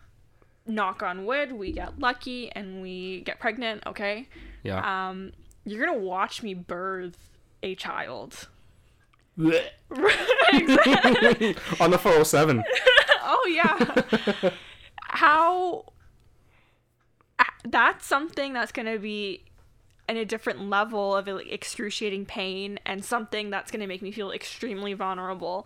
Knock 0.68 1.02
on 1.02 1.26
wood, 1.26 1.52
we 1.54 1.72
get 1.72 1.98
lucky 2.00 2.52
and 2.52 2.82
we 2.84 3.22
get 3.22 3.40
pregnant. 3.40 3.82
Okay, 3.88 4.30
yeah. 4.64 5.10
um, 5.10 5.32
you're 5.66 5.84
gonna 5.84 5.98
watch 5.98 6.44
me 6.44 6.54
birth 6.54 7.18
a 7.64 7.74
child. 7.76 8.48
On 11.80 11.92
the 11.92 11.98
407. 11.98 12.64
oh 13.24 13.48
yeah. 13.50 14.52
How 15.02 15.86
that's 17.64 18.06
something 18.06 18.54
that's 18.54 18.72
going 18.72 18.88
to 18.88 19.00
be 19.00 19.46
in 20.10 20.18
a 20.18 20.26
different 20.26 20.70
level 20.70 21.16
of 21.16 21.28
like, 21.28 21.52
excruciating 21.52 22.26
pain 22.26 22.80
and 22.86 23.06
something 23.06 23.50
that's 23.50 23.72
going 23.72 23.82
to 23.82 23.88
make 23.88 24.02
me 24.02 24.12
feel 24.12 24.32
extremely 24.32 24.94
vulnerable. 24.94 25.66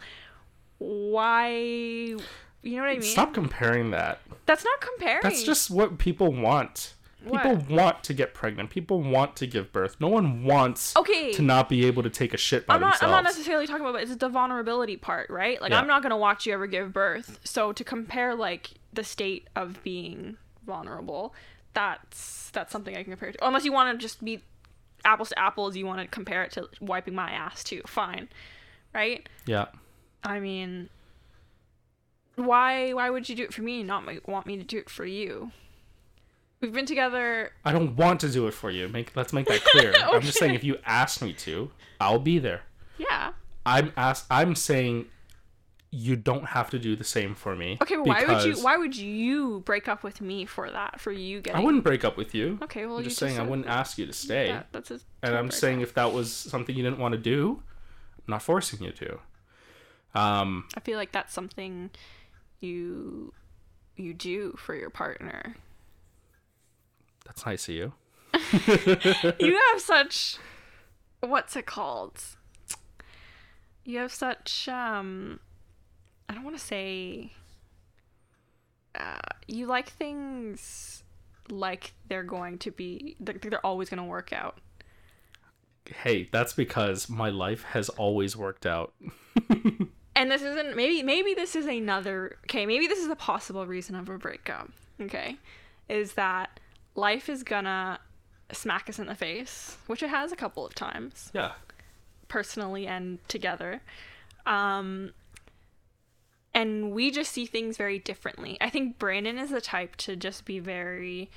Why 0.77 2.17
you 2.65 2.77
know 2.77 2.81
what 2.81 2.89
I 2.89 2.93
mean? 2.93 3.03
Stop 3.03 3.33
comparing 3.33 3.91
that. 3.91 4.19
That's 4.45 4.65
not 4.65 4.81
comparing. 4.81 5.21
That's 5.21 5.43
just 5.43 5.69
what 5.69 5.97
people 5.97 6.33
want. 6.33 6.95
People 7.25 7.55
What? 7.55 7.69
want 7.69 8.03
to 8.05 8.13
get 8.13 8.33
pregnant. 8.33 8.69
People 8.69 9.01
want 9.01 9.35
to 9.37 9.47
give 9.47 9.73
birth. 9.73 9.97
No 9.99 10.07
one 10.07 10.43
wants 10.43 10.95
Okay. 10.95 11.31
to 11.33 11.41
not 11.41 11.67
be 11.69 11.85
able 11.85 12.03
to 12.03 12.09
take 12.09 12.33
a 12.33 12.37
shit 12.37 12.65
by 12.67 12.75
I'm 12.75 12.81
not, 12.81 13.01
I'm 13.03 13.09
not 13.09 13.23
necessarily 13.23 13.67
talking 13.67 13.85
about 13.85 13.99
it. 13.99 14.03
It's 14.09 14.15
the 14.17 14.29
vulnerability 14.29 14.95
part, 14.97 15.29
right? 15.29 15.61
Like, 15.61 15.71
Yeah. 15.71 15.79
I'm 15.79 15.87
not 15.87 16.01
going 16.01 16.11
to 16.11 16.17
watch 16.17 16.45
you 16.45 16.53
ever 16.53 16.67
give 16.67 16.93
birth. 16.93 17.39
So, 17.43 17.73
to 17.73 17.83
compare, 17.83 18.35
like, 18.35 18.71
the 18.93 19.03
state 19.03 19.47
of 19.55 19.81
being 19.83 20.37
vulnerable, 20.65 21.33
that's 21.73 22.49
that's 22.51 22.71
something 22.71 22.95
I 22.95 23.03
can 23.03 23.11
compare 23.11 23.31
to. 23.31 23.45
Unless 23.47 23.65
you 23.65 23.73
want 23.73 23.99
to 23.99 24.01
just 24.01 24.23
be 24.23 24.41
apples 25.03 25.29
to 25.29 25.39
apples, 25.39 25.75
you 25.75 25.85
want 25.85 25.99
to 26.01 26.07
compare 26.07 26.43
it 26.43 26.51
to 26.53 26.69
wiping 26.79 27.15
my 27.15 27.29
ass, 27.31 27.63
too. 27.63 27.81
Fine. 27.85 28.29
Right? 28.93 29.27
yeah. 29.45 29.65
I 30.23 30.39
mean, 30.39 30.89
why 32.35 32.93
why 32.93 33.09
would 33.09 33.29
you 33.29 33.35
do 33.35 33.43
it 33.43 33.53
for 33.53 33.61
me 33.61 33.79
and 33.79 33.87
not 33.87 34.03
want 34.27 34.45
me 34.45 34.57
to 34.57 34.63
do 34.63 34.77
it 34.77 34.89
for 34.89 35.05
you? 35.05 35.51
We've 36.65 36.73
been 36.73 36.87
together. 36.87 37.51
I 37.63 37.71
don't 37.71 37.95
want 37.95 38.21
to 38.21 38.31
do 38.31 38.47
it 38.47 38.55
for 38.55 38.71
you. 38.71 38.87
Make 38.87 39.15
let's 39.15 39.31
make 39.33 39.45
that 39.45 39.63
clear. 39.65 39.93
I'm 40.03 40.21
just 40.21 40.39
saying 40.39 40.55
if 40.55 40.63
you 40.63 40.79
ask 40.83 41.21
me 41.21 41.31
to, 41.33 41.69
I'll 42.01 42.17
be 42.17 42.39
there. 42.39 42.63
Yeah. 42.97 43.33
I'm 43.67 43.93
ask 43.95 44.25
I'm 44.31 44.55
saying 44.55 45.05
you 45.91 46.15
don't 46.15 46.45
have 46.45 46.71
to 46.71 46.79
do 46.79 46.95
the 46.95 47.03
same 47.03 47.35
for 47.35 47.55
me. 47.55 47.77
Okay, 47.83 47.97
but 47.97 48.07
why 48.07 48.25
would 48.25 48.43
you 48.43 48.63
why 48.63 48.77
would 48.77 48.95
you 48.95 49.59
break 49.59 49.87
up 49.87 50.01
with 50.01 50.21
me 50.21 50.45
for 50.45 50.71
that? 50.71 50.99
For 50.99 51.11
you 51.11 51.39
getting 51.39 51.61
I 51.61 51.63
wouldn't 51.63 51.83
break 51.83 52.03
up 52.03 52.17
with 52.17 52.33
you. 52.33 52.57
Okay, 52.63 52.87
well 52.87 52.97
I'm 52.97 53.03
just 53.03 53.19
saying 53.19 53.39
I 53.39 53.43
wouldn't 53.43 53.67
ask 53.67 53.99
you 53.99 54.07
to 54.07 54.13
stay. 54.13 54.47
Yeah, 54.47 54.63
that's 54.71 54.89
a 54.89 54.99
and 55.21 55.35
I'm 55.35 55.51
saying 55.51 55.81
if 55.81 55.93
that 55.93 56.13
was 56.13 56.33
something 56.33 56.75
you 56.75 56.81
didn't 56.81 56.99
want 56.99 57.11
to 57.11 57.19
do, 57.19 57.61
I'm 58.17 58.31
not 58.31 58.41
forcing 58.41 58.81
you 58.81 58.91
to. 58.91 59.19
Um, 60.15 60.65
I 60.75 60.79
feel 60.79 60.97
like 60.97 61.11
that's 61.11 61.31
something 61.31 61.91
you 62.59 63.33
you 63.95 64.15
do 64.15 64.55
for 64.57 64.73
your 64.73 64.89
partner. 64.89 65.57
That's 67.25 67.45
nice 67.45 67.67
of 67.67 67.75
you. 67.75 67.93
you 69.39 69.59
have 69.71 69.81
such 69.81 70.37
what's 71.21 71.55
it 71.55 71.65
called? 71.65 72.21
You 73.83 73.99
have 73.99 74.13
such 74.13 74.67
um 74.67 75.39
I 76.29 76.33
don't 76.33 76.43
want 76.43 76.57
to 76.57 76.63
say 76.63 77.33
uh 78.95 79.17
you 79.47 79.65
like 79.65 79.89
things 79.89 81.03
like 81.49 81.93
they're 82.07 82.23
going 82.23 82.57
to 82.59 82.71
be 82.71 83.15
they're, 83.19 83.35
they're 83.35 83.65
always 83.65 83.89
going 83.89 84.01
to 84.01 84.03
work 84.03 84.33
out. 84.33 84.59
Hey, 85.85 86.29
that's 86.31 86.53
because 86.53 87.09
my 87.09 87.29
life 87.29 87.63
has 87.63 87.89
always 87.89 88.35
worked 88.35 88.65
out. 88.65 88.93
And 90.15 90.31
this 90.31 90.41
isn't 90.41 90.75
maybe 90.75 91.03
maybe 91.03 91.33
this 91.33 91.55
is 91.55 91.65
another 91.65 92.37
okay, 92.45 92.65
maybe 92.65 92.87
this 92.87 92.99
is 92.99 93.09
a 93.09 93.15
possible 93.15 93.67
reason 93.67 93.95
of 93.95 94.07
a 94.07 94.17
breakup. 94.17 94.71
Okay. 95.01 95.37
Is 95.89 96.13
that 96.13 96.59
life 96.95 97.29
is 97.29 97.43
gonna 97.43 97.99
smack 98.51 98.89
us 98.89 98.99
in 98.99 99.07
the 99.07 99.15
face, 99.15 99.77
which 99.87 100.01
it 100.03 100.09
has 100.09 100.31
a 100.31 100.35
couple 100.35 100.65
of 100.65 100.73
times, 100.75 101.31
Yeah. 101.33 101.53
personally 102.27 102.87
and 102.87 103.19
together. 103.27 103.81
Um 104.45 105.13
and 106.53 106.91
we 106.91 107.11
just 107.11 107.31
see 107.31 107.45
things 107.45 107.75
very 107.77 107.99
differently. 107.99 108.57
I 108.61 108.69
think 108.69 108.97
Brandon 108.97 109.37
is 109.37 109.49
the 109.49 109.59
type 109.61 109.95
to 109.97 110.15
just 110.15 110.45
be 110.45 110.59
very 110.59 111.29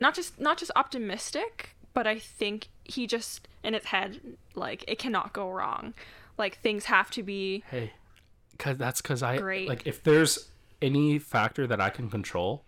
not 0.00 0.14
just 0.14 0.40
not 0.40 0.58
just 0.58 0.70
optimistic, 0.74 1.76
but 1.94 2.06
I 2.06 2.18
think 2.18 2.68
he 2.84 3.06
just 3.06 3.46
in 3.62 3.74
his 3.74 3.84
head 3.86 4.20
like 4.54 4.84
it 4.88 4.98
cannot 4.98 5.32
go 5.32 5.50
wrong. 5.50 5.94
Like 6.38 6.58
things 6.60 6.86
have 6.86 7.10
to 7.10 7.22
be 7.22 7.62
Hey, 7.70 7.92
cause 8.58 8.78
that's 8.78 9.02
cause 9.02 9.22
I 9.22 9.36
Great. 9.38 9.68
like 9.68 9.86
if 9.86 10.02
there's 10.02 10.48
any 10.80 11.18
factor 11.18 11.66
that 11.66 11.80
I 11.80 11.90
can 11.90 12.08
control, 12.10 12.64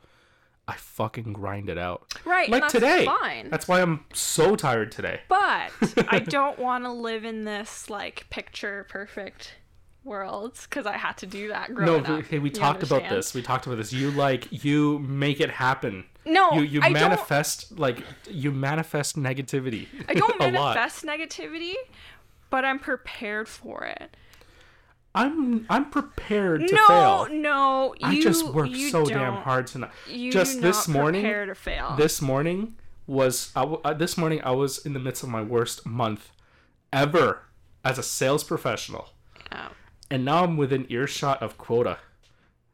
I 0.66 0.76
fucking 0.76 1.32
grind 1.34 1.68
it 1.68 1.76
out. 1.78 2.14
right. 2.24 2.44
and 2.44 2.52
Like 2.52 2.62
that's 2.62 2.72
today. 2.72 3.04
fine. 3.04 3.50
That's 3.50 3.68
why 3.68 3.82
I'm 3.82 4.04
so 4.14 4.56
tired 4.56 4.92
today. 4.92 5.20
But 5.28 5.70
I 6.08 6.20
don't 6.20 6.58
want 6.58 6.84
to 6.84 6.90
live 6.92 7.24
in 7.24 7.44
this 7.44 7.90
like 7.90 8.26
picture 8.30 8.86
perfect 8.88 9.56
world 10.04 10.58
because 10.62 10.86
I 10.86 10.96
had 10.96 11.16
to 11.18 11.26
do 11.26 11.48
that 11.48 11.70
No, 11.70 11.74
growing 11.74 12.02
we- 12.04 12.14
up. 12.20 12.24
hey, 12.26 12.38
we 12.38 12.48
You 12.48 12.54
talked 12.54 12.82
about 12.82 13.08
this. 13.08 13.34
We 13.34 13.42
talked 13.42 13.66
about 13.66 13.76
this. 13.76 13.92
You 13.92 14.10
like 14.10 14.64
you 14.64 14.98
make 15.00 15.40
it 15.40 15.50
happen. 15.50 16.04
No, 16.26 16.52
You 16.52 16.62
you 16.62 16.80
I 16.80 16.84
don't- 16.84 16.94
manifest 16.94 17.78
like 17.78 18.02
you 18.30 18.50
manifest 18.50 19.16
negativity. 19.18 19.86
I 20.08 20.14
don't 20.14 20.38
lot. 20.40 20.52
manifest 20.52 21.04
negativity, 21.04 21.74
but 22.48 22.64
I'm 22.64 22.78
prepared 22.78 23.48
for 23.48 23.84
it. 23.84 24.16
I'm 25.14 25.64
I'm 25.70 25.90
prepared 25.90 26.66
to 26.68 26.74
no, 26.74 26.86
fail. 26.88 27.28
no, 27.30 27.94
you, 28.00 28.06
I 28.06 28.20
just 28.20 28.46
worked 28.52 28.76
so 28.76 29.04
damn 29.04 29.34
hard 29.34 29.66
tonight. 29.68 29.90
You 30.08 30.32
just 30.32 30.60
this 30.60 30.88
morning, 30.88 31.22
prepare 31.22 31.46
to 31.46 31.54
fail. 31.54 31.94
this 31.96 32.20
morning 32.20 32.74
was 33.06 33.52
I 33.54 33.62
uh, 33.62 33.94
this 33.94 34.16
morning 34.18 34.40
I 34.42 34.50
was 34.50 34.84
in 34.84 34.92
the 34.92 34.98
midst 34.98 35.22
of 35.22 35.28
my 35.28 35.42
worst 35.42 35.86
month 35.86 36.32
ever 36.92 37.42
as 37.84 37.98
a 37.98 38.02
sales 38.02 38.42
professional, 38.42 39.10
Oh. 39.52 39.68
and 40.10 40.24
now 40.24 40.42
I'm 40.44 40.56
within 40.56 40.86
earshot 40.88 41.42
of 41.42 41.58
quota. 41.58 41.98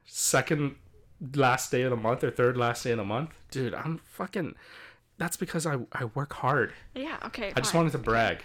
Second 0.07 0.77
last 1.35 1.71
day 1.71 1.83
of 1.83 1.91
the 1.91 1.97
month 1.97 2.25
or 2.25 2.31
third 2.31 2.57
last 2.57 2.85
day 2.85 2.93
of 2.93 2.97
the 2.99 3.05
month, 3.05 3.31
dude. 3.51 3.75
I'm 3.75 3.99
fucking. 3.99 4.55
That's 5.19 5.37
because 5.37 5.67
I 5.67 5.77
I 5.93 6.07
work 6.15 6.33
hard. 6.33 6.73
Yeah, 6.95 7.19
okay. 7.27 7.53
I 7.55 7.61
just 7.61 7.75
wanted 7.75 7.93
to 7.93 7.99
brag. 7.99 8.43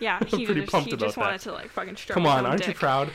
Yeah, 0.00 0.18
he 0.26 0.44
pretty 0.46 0.62
just, 0.62 0.72
pumped 0.72 0.88
he 0.88 0.94
about 0.94 1.06
just 1.06 1.16
wanted 1.16 1.40
that. 1.40 1.44
to 1.44 1.52
like 1.52 1.70
fucking 1.70 1.96
stroke 1.96 2.14
Come 2.14 2.26
on, 2.26 2.44
aren't 2.44 2.66
you 2.66 2.74
proud? 2.74 3.10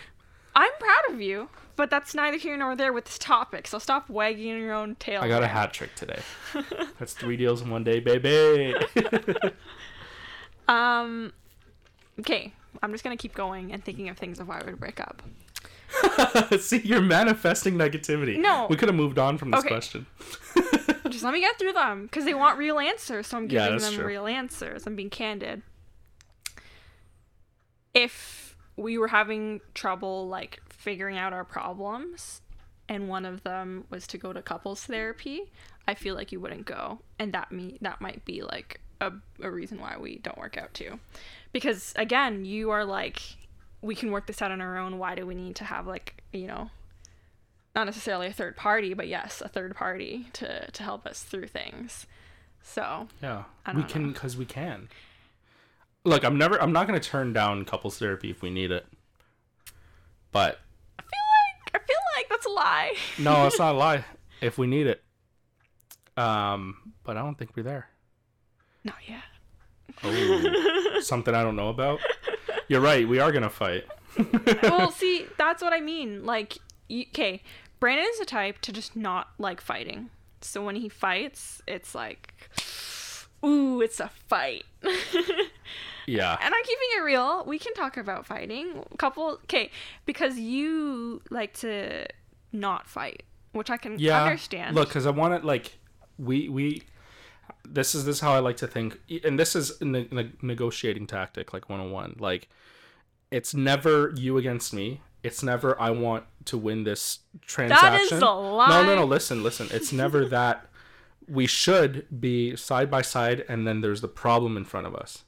I'm 0.56 0.72
proud 0.80 1.14
of 1.14 1.22
you, 1.22 1.50
but 1.76 1.90
that's 1.90 2.14
neither 2.14 2.38
here 2.38 2.58
nor 2.58 2.76
there 2.76 2.92
with 2.94 3.06
this 3.06 3.18
topic. 3.18 3.68
So 3.68 3.80
stop 3.80 4.10
wagging 4.10 4.58
your 4.60 4.74
own 4.74 4.96
tail. 4.96 5.22
I 5.22 5.28
got 5.28 5.44
a 5.44 5.48
hat 5.48 5.74
trick 5.74 5.96
today. 5.96 6.20
That's 7.00 7.14
three 7.14 7.38
deals 7.38 7.62
in 7.62 7.70
one 7.70 7.84
day, 7.84 8.00
baby. 8.00 8.76
Um. 10.68 11.34
Okay, 12.20 12.54
I'm 12.82 12.92
just 12.92 13.04
gonna 13.04 13.18
keep 13.18 13.34
going 13.34 13.74
and 13.74 13.84
thinking 13.84 14.08
of 14.10 14.18
things 14.18 14.40
of 14.40 14.48
why 14.48 14.60
I 14.62 14.64
would 14.66 14.80
break 14.80 15.00
up. 15.02 15.22
See, 16.62 16.80
you're 16.82 17.02
manifesting 17.02 17.76
negativity. 17.76 18.38
No. 18.40 18.68
We 18.70 18.78
could 18.78 18.88
have 18.88 18.96
moved 18.96 19.20
on 19.20 19.38
from 19.38 19.52
this 19.52 19.60
Okay. 19.62 19.70
question. 19.70 20.06
Just 21.10 21.24
let 21.26 21.34
me 21.34 21.42
get 21.42 21.60
through 21.60 21.74
them 21.74 22.04
because 22.04 22.24
they 22.24 22.34
want 22.34 22.58
real 22.58 22.80
answers, 22.80 23.28
so 23.28 23.36
I'm 23.38 23.48
giving 23.48 23.72
that's 23.72 23.84
them 23.86 23.96
true. 23.96 24.06
real 24.06 24.28
answers. 24.28 24.88
I'm 24.88 24.96
being 24.96 25.10
candid. 25.10 25.62
If 27.94 28.41
we 28.82 28.98
were 28.98 29.08
having 29.08 29.62
trouble 29.74 30.28
like 30.28 30.60
figuring 30.70 31.18
out 31.18 31.34
our 31.34 31.46
problems, 31.46 32.42
and 32.90 33.08
one 33.08 33.26
of 33.26 33.44
them 33.44 33.86
was 33.90 34.08
to 34.08 34.18
go 34.18 34.34
to 34.34 34.42
couples 34.42 34.84
therapy, 34.84 35.52
I 35.88 35.94
feel 35.94 36.16
like 36.16 36.32
you 36.32 36.40
wouldn't 36.40 36.66
go, 36.66 37.00
and 37.20 37.32
that 37.34 37.52
me 37.52 37.78
that 37.82 38.02
might 38.02 38.26
be 38.26 38.42
like 38.42 38.82
a, 39.00 39.12
a 39.42 39.52
reason 39.52 39.80
why 39.80 39.98
we 40.00 40.18
don't 40.18 40.38
work 40.38 40.58
out 40.58 40.74
too, 40.74 41.00
because 41.54 41.94
again, 41.96 42.44
you 42.44 42.72
are 42.72 42.84
like, 42.84 43.22
we 43.82 43.94
can 43.96 44.12
work 44.12 44.26
this 44.26 44.42
out 44.42 44.52
on 44.52 44.62
our 44.62 44.78
own. 44.78 44.98
Why 44.98 45.16
do 45.16 45.26
we 45.26 45.36
need 45.36 45.56
to 45.58 45.66
have 45.66 45.86
like 45.86 46.24
you 46.34 46.48
know 46.48 46.72
not 47.76 47.86
necessarily 47.86 48.28
a 48.28 48.34
third 48.34 48.58
party, 48.58 48.94
but 48.94 49.08
yes, 49.08 49.42
a 49.46 49.48
third 49.48 49.76
party 49.76 50.28
to 50.34 50.70
to 50.72 50.84
help 50.84 51.06
us 51.06 51.22
through 51.22 51.48
things. 51.48 52.08
So 52.64 53.08
Yeah, 53.22 53.44
we 53.68 53.74
don't 53.74 53.90
can 53.90 54.12
because 54.12 54.36
we 54.36 54.46
can. 54.46 54.90
Look, 56.04 56.24
I'm 56.24 56.38
never. 56.38 56.62
I'm 56.62 56.72
not 56.72 56.88
gonna 56.88 57.00
turn 57.00 57.34
down 57.34 57.66
couples 57.66 58.00
therapy 58.00 58.30
if 58.32 58.42
we 58.42 58.50
need 58.50 58.72
it. 58.72 58.86
But 60.32 60.60
I 60.98 61.04
feel 61.04 61.74
like 61.74 61.76
I 61.76 61.86
feel 61.86 61.98
like 62.18 62.30
that's 62.30 62.46
a 62.46 62.50
lie. 62.50 62.94
no, 63.20 63.48
it's 63.48 63.60
not 63.60 63.76
a 63.76 63.78
lie. 63.78 64.06
If 64.42 64.58
we 64.58 64.66
need 64.66 64.88
it. 64.88 65.04
Um, 66.18 66.94
but 67.04 67.16
I 67.16 67.22
don't 67.22 67.38
think 67.38 67.56
we're 67.56 67.62
there. 67.62 67.90
Not 68.84 68.96
yet. 69.08 69.22
Oh, 70.04 71.00
something 71.02 71.36
I 71.36 71.44
don't 71.44 71.56
know 71.56 71.70
about. 71.70 72.00
You're 72.68 72.82
right. 72.82 73.08
We 73.08 73.20
are 73.20 73.32
gonna 73.32 73.52
fight. 73.52 73.86
well, 74.64 74.90
see, 74.90 75.28
that's 75.38 75.62
what 75.62 75.74
I 75.74 75.80
mean. 75.80 76.26
Like, 76.26 76.58
okay, 76.92 77.44
Brandon 77.80 78.08
is 78.12 78.20
a 78.20 78.26
type 78.26 78.58
to 78.62 78.72
just 78.72 78.96
not 78.96 79.28
like 79.38 79.62
fighting. 79.62 80.10
So 80.42 80.66
when 80.66 80.76
he 80.76 80.90
fights, 80.90 81.62
it's 81.68 81.94
like, 81.94 82.34
ooh, 83.46 83.80
it's 83.80 84.00
a 84.00 84.10
fight. 84.28 84.64
Yeah. 86.08 86.38
And 86.42 86.54
I'm 86.54 86.64
keeping 86.64 86.88
it 86.98 87.02
real. 87.04 87.44
We 87.46 87.60
can 87.60 87.74
talk 87.74 87.98
about 87.98 88.26
fighting. 88.26 88.84
Couple, 88.98 89.40
okay, 89.44 89.72
because 90.06 90.38
you 90.38 91.22
like 91.30 91.54
to 91.60 92.06
not 92.52 92.88
fight, 92.88 93.24
which 93.52 93.70
I 93.70 93.78
can 93.78 93.98
yeah 94.00 94.24
understand. 94.24 94.76
look 94.76 94.90
because 94.90 95.06
i 95.06 95.10
want 95.10 95.40
to 95.40 95.46
like 95.46 95.78
we 96.18 96.50
we 96.50 96.84
this 97.68 97.96
is 97.96 98.06
this 98.06 98.18
is 98.18 98.22
how 98.22 98.34
i 98.34 98.40
like 98.40 98.58
to 98.58 98.68
think 98.68 99.00
and 99.24 99.40
this 99.40 99.56
is 99.56 99.80
in 99.82 99.92
the, 99.92 100.08
in 100.10 100.16
the 100.16 100.32
negotiating 100.42 101.08
tactic 101.08 101.54
like 101.54 101.70
101 101.70 102.16
like 102.20 102.50
it's 103.30 103.54
never 103.54 104.14
you 104.16 104.38
against 104.38 104.74
me 104.74 105.02
it's 105.24 105.44
never 105.44 105.80
i 105.82 105.90
want 105.90 106.26
to 106.46 106.58
win 106.58 106.84
this 106.84 107.20
transaction 107.46 108.22
a 108.22 108.40
lie. 108.40 108.70
no 108.70 108.84
no 108.84 108.96
no 108.96 109.06
listen 109.06 109.44
listen 109.44 109.68
it's 109.72 109.92
never 109.92 110.26
that 110.30 110.68
we 111.28 111.46
should 111.46 112.06
be 112.20 112.56
side 112.56 112.90
by 112.90 113.02
side 113.02 113.46
and 113.48 113.68
then 113.68 113.82
there's 113.82 114.02
the 114.02 114.08
problem 114.08 114.58
in 114.58 114.66
front 114.66 114.88
of 114.88 114.96
us 114.96 115.24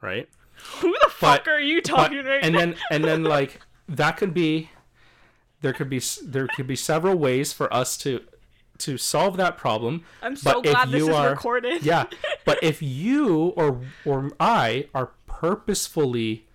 right 0.00 0.28
Who 0.80 0.92
the 1.02 1.10
fuck 1.10 1.44
But- 1.44 1.50
are 1.52 1.60
you 1.60 1.76
but, 1.82 1.84
talking 1.84 2.24
right 2.24 2.40
and 2.42 2.52
now? 2.54 2.58
then 2.60 2.76
and 2.90 3.04
then 3.04 3.24
like 3.36 3.60
that 3.88 4.16
could 4.16 4.34
be 4.34 4.70
there 5.62 5.72
could 5.72 5.88
be 5.90 6.00
there 6.24 6.46
could 6.54 6.66
be 6.66 6.76
several 6.76 7.16
ways 7.16 7.52
for 7.52 7.72
us 7.72 7.96
to 7.98 8.20
to 8.78 8.98
solve 8.98 9.36
that 9.38 9.56
problem 9.56 10.04
I'm 10.20 10.36
so 10.36 10.54
but 10.60 10.64
glad 10.64 10.90
this 10.90 11.02
is 11.02 11.08
are- 11.08 11.30
recorded. 11.30 11.82
yeah 11.82 12.04
but 12.44 12.58
if 12.62 12.82
you 12.82 13.54
or 13.56 13.80
or 14.04 14.30
i 14.38 14.86
are 14.94 15.12
purposefully 15.26 16.46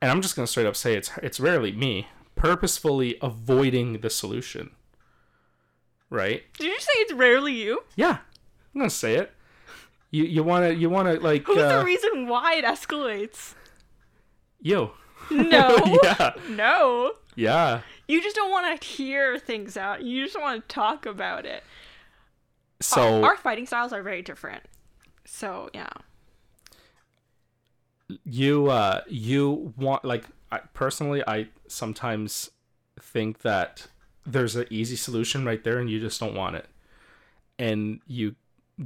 and 0.00 0.10
i'm 0.10 0.20
just 0.22 0.36
going 0.36 0.46
to 0.46 0.50
straight 0.50 0.66
up 0.66 0.76
say 0.76 0.94
it's 0.94 1.10
it's 1.22 1.40
rarely 1.40 1.72
me 1.72 2.06
purposefully 2.36 3.16
avoiding 3.20 4.00
the 4.00 4.10
solution 4.10 4.70
right 6.10 6.42
Did 6.58 6.66
you 6.68 6.78
say 6.80 6.92
it's 6.96 7.12
rarely 7.12 7.52
you? 7.54 7.82
yeah 7.96 8.18
i'm 8.74 8.78
going 8.80 8.88
to 8.90 8.94
say 8.94 9.14
it 9.16 9.32
you 10.12 10.24
you 10.24 10.42
want 10.44 10.64
to 10.66 10.74
you 10.74 10.88
want 10.88 11.08
to 11.08 11.18
like 11.20 11.44
Who's 11.46 11.58
uh, 11.58 11.78
the 11.80 11.84
reason 11.84 12.28
why 12.28 12.54
it 12.54 12.64
escalates? 12.64 13.54
you 14.60 14.90
No. 15.30 15.76
yeah 16.04 16.32
No. 16.50 17.12
yeah 17.34 17.80
You 18.06 18.22
just 18.22 18.36
don't 18.36 18.50
want 18.50 18.80
to 18.80 18.86
hear 18.86 19.38
things 19.38 19.76
out. 19.76 20.02
You 20.02 20.24
just 20.24 20.38
want 20.38 20.68
to 20.68 20.74
talk 20.74 21.06
about 21.06 21.46
it. 21.46 21.64
so 22.80 23.24
Our 23.24 23.36
fighting 23.36 23.66
styles 23.66 23.92
are 23.92 24.02
very 24.02 24.22
different. 24.22 24.62
So, 25.24 25.70
yeah. 25.72 25.88
you 28.24 28.66
uh 28.68 29.00
you 29.08 29.72
want 29.78 30.04
like 30.04 30.24
I, 30.50 30.58
personally 30.74 31.22
i 31.26 31.48
sometimes 31.66 32.50
think 33.00 33.40
that 33.40 33.86
there's 34.26 34.54
an 34.54 34.66
easy 34.68 34.96
solution 34.96 35.46
right 35.46 35.64
there 35.64 35.78
and 35.78 35.88
you 35.88 35.98
just 35.98 36.20
don't 36.20 36.34
want 36.34 36.56
it 36.56 36.66
and 37.58 38.00
you 38.06 38.34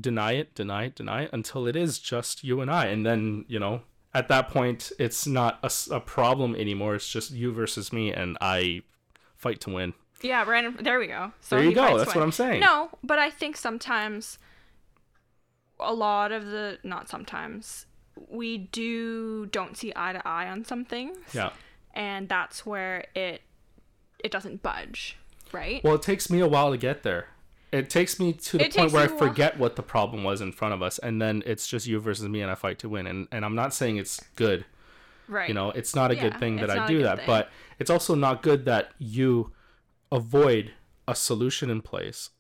deny 0.01 0.33
it 0.33 0.55
deny 0.55 0.85
it 0.85 0.95
deny 0.95 1.23
it 1.23 1.31
until 1.33 1.67
it 1.67 1.77
is 1.77 1.99
just 1.99 2.45
you 2.45 2.61
and 2.61 2.71
i. 2.71 2.87
And 2.87 3.05
then 3.05 3.45
you 3.49 3.59
know 3.59 3.83
at 4.15 4.29
that 4.29 4.49
point 4.49 4.93
it's 4.99 5.27
not 5.27 5.59
a 5.91 6.01
problem 6.01 6.55
anymore. 6.57 6.95
It's 6.95 7.09
just 7.09 7.31
you 7.33 7.53
versus 7.53 7.93
me 7.93 8.13
and 8.13 8.39
i 8.41 8.83
fight 9.37 9.61
to 9.63 9.71
win. 9.71 9.95
Yeah, 10.23 10.45
Brandon, 10.45 10.83
there 10.83 10.99
we 10.99 11.09
go. 11.09 11.33
So 11.41 11.57
there 11.57 11.65
you 11.65 11.75
go. 11.75 11.99
that's 11.99 12.15
what 12.15 12.23
i'm 12.23 12.33
saying. 12.33 12.61
No, 12.61 12.91
but 13.03 13.19
I 13.19 13.31
think 13.31 13.57
sometimes 13.57 14.39
a 15.79 15.93
lot 15.93 16.33
of 16.33 16.47
the 16.47 16.79
not 16.83 17.09
sometimes 17.09 17.87
we 18.31 18.57
do 18.57 19.47
don't 19.47 19.77
see 19.77 19.93
eye 19.95 20.15
to 20.15 20.27
eye 20.27 20.49
on 20.49 20.65
some 20.65 20.85
things. 20.85 21.19
yeah. 21.33 21.51
And 21.95 22.29
that's 22.29 22.65
where 22.65 23.05
it 23.15 23.43
it 24.25 24.31
doesn't 24.31 24.63
budge, 24.63 25.19
right? 25.53 25.85
well 25.85 25.95
it 25.95 26.03
takes 26.03 26.31
me 26.31 26.41
a 26.41 26.49
while 26.49 26.71
to 26.71 26.79
get 26.79 27.03
there 27.03 27.29
it 27.77 27.91
takes 27.91 28.19
me 28.19 28.33
to 28.33 28.59
the 28.59 28.65
It 28.67 28.75
point 28.75 28.93
where 28.93 29.03
I 29.03 29.07
you 29.07 29.13
a 29.13 29.17
while. 29.17 29.29
forget 29.29 29.59
what 29.59 29.77
the 29.77 29.83
problem 29.83 30.25
was 30.25 30.41
in 30.41 30.53
front 30.53 30.75
of 30.75 30.83
us, 30.83 30.99
and 30.99 31.21
then 31.21 31.43
it's 31.47 31.67
just 31.67 31.87
you 31.87 31.99
versus 32.01 32.29
me, 32.29 32.41
and 32.41 32.51
I 32.51 32.55
fight 32.55 32.79
to 32.81 32.89
win. 32.89 33.07
And 33.07 33.29
and 33.33 33.45
I'm 33.45 33.55
not 33.55 33.75
saying 33.75 33.97
it's 33.97 34.21
good. 34.37 34.65
right. 35.29 35.49
You 35.49 35.55
know, 35.55 35.71
it's 35.71 35.95
not 35.95 36.11
a 36.11 36.17
good 36.17 36.39
thing 36.39 36.57
that 36.57 36.71
I 36.71 36.87
do 36.87 37.03
that, 37.03 37.19
thing. 37.19 37.27
but 37.27 37.51
it's 37.79 37.91
also 37.91 38.15
not 38.15 38.43
good 38.43 38.65
that 38.67 38.93
you 38.99 39.53
avoid 40.13 40.73
a 41.09 41.15
solution 41.15 41.69
in 41.71 41.83
place 41.83 42.31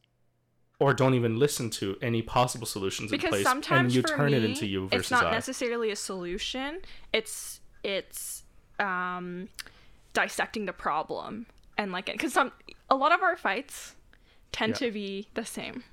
or 0.78 0.92
don't 0.92 1.14
even 1.14 1.38
listen 1.38 1.70
to 1.70 1.96
any 2.02 2.22
possible 2.22 2.66
solutions 2.66 3.10
in 3.10 3.18
because 3.18 3.30
place 3.30 3.42
sometimes 3.44 3.86
and 3.86 3.94
you 3.94 4.02
for 4.02 4.08
turn 4.08 4.34
it 4.34 4.42
me, 4.42 4.50
into 4.50 4.66
you 4.66 4.88
versus 4.88 5.00
it's 5.00 5.10
not 5.10 5.26
I. 5.26 5.30
necessarily 5.32 5.90
a 5.90 5.96
solution 5.96 6.80
it's 7.12 7.60
it's 7.82 8.44
um 8.78 9.48
dissecting 10.12 10.66
the 10.66 10.72
problem 10.72 11.46
and 11.78 11.92
like 11.92 12.06
because 12.06 12.32
some 12.32 12.52
a 12.90 12.94
lot 12.96 13.12
of 13.12 13.22
our 13.22 13.36
fights 13.36 13.94
tend 14.52 14.70
Yeah. 14.80 14.86
to 14.86 14.90
be 14.92 15.28
the 15.34 15.44
same 15.44 15.84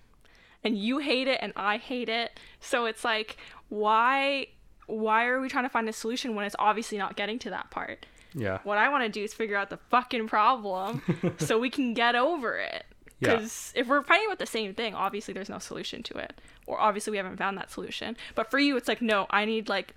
and 0.64 0.78
you 0.78 1.00
hate 1.00 1.28
it 1.28 1.40
and 1.42 1.52
i 1.56 1.78
hate 1.78 2.10
it 2.10 2.40
so 2.60 2.86
it's 2.86 3.04
like 3.04 3.38
why 3.70 4.48
why 4.88 5.26
are 5.26 5.40
we 5.42 5.50
trying 5.50 5.64
to 5.66 5.70
find 5.70 5.88
a 5.90 5.94
solution 5.94 6.36
when 6.36 6.46
it's 6.46 6.56
obviously 6.60 6.98
not 6.98 7.16
getting 7.16 7.40
to 7.40 7.50
that 7.50 7.70
part 7.72 8.06
yeah. 8.34 8.60
what 8.64 8.78
i 8.78 8.88
want 8.90 9.04
to 9.04 9.10
do 9.10 9.24
is 9.24 9.34
figure 9.34 9.56
out 9.58 9.70
the 9.70 9.78
fucking 9.90 10.28
problem 10.28 11.02
so 11.38 11.58
we 11.60 11.70
can 11.70 11.94
get 11.94 12.16
over 12.16 12.58
it 12.58 12.86
Yeah. 13.20 13.36
because 13.36 13.72
if 13.76 13.88
we're 13.88 14.04
fighting 14.04 14.28
with 14.30 14.40
the 14.40 14.46
same 14.46 14.74
thing, 14.74 14.94
obviously 14.96 15.34
there's 15.34 15.50
no 15.50 15.60
solution 15.60 16.04
to 16.04 16.18
it, 16.18 16.34
or 16.68 16.80
obviously 16.80 17.12
we 17.12 17.18
haven't 17.18 17.38
found 17.38 17.58
that 17.58 17.72
solution. 17.72 18.18
But 18.36 18.50
for 18.52 18.60
you, 18.60 18.76
it's 18.76 18.88
like 18.90 19.02
no, 19.02 19.28
I 19.30 19.46
need 19.46 19.70
like, 19.70 19.94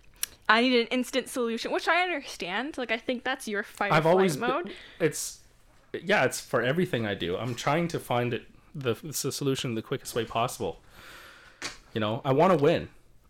I 0.49 0.61
need 0.61 0.79
an 0.83 0.87
instant 0.89 1.29
solution, 1.29 1.73
which 1.73 1.89
I 1.89 2.03
understand. 2.03 2.79
Like 2.79 2.93
I 2.93 2.99
think 2.99 3.25
that's 3.25 3.49
your 3.49 3.63
fight 3.65 3.91
I've 3.91 4.07
always 4.07 4.37
mode. 4.37 4.65
been, 4.67 4.73
it's 5.01 5.41
yeah, 6.05 6.25
it's 6.25 6.41
for 6.41 6.63
everything 6.63 7.07
I 7.07 7.15
do. 7.15 7.37
I'm 7.37 7.55
trying 7.55 7.89
to 7.89 7.99
find 7.99 8.35
it 8.35 8.47
the, 8.75 8.95
the 8.95 9.13
solution 9.33 9.75
the 9.75 9.83
quickest 9.83 10.15
way 10.15 10.25
possible. 10.25 10.81
You 11.95 12.01
know, 12.01 12.21
I 12.25 12.33
want 12.33 12.57
to 12.57 12.63
win. 12.63 12.89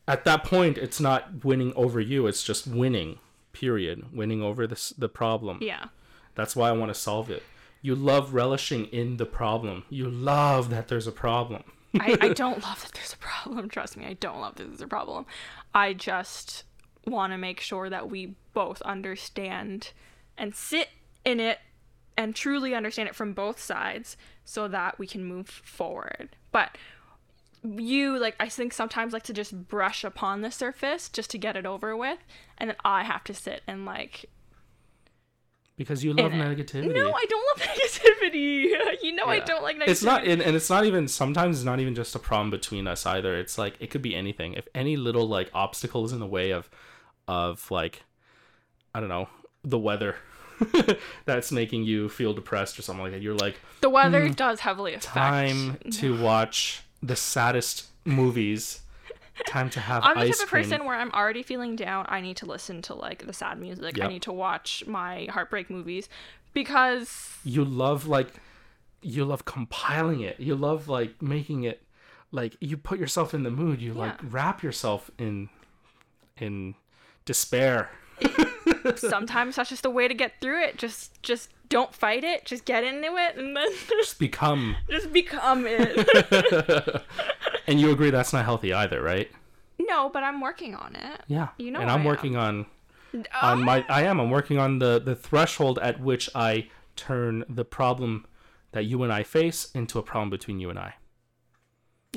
At 0.09 0.24
that 0.24 0.44
point, 0.44 0.79
it's 0.79 1.00
not 1.00 1.44
winning 1.44 1.72
over 1.74 2.00
you. 2.00 2.26
It's 2.26 2.42
just 2.42 2.66
winning. 2.66 3.18
Period. 3.52 4.14
Winning 4.14 4.42
over 4.42 4.66
this 4.66 4.90
the 4.90 5.09
problem. 5.09 5.59
Yeah, 5.62 5.87
That's 6.35 6.55
why 6.55 6.68
I 6.68 6.72
want 6.72 6.90
to 6.90 6.94
solve 6.94 7.31
it. 7.31 7.42
You 7.81 7.94
love 7.94 8.35
relishing 8.35 8.87
in 8.87 9.16
the 9.16 9.26
problem. 9.26 9.85
You 9.88 10.11
love 10.11 10.70
that 10.70 10.88
there's 10.88 11.07
a 11.07 11.12
problem. 11.12 11.62
I, 11.94 12.18
I 12.20 12.29
don't 12.35 12.62
love 12.62 12.83
that 12.83 12.92
there's 12.92 13.12
a 13.12 13.18
problem. 13.18 13.68
Trust 13.68 13.96
me, 13.96 14.05
I 14.05 14.14
don't 14.14 14.40
love 14.40 14.57
that 14.57 14.66
there's 14.66 14.81
a 14.81 14.88
problem. 14.88 15.26
I 15.74 15.92
just 15.92 16.64
want 17.07 17.33
to 17.33 17.38
make 17.38 17.61
sure 17.61 17.88
that 17.88 18.11
we 18.11 18.35
both 18.52 18.83
understand 18.83 19.92
and 20.37 20.55
sit 20.55 20.88
in 21.24 21.40
it 21.40 21.59
and 22.16 22.35
truly 22.35 22.74
understand 22.74 23.09
it 23.09 23.14
from 23.14 23.33
both 23.33 23.61
sides 23.61 24.16
so 24.44 24.68
that 24.68 24.98
we 24.98 25.07
can 25.07 25.24
move 25.24 25.48
forward. 25.48 26.37
But 26.52 26.76
you 27.62 28.18
like 28.18 28.37
I 28.38 28.48
think 28.48 28.72
sometimes 28.72 29.12
like 29.12 29.24
to 29.24 29.33
just 29.33 29.66
brush 29.68 30.05
upon 30.05 30.40
the 30.40 30.50
surface 30.52 31.09
just 31.09 31.31
to 31.31 31.38
get 31.38 31.57
it 31.57 31.66
over 31.66 31.96
with 31.96 32.18
and 32.59 32.70
then 32.70 32.76
I 32.85 33.02
have 33.02 33.24
to 33.24 33.35
sit 33.35 33.62
and 33.66 33.85
like 33.85 34.26
Because 35.76 36.05
you 36.05 36.12
love 36.12 36.33
it. 36.33 36.37
negativity. 36.37 36.94
No, 36.94 37.12
I 37.12 37.24
don't 37.29 37.59
love 37.59 37.68
negativity. 37.76 39.02
you 39.02 39.12
know 39.14 39.24
I 39.26 39.40
don't 39.40 39.62
like 39.64 39.76
negativity. 39.76 39.88
It's 39.88 40.02
not, 40.05 40.24
and, 40.24 40.40
and 40.40 40.55
it's 40.57 40.70
not 40.70 40.85
even. 40.87 41.09
Sometimes 41.09 41.57
it's 41.59 41.64
not 41.64 41.81
even 41.81 41.94
just 41.94 42.14
a 42.14 42.18
problem 42.20 42.50
between 42.50 42.87
us 42.87 43.05
either. 43.05 43.37
It's 43.37 43.59
like 43.59 43.74
it 43.81 43.90
could 43.90 44.02
be 44.02 44.14
anything. 44.14 44.55
If 44.55 44.68
any 44.74 44.96
little 44.96 45.26
like 45.29 45.50
obstacle 45.52 46.05
is 46.05 46.12
in 46.12 46.20
the 46.20 46.26
way 46.26 46.52
of, 46.52 46.70
of 47.26 47.68
like, 47.70 48.05
I 48.94 49.00
don't 49.00 49.09
know, 49.11 49.29
the 49.64 49.79
weather, 49.79 50.16
that's 51.25 51.53
making 51.53 51.85
you 51.85 52.09
feel 52.09 52.33
depressed 52.33 52.79
or 52.79 52.83
something 52.83 53.05
like 53.05 53.12
that. 53.12 53.23
You're 53.23 53.35
like, 53.35 53.57
the 53.81 53.90
weather 53.90 54.27
hmm, 54.27 54.33
does 54.33 54.61
heavily 54.61 54.95
affect 54.95 55.14
time 55.14 55.79
to 55.92 56.21
watch 56.23 56.83
the 57.03 57.16
saddest 57.16 57.87
movies. 58.05 58.81
Time 59.47 59.69
to 59.69 59.81
have 59.81 60.03
I'm 60.03 60.14
the 60.14 60.23
ice 60.23 60.38
type 60.38 60.45
of 60.45 60.51
cream. 60.51 60.62
person 60.62 60.85
where 60.87 60.97
I'm 60.97 61.11
already 61.12 61.42
feeling 61.42 61.77
down. 61.77 62.07
I 62.09 62.23
need 62.23 62.38
to 62.38 62.47
listen 62.47 62.81
to 62.83 62.95
like 62.95 63.27
the 63.27 63.35
sad 63.35 63.61
music. 63.61 64.01
I 64.01 64.07
need 64.07 64.23
to 64.23 64.33
watch 64.33 64.83
my 64.87 65.27
heartbreak 65.31 65.69
movies 65.69 66.09
because 66.57 67.37
you 67.45 67.62
love 67.62 68.07
like 68.07 68.29
you 69.03 69.27
love 69.27 69.45
compiling 69.45 70.21
it 70.21 70.40
you 70.40 70.55
love 70.55 70.88
like 70.88 71.21
making 71.21 71.64
it 71.64 71.83
like 72.33 72.57
you 72.61 72.79
put 72.79 72.99
yourself 72.99 73.35
in 73.35 73.42
the 73.42 73.51
mood 73.51 73.81
you 73.81 73.92
like 73.92 74.14
wrap 74.33 74.62
yourself 74.62 75.11
in 75.19 75.51
in 76.38 76.75
despair 77.27 77.90
sometimes 78.96 79.57
that's 79.57 79.70
just 79.70 79.83
the 79.83 79.90
way 79.90 80.09
to 80.09 80.14
get 80.14 80.40
through 80.40 80.62
it. 80.62 80.79
Just 80.79 81.22
just 81.22 81.50
don't 81.68 81.94
fight 81.94 82.24
it. 82.24 82.44
Just 82.44 82.64
get 82.64 82.85
into 82.85 83.16
it 83.16 83.37
and 83.37 83.57
then 83.57 83.68
just 83.88 84.18
become 84.18 84.76
just 84.90 85.12
become 85.12 85.64
it. 85.66 87.02
and 87.66 87.81
you 87.81 87.90
agree 87.90 88.11
that's 88.11 88.33
not 88.33 88.44
healthy 88.44 88.72
either 88.72 89.02
right 89.02 89.31
no, 89.79 90.09
but 90.09 90.22
I'm 90.24 90.40
working 90.40 90.74
on 90.74 90.96
it. 90.96 91.20
yeah 91.29 91.48
You 91.59 91.70
know 91.70 91.81
and 91.81 91.90
I 91.90 91.94
i'm 91.94 92.00
am. 92.00 92.07
working 92.07 92.37
on 92.37 92.66
Oh, 93.14 93.22
on 93.42 93.62
my 93.62 93.85
i 93.88 94.02
am 94.02 94.18
i'm 94.20 94.31
working 94.31 94.59
on 94.59 94.79
the 94.79 94.98
the 95.00 95.14
threshold 95.14 95.79
at 95.81 96.00
which 96.00 96.29
i 96.35 96.68
turn 96.96 97.44
the 97.48 97.64
problem 97.64 98.26
that 98.72 98.85
you 98.85 99.02
and 99.02 99.12
i 99.12 99.22
face 99.22 99.70
into 99.74 99.98
a 99.98 100.02
problem 100.02 100.29
between 100.31 100.59
you 100.61 100.70
and 100.70 100.79
i 100.79 100.94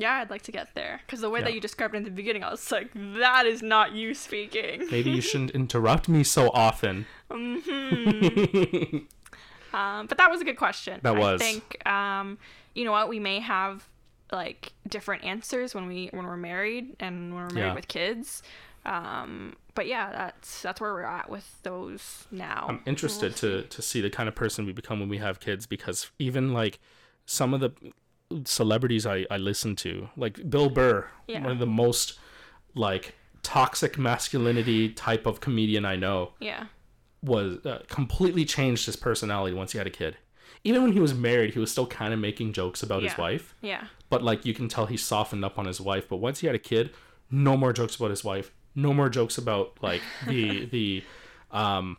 yeah, 0.00 0.14
I'd 0.20 0.30
like 0.30 0.42
to 0.42 0.52
get 0.52 0.68
there 0.74 1.00
because 1.06 1.20
the 1.20 1.30
way 1.30 1.40
Yeah. 1.40 1.46
that 1.46 1.54
you 1.54 1.60
described 1.60 1.94
it 1.94 1.98
in 1.98 2.04
the 2.04 2.10
beginning, 2.10 2.42
I 2.42 2.50
was 2.50 2.70
like, 2.72 2.90
that 2.94 3.44
is 3.46 3.62
not 3.62 3.92
you 3.92 4.14
speaking. 4.14 4.88
maybe 4.90 5.10
you 5.10 5.20
shouldn't 5.20 5.50
interrupt 5.52 6.08
me 6.08 6.24
so 6.24 6.50
often 6.52 7.06
Um, 9.72 10.06
but 10.08 10.18
that 10.18 10.28
was 10.30 10.40
a 10.40 10.44
good 10.44 10.56
question. 10.56 10.98
That 11.02 11.14
was. 11.16 11.40
I 11.40 11.44
think 11.44 11.86
um, 11.88 12.38
you 12.74 12.84
know 12.84 12.90
what 12.92 13.08
we 13.08 13.20
may 13.20 13.38
have 13.38 13.88
like 14.32 14.72
different 14.88 15.22
answers 15.24 15.74
when 15.76 15.86
we 15.86 16.08
when 16.12 16.26
we're 16.26 16.36
married 16.36 16.96
and 16.98 17.32
when 17.34 17.44
we're 17.44 17.54
married 17.54 17.68
Yeah. 17.68 17.74
with 17.74 17.86
kids. 17.88 18.42
Um, 18.84 19.54
but 19.76 19.86
yeah, 19.86 20.10
that's 20.10 20.62
that's 20.62 20.80
where 20.80 20.92
we're 20.92 21.02
at 21.04 21.30
with 21.30 21.62
those 21.62 22.26
now. 22.32 22.66
I'm 22.68 22.80
interested 22.84 23.36
to 23.36 23.62
to 23.62 23.80
see 23.82 24.00
the 24.00 24.10
kind 24.10 24.28
of 24.28 24.34
person 24.34 24.66
we 24.66 24.72
become 24.72 24.98
when 24.98 25.08
we 25.08 25.18
have 25.18 25.38
kids 25.38 25.66
because 25.66 26.10
even 26.18 26.52
like 26.52 26.80
some 27.26 27.54
of 27.54 27.60
the 27.60 27.70
celebrities 28.44 29.06
I 29.06 29.26
I 29.30 29.36
listen 29.36 29.76
to, 29.76 30.08
like 30.16 30.48
Bill 30.50 30.70
Burr, 30.70 31.08
Yeah. 31.26 31.42
one 31.42 31.52
of 31.52 31.58
the 31.58 31.66
most 31.66 32.18
like 32.74 33.14
toxic 33.42 33.98
masculinity 33.98 34.90
type 34.90 35.26
of 35.26 35.40
comedian 35.40 35.84
I 35.84 35.96
know, 35.96 36.32
yeah, 36.40 36.66
was 37.22 37.64
uh, 37.66 37.82
completely 37.88 38.44
changed 38.44 38.86
his 38.86 38.96
personality 38.96 39.54
once 39.54 39.72
he 39.72 39.78
had 39.78 39.86
a 39.86 39.90
kid. 39.90 40.16
Even 40.62 40.82
when 40.82 40.92
he 40.92 41.00
was 41.00 41.14
married, 41.14 41.54
he 41.54 41.58
was 41.58 41.70
still 41.70 41.86
kind 41.86 42.12
of 42.12 42.20
making 42.20 42.52
jokes 42.52 42.82
about 42.82 43.02
his 43.02 43.16
wife, 43.16 43.54
yeah, 43.62 43.84
but 44.10 44.22
like 44.22 44.44
you 44.44 44.52
can 44.54 44.68
tell 44.68 44.86
he 44.86 44.96
softened 44.96 45.44
up 45.44 45.58
on 45.58 45.64
his 45.66 45.80
wife. 45.80 46.08
But 46.08 46.18
once 46.18 46.40
he 46.40 46.46
had 46.46 46.54
a 46.56 46.60
kid, 46.60 46.90
no 47.30 47.56
more 47.56 47.72
jokes 47.72 47.96
about 47.96 48.10
his 48.10 48.22
wife. 48.24 48.50
No 48.74 48.92
more 48.94 49.08
jokes 49.08 49.36
about 49.38 49.78
like 49.82 50.02
the 50.28 50.64
the 50.76 51.02
um 51.50 51.96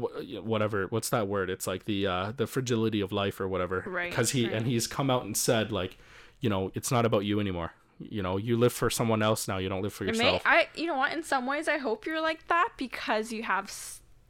whatever 0.00 0.86
what's 0.88 1.08
that 1.10 1.26
word 1.28 1.50
it's 1.50 1.66
like 1.66 1.84
the 1.84 2.06
uh 2.06 2.32
the 2.36 2.46
fragility 2.46 3.00
of 3.00 3.12
life 3.12 3.40
or 3.40 3.48
whatever 3.48 3.84
Right, 3.86 4.10
because 4.10 4.30
he 4.30 4.44
right. 4.46 4.54
and 4.54 4.66
he's 4.66 4.86
come 4.86 5.10
out 5.10 5.24
and 5.24 5.36
said 5.36 5.70
like 5.72 5.96
you 6.40 6.48
know 6.50 6.70
it's 6.74 6.90
not 6.90 7.04
about 7.06 7.24
you 7.24 7.40
anymore 7.40 7.72
you 8.00 8.22
know 8.22 8.36
you 8.36 8.56
live 8.56 8.72
for 8.72 8.90
someone 8.90 9.22
else 9.22 9.46
now 9.48 9.58
you 9.58 9.68
don't 9.68 9.82
live 9.82 9.92
for 9.92 10.04
It 10.04 10.16
may, 10.16 10.24
yourself 10.24 10.42
I 10.44 10.68
you 10.74 10.86
know 10.86 10.96
what? 10.96 11.12
In 11.12 11.22
some 11.22 11.46
ways, 11.46 11.68
I 11.68 11.78
hope 11.78 12.06
you're 12.06 12.20
like 12.20 12.46
that 12.48 12.70
because 12.76 13.32
you 13.32 13.44
have 13.44 13.72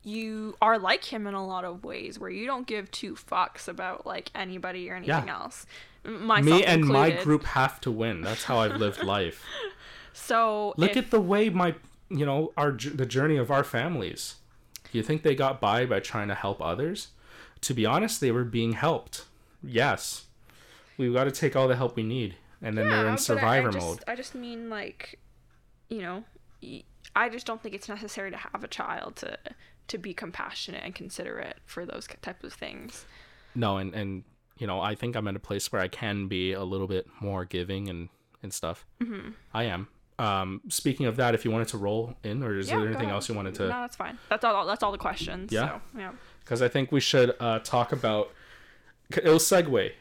you 0.03 0.55
are 0.61 0.79
like 0.79 1.03
him 1.07 1.27
in 1.27 1.33
a 1.33 1.45
lot 1.47 1.65
of 1.65 1.83
ways 1.83 2.19
where 2.19 2.29
you 2.29 2.47
don't 2.47 2.67
give 2.67 2.91
two 2.91 3.15
fucks 3.15 3.67
about 3.69 4.05
like 4.07 4.31
anybody 4.35 4.91
or 4.91 4.97
anything 4.97 5.27
Yeah. 5.29 5.35
else. 5.43 5.65
Myself 6.05 6.45
me 6.61 6.65
and 6.67 6.85
my 6.85 7.11
group 7.11 7.45
have 7.45 7.81
to 7.81 7.91
win 7.91 8.21
that's 8.21 8.45
how 8.45 8.59
i've 8.59 8.77
lived 8.77 9.03
life 9.17 9.43
So 10.13 10.75
look 10.77 10.91
if- 10.91 10.97
at 10.99 11.11
the 11.11 11.21
way 11.21 11.49
my 11.49 11.75
you 12.11 12.27
know 12.27 12.53
our 12.59 12.73
the 12.73 13.07
journey 13.07 13.39
of 13.39 13.51
our 13.51 13.65
families 13.65 14.37
you 14.99 15.03
think 15.05 15.23
they 15.23 15.35
got 15.35 15.61
by 15.61 15.87
by 15.87 16.01
trying 16.01 16.29
to 16.29 16.35
help 16.35 16.61
others? 16.63 17.09
To 17.63 17.75
be 17.75 17.87
honest 17.87 18.21
they 18.21 18.31
were 18.31 18.45
being 18.45 18.73
helped. 18.73 19.25
Yes. 19.63 20.27
We've 20.99 21.13
got 21.15 21.25
to 21.25 21.31
take 21.33 21.57
all 21.57 21.67
the 21.69 21.77
help 21.77 21.97
we 21.97 22.03
need 22.03 22.37
and 22.63 22.77
then 22.79 22.89
they're 22.89 23.01
in 23.07 23.13
but 23.13 23.13
I- 23.13 23.17
survivor 23.17 23.69
I, 23.69 23.73
just, 23.73 23.87
mode. 23.87 23.99
I 24.07 24.15
just 24.17 24.35
mean 24.35 24.71
like, 24.71 25.19
you 25.89 26.01
know, 26.03 26.25
I 27.17 27.29
just 27.29 27.47
don't 27.47 27.63
think 27.63 27.75
it's 27.75 27.89
necessary 27.89 28.31
to 28.31 28.37
have 28.37 28.65
a 28.65 28.69
child 28.69 29.17
to 29.17 29.39
to 29.89 29.99
be 29.99 30.15
compassionate 30.15 30.83
and 30.83 30.95
considerate 30.95 31.59
for 31.67 31.85
those 31.85 32.07
types 32.23 32.43
of 32.43 32.53
things. 32.55 33.05
no 33.55 33.77
and 33.77 33.95
and 33.95 34.25
you 34.59 34.67
know 34.67 34.81
i 34.81 34.95
think 34.95 35.15
i'm 35.15 35.29
at 35.29 35.37
a 35.37 35.39
place 35.41 35.71
where 35.71 35.83
i 35.83 35.89
can 35.89 36.27
be 36.27 36.53
a 36.55 36.65
little 36.65 36.87
bit 36.87 37.07
more 37.21 37.45
giving 37.45 37.89
and 37.91 38.09
and 38.43 38.53
stuff. 38.53 38.87
Mm-hmm. 39.03 39.31
i 39.53 39.65
am 39.65 39.89
um 40.19 40.61
speaking 40.69 41.07
of 41.07 41.17
that 41.17 41.35
if 41.35 41.45
you 41.45 41.51
wanted 41.51 41.69
to 41.69 41.77
roll 41.79 42.15
in 42.23 42.43
or 42.43 42.57
is 42.57 42.69
Yeah, 42.69 42.77
there 42.79 42.87
anything 42.89 43.11
else 43.11 43.29
you 43.29 43.35
wanted 43.35 43.55
to? 43.57 43.63
No, 43.65 43.69
that's 43.81 43.97
fine. 43.97 44.17
That's 44.29 44.45
all. 44.45 44.65
That's 44.67 44.83
all 44.83 44.93
the 44.93 44.99
questions. 44.99 45.53
Yeah? 45.53 45.69
So, 45.69 45.99
yeah. 45.99 46.13
because 46.41 46.63
i 46.63 46.69
think 46.69 46.93
we 46.93 47.01
should 47.01 47.35
uh 47.41 47.59
talk 47.61 47.91
about 47.93 48.31
it'll 49.17 49.39
segue 49.39 49.93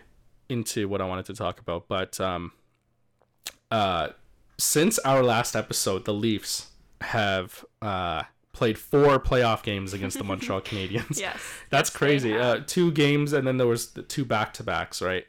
into 0.50 0.88
what 0.88 1.02
i 1.02 1.06
wanted 1.06 1.26
to 1.26 1.34
talk 1.34 1.60
about 1.60 1.88
but 1.88 2.20
um 2.20 2.52
uh 3.72 4.10
since 4.58 5.00
our 5.00 5.24
last 5.24 5.56
episode 5.56 6.06
the 6.06 6.14
leafs 6.14 6.68
have 7.02 7.66
uh 7.82 8.24
played 8.54 8.78
four 8.78 9.20
playoff 9.20 9.64
games 9.64 9.94
against 9.94 10.18
the 10.18 10.24
montreal 10.24 10.62
canadiens 10.70 11.20
Yes. 11.20 11.42
That's 11.72 11.90
crazy. 11.90 12.38
Uh, 12.38 12.60
two 12.68 12.92
games, 12.92 13.34
and 13.34 13.48
then 13.48 13.58
there 13.58 13.66
was 13.68 13.92
the 13.94 14.04
two 14.04 14.24
back 14.26 14.54
to 14.54 14.64
backs, 14.64 15.02
right? 15.02 15.26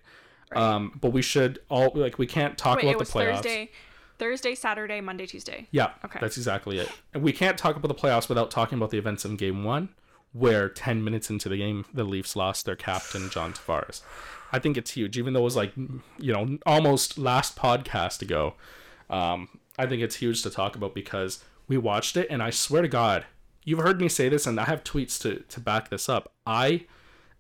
Um, 0.55 0.93
but 1.01 1.11
we 1.11 1.23
should 1.23 1.59
all 1.71 1.91
like 1.95 2.19
we 2.19 2.27
can't 2.27 2.57
talk 2.59 2.77
Wait, 2.77 2.85
it 2.89 2.95
about 2.95 3.07
the 3.07 3.13
playoffs. 3.13 3.35
Thursday, 3.37 3.71
Thursday, 4.19 4.55
Saturday, 4.55 5.01
Monday, 5.01 5.27
Tuesday. 5.27 5.67
Yeah, 5.71 5.91
Okay. 6.05 6.19
that's 6.21 6.37
exactly 6.37 6.79
it. 6.79 6.89
And 7.13 7.23
we 7.23 7.33
can't 7.33 7.59
talk 7.59 7.77
about 7.77 7.89
the 7.89 7.95
playoffs 7.95 8.29
without 8.29 8.51
talking 8.51 8.79
about 8.79 8.91
the 8.91 8.99
events 8.99 9.25
in 9.25 9.37
Game 9.37 9.65
One, 9.65 9.89
where 10.33 10.69
ten 10.69 11.03
minutes 11.05 11.31
into 11.31 11.49
the 11.49 11.57
game, 11.57 11.85
the 11.93 12.05
Leafs 12.05 12.37
lost 12.37 12.65
their 12.67 12.77
captain 12.77 13.29
John 13.31 13.53
Tavares. 13.53 14.03
I 14.53 14.59
think 14.61 14.77
it's 14.77 14.93
huge, 14.93 15.19
even 15.19 15.33
though 15.35 15.41
it 15.41 15.45
was 15.45 15.57
like 15.57 15.73
you 15.77 16.33
know 16.33 16.59
almost 16.67 17.19
last 17.19 17.57
podcast 17.57 18.23
ago. 18.23 18.55
Um, 19.11 19.49
I 19.79 19.87
think 19.87 20.03
it's 20.03 20.17
huge 20.17 20.43
to 20.45 20.51
talk 20.51 20.77
about 20.77 20.95
because 20.95 21.43
we 21.69 21.77
watched 21.77 22.17
it, 22.17 22.29
and 22.31 22.43
I 22.43 22.51
swear 22.51 22.83
to 22.83 22.89
God, 22.89 23.27
you've 23.65 23.81
heard 23.81 24.01
me 24.01 24.09
say 24.09 24.29
this, 24.29 24.47
and 24.47 24.61
I 24.61 24.65
have 24.65 24.85
tweets 24.85 25.21
to 25.23 25.41
to 25.41 25.61
back 25.61 25.89
this 25.91 26.09
up. 26.09 26.33
I, 26.47 26.87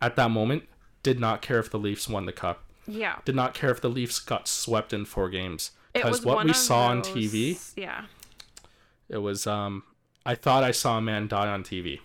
at 0.03 0.17
that 0.17 0.31
moment, 0.31 0.65
did 1.05 1.21
not 1.21 1.41
care 1.43 1.59
if 1.61 1.71
the 1.71 1.79
Leafs 1.79 2.09
won 2.09 2.27
the 2.27 2.33
cup. 2.33 2.65
Yeah. 2.87 3.19
Did 3.25 3.35
not 3.37 3.55
care 3.55 3.71
if 3.71 3.81
the 3.81 3.89
Leafs 3.89 4.19
got 4.19 4.47
swept 4.49 4.93
in 4.93 5.05
four 5.05 5.31
games. 5.31 5.71
Because 5.95 6.25
what 6.25 6.45
we 6.45 6.53
saw 6.53 6.87
on 6.89 7.01
TV, 7.03 7.59
Yeah. 7.77 8.05
it 9.09 9.19
was 9.19 9.47
um 9.47 9.85
I 10.27 10.35
thought 10.35 10.63
I 10.65 10.71
saw 10.73 10.99
a 10.99 11.01
man 11.01 11.29
die 11.29 11.49
on 11.49 11.63
TV. 11.63 12.01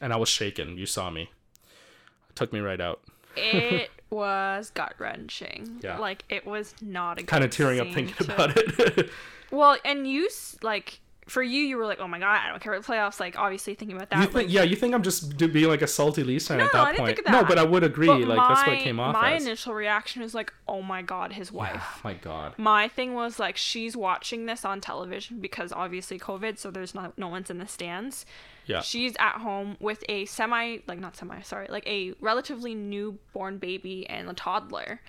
And 0.00 0.12
I 0.12 0.16
was 0.16 0.28
shaken. 0.28 0.76
You 0.78 0.86
saw 0.86 1.10
me. 1.10 1.30
It 2.28 2.34
took 2.36 2.52
me 2.52 2.58
right 2.60 2.80
out. 2.80 3.00
It 3.36 3.90
was 4.10 4.70
gut 4.70 4.94
wrenching. 4.98 5.78
Yeah. 5.82 5.98
Like 5.98 6.24
it 6.28 6.44
was 6.46 6.74
not 6.82 7.20
a 7.20 7.22
Kind 7.22 7.44
of 7.44 7.50
tearing 7.50 7.78
up 7.80 7.88
thinking 7.92 8.14
to- 8.26 8.34
about 8.34 8.56
it. 8.56 9.10
Well, 9.52 9.76
and 9.84 10.06
you 10.06 10.30
like 10.62 11.00
for 11.28 11.42
you, 11.42 11.60
you 11.60 11.76
were 11.76 11.86
like, 11.86 12.00
oh 12.00 12.08
my 12.08 12.18
god, 12.18 12.40
I 12.44 12.48
don't 12.50 12.60
care 12.60 12.72
about 12.74 12.84
the 12.84 12.92
playoffs. 12.92 13.20
Like 13.20 13.38
obviously 13.38 13.74
thinking 13.74 13.96
about 13.96 14.10
that. 14.10 14.16
you 14.16 14.22
like, 14.24 14.32
think 14.32 14.52
yeah, 14.52 14.62
you 14.62 14.74
think 14.74 14.92
I'm 14.94 15.02
just 15.02 15.36
being 15.38 15.68
like 15.68 15.82
a 15.82 15.86
salty 15.86 16.24
Leafs 16.24 16.48
fan 16.48 16.58
No, 16.58 16.64
at 16.64 16.72
that 16.72 16.80
I 16.80 16.84
didn't 16.92 16.98
point. 16.98 17.16
think 17.16 17.28
of 17.28 17.32
No, 17.32 17.44
but 17.44 17.58
I 17.58 17.62
would 17.64 17.84
agree. 17.84 18.08
but 18.08 18.20
like 18.22 18.36
my, 18.36 18.48
that's 18.48 18.66
what 18.66 18.76
it 18.78 18.82
came 18.82 18.98
off 18.98 19.12
My 19.12 19.34
as. 19.34 19.44
initial 19.46 19.74
reaction 19.74 20.22
was 20.22 20.34
like, 20.34 20.52
oh 20.66 20.82
my 20.82 21.00
god, 21.02 21.32
his 21.32 21.52
wife. 21.52 21.80
Oh 21.80 22.00
my 22.02 22.14
god. 22.14 22.54
My 22.58 22.88
thing 22.88 23.14
was 23.14 23.38
like 23.38 23.56
she's 23.56 23.96
watching 23.96 24.46
this 24.46 24.64
on 24.64 24.80
television 24.80 25.38
because 25.40 25.72
obviously 25.72 26.18
COVID, 26.18 26.58
so 26.58 26.70
there's 26.70 26.94
no 26.94 27.12
no 27.16 27.28
one's 27.28 27.50
in 27.50 27.58
the 27.58 27.68
stands. 27.68 28.26
Yeah. 28.66 28.80
She's 28.80 29.14
at 29.18 29.38
home 29.38 29.76
with 29.80 30.02
a 30.08 30.24
semi 30.24 30.78
like 30.88 30.98
not 30.98 31.16
semi, 31.16 31.40
sorry, 31.42 31.68
like 31.70 31.86
a 31.86 32.14
relatively 32.20 32.74
newborn 32.74 33.58
baby 33.58 34.06
and 34.08 34.28
a 34.28 34.34
toddler 34.34 35.00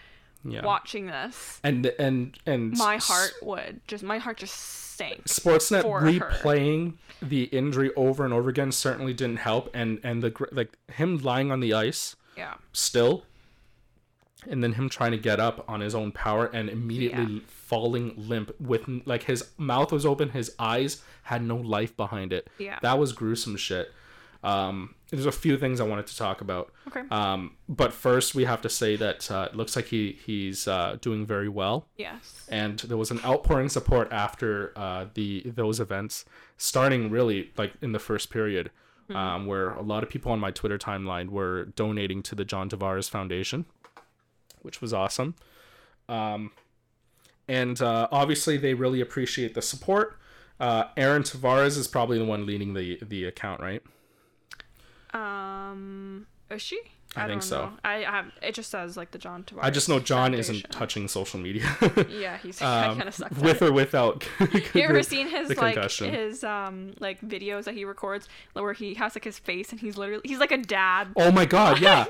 Yeah. 0.45 0.65
watching 0.65 1.06
this. 1.08 1.60
And 1.63 1.86
and 1.99 2.38
and 2.45 2.77
My 2.77 2.97
heart 2.97 3.34
would 3.41 3.82
just 3.88 4.03
my 4.03 4.17
heart 4.17 4.38
just 4.38 4.56
sank. 4.56 5.25
Sportsnet 5.25 5.82
for 5.84 6.01
her. 6.01 6.08
replaying 6.12 6.93
the 7.21 7.43
injury 7.45 7.91
over 7.95 8.25
and 8.25 8.34
over 8.34 8.49
again 8.49 8.71
certainly 8.71 9.13
didn't 9.13 9.38
help 9.38 9.69
and 9.73 9.99
and 10.03 10.21
the 10.21 10.34
like 10.51 10.77
him 10.91 11.17
lying 11.19 11.51
on 11.51 11.60
the 11.62 11.73
ice 11.73 12.15
Yeah. 12.38 12.56
still 12.73 13.23
and 14.49 14.62
then 14.62 14.73
him 14.73 14.89
trying 14.89 15.12
to 15.12 15.17
get 15.17 15.39
up 15.39 15.63
on 15.69 15.79
his 15.79 15.95
own 15.95 16.12
power 16.12 16.47
and 16.47 16.69
immediately 16.69 17.36
Yeah. 17.36 17.39
falling 17.47 18.13
limp 18.17 18.51
with 18.60 18.84
like 19.06 19.23
his 19.23 19.49
mouth 19.58 19.91
was 19.93 20.06
open 20.06 20.29
his 20.32 20.53
eyes 20.60 21.01
had 21.23 21.41
no 21.41 21.56
life 21.56 21.95
behind 21.95 22.34
it 22.34 22.49
Yeah. 22.58 22.77
that 22.82 22.99
was 22.99 23.13
gruesome 23.13 23.56
shit 23.56 23.91
um 24.43 24.95
there's 25.10 25.25
a 25.25 25.32
few 25.32 25.58
things 25.58 25.79
i 25.79 25.84
wanted 25.84 26.08
to 26.08 26.17
talk 26.17 26.41
about. 26.41 26.71
Okay. 26.88 27.01
um 27.12 27.56
but 27.69 27.93
first 27.93 28.36
we 28.36 28.45
have 28.45 28.62
to 28.62 28.69
say 28.69 28.95
that 28.95 29.29
uh, 29.32 29.47
it 29.51 29.56
looks 29.56 29.75
like 29.75 29.86
he 29.86 30.19
he's 30.25 30.67
uh, 30.67 30.97
doing 31.01 31.25
very 31.25 31.49
well. 31.49 31.88
Yes. 31.97 32.45
and 32.49 32.79
there 32.79 32.97
was 32.97 33.12
an 33.12 33.19
outpouring 33.23 33.69
support 33.69 34.12
after 34.12 34.73
uh, 34.75 35.06
the 35.13 35.43
those 35.45 35.79
events 35.79 36.25
starting 36.58 37.10
really 37.10 37.51
like 37.58 37.73
in 37.82 37.91
the 37.91 37.99
first 37.99 38.29
period 38.29 38.71
um, 39.13 39.45
where 39.45 39.69
a 39.71 39.82
lot 39.82 40.01
of 40.03 40.10
people 40.10 40.32
on 40.32 40.39
my 40.39 40.49
twitter 40.51 40.77
timeline 40.77 41.29
were 41.29 41.65
donating 41.75 42.23
to 42.23 42.36
the 42.36 42.45
john 42.45 42.69
tavares 42.69 43.10
foundation 43.10 43.65
which 44.63 44.82
was 44.82 44.93
awesome. 44.93 45.36
Um, 46.10 46.51
and 47.47 47.82
uh, 47.82 48.08
obviously 48.12 48.58
they 48.58 48.73
really 48.73 49.01
appreciate 49.01 49.53
the 49.53 49.62
support. 49.62 50.17
Uh, 50.60 50.86
Aryne 50.97 51.23
tavares 51.23 51.77
is 51.77 51.88
probably 51.88 52.17
the 52.17 52.25
one 52.25 52.45
leading 52.45 52.73
the 52.73 52.97
the 53.01 53.25
account 53.25 53.60
right 53.62 53.84
Um 55.13 56.28
is 56.49 56.62
she? 56.62 56.80
I 57.15 57.21
think 57.28 57.41
don't 57.41 57.43
so. 57.43 57.62
know. 57.65 57.71
I 57.84 57.93
have 57.99 58.26
it 58.41 58.56
just 58.56 58.71
says 58.71 58.97
like 58.97 59.12
the 59.12 59.19
John 59.19 59.43
Tavares. 59.43 59.60
i 59.62 59.69
just 59.69 59.88
know 59.88 59.99
john 59.99 60.34
isn't 60.34 60.71
touching 60.71 61.08
social 61.08 61.39
media 61.39 61.63
Yeah, 62.10 62.38
he's 62.38 62.60
um, 62.62 62.97
kind 62.97 63.08
of 63.08 63.13
sucks. 63.13 63.38
with 63.38 63.62
or 63.62 63.71
without 63.71 64.28
You 64.73 64.82
ever 64.82 65.04
seen 65.04 65.28
his 65.30 65.49
like 65.49 65.76
concussion. 65.76 66.12
his 66.12 66.43
um 66.43 66.93
like 66.99 67.21
videos 67.21 67.65
that 67.65 67.76
he 67.76 67.86
records 67.86 68.28
where 68.54 68.73
he 68.73 68.95
has 68.95 69.15
like 69.15 69.23
his 69.26 69.38
face 69.38 69.69
and 69.71 69.80
he's 69.80 69.95
literally 69.95 70.23
he's 70.26 70.39
like 70.39 70.52
a 70.52 70.58
dad. 70.58 71.10
Oh 71.15 71.32
my 71.32 71.45
god, 71.45 71.80
yeah. 71.80 72.06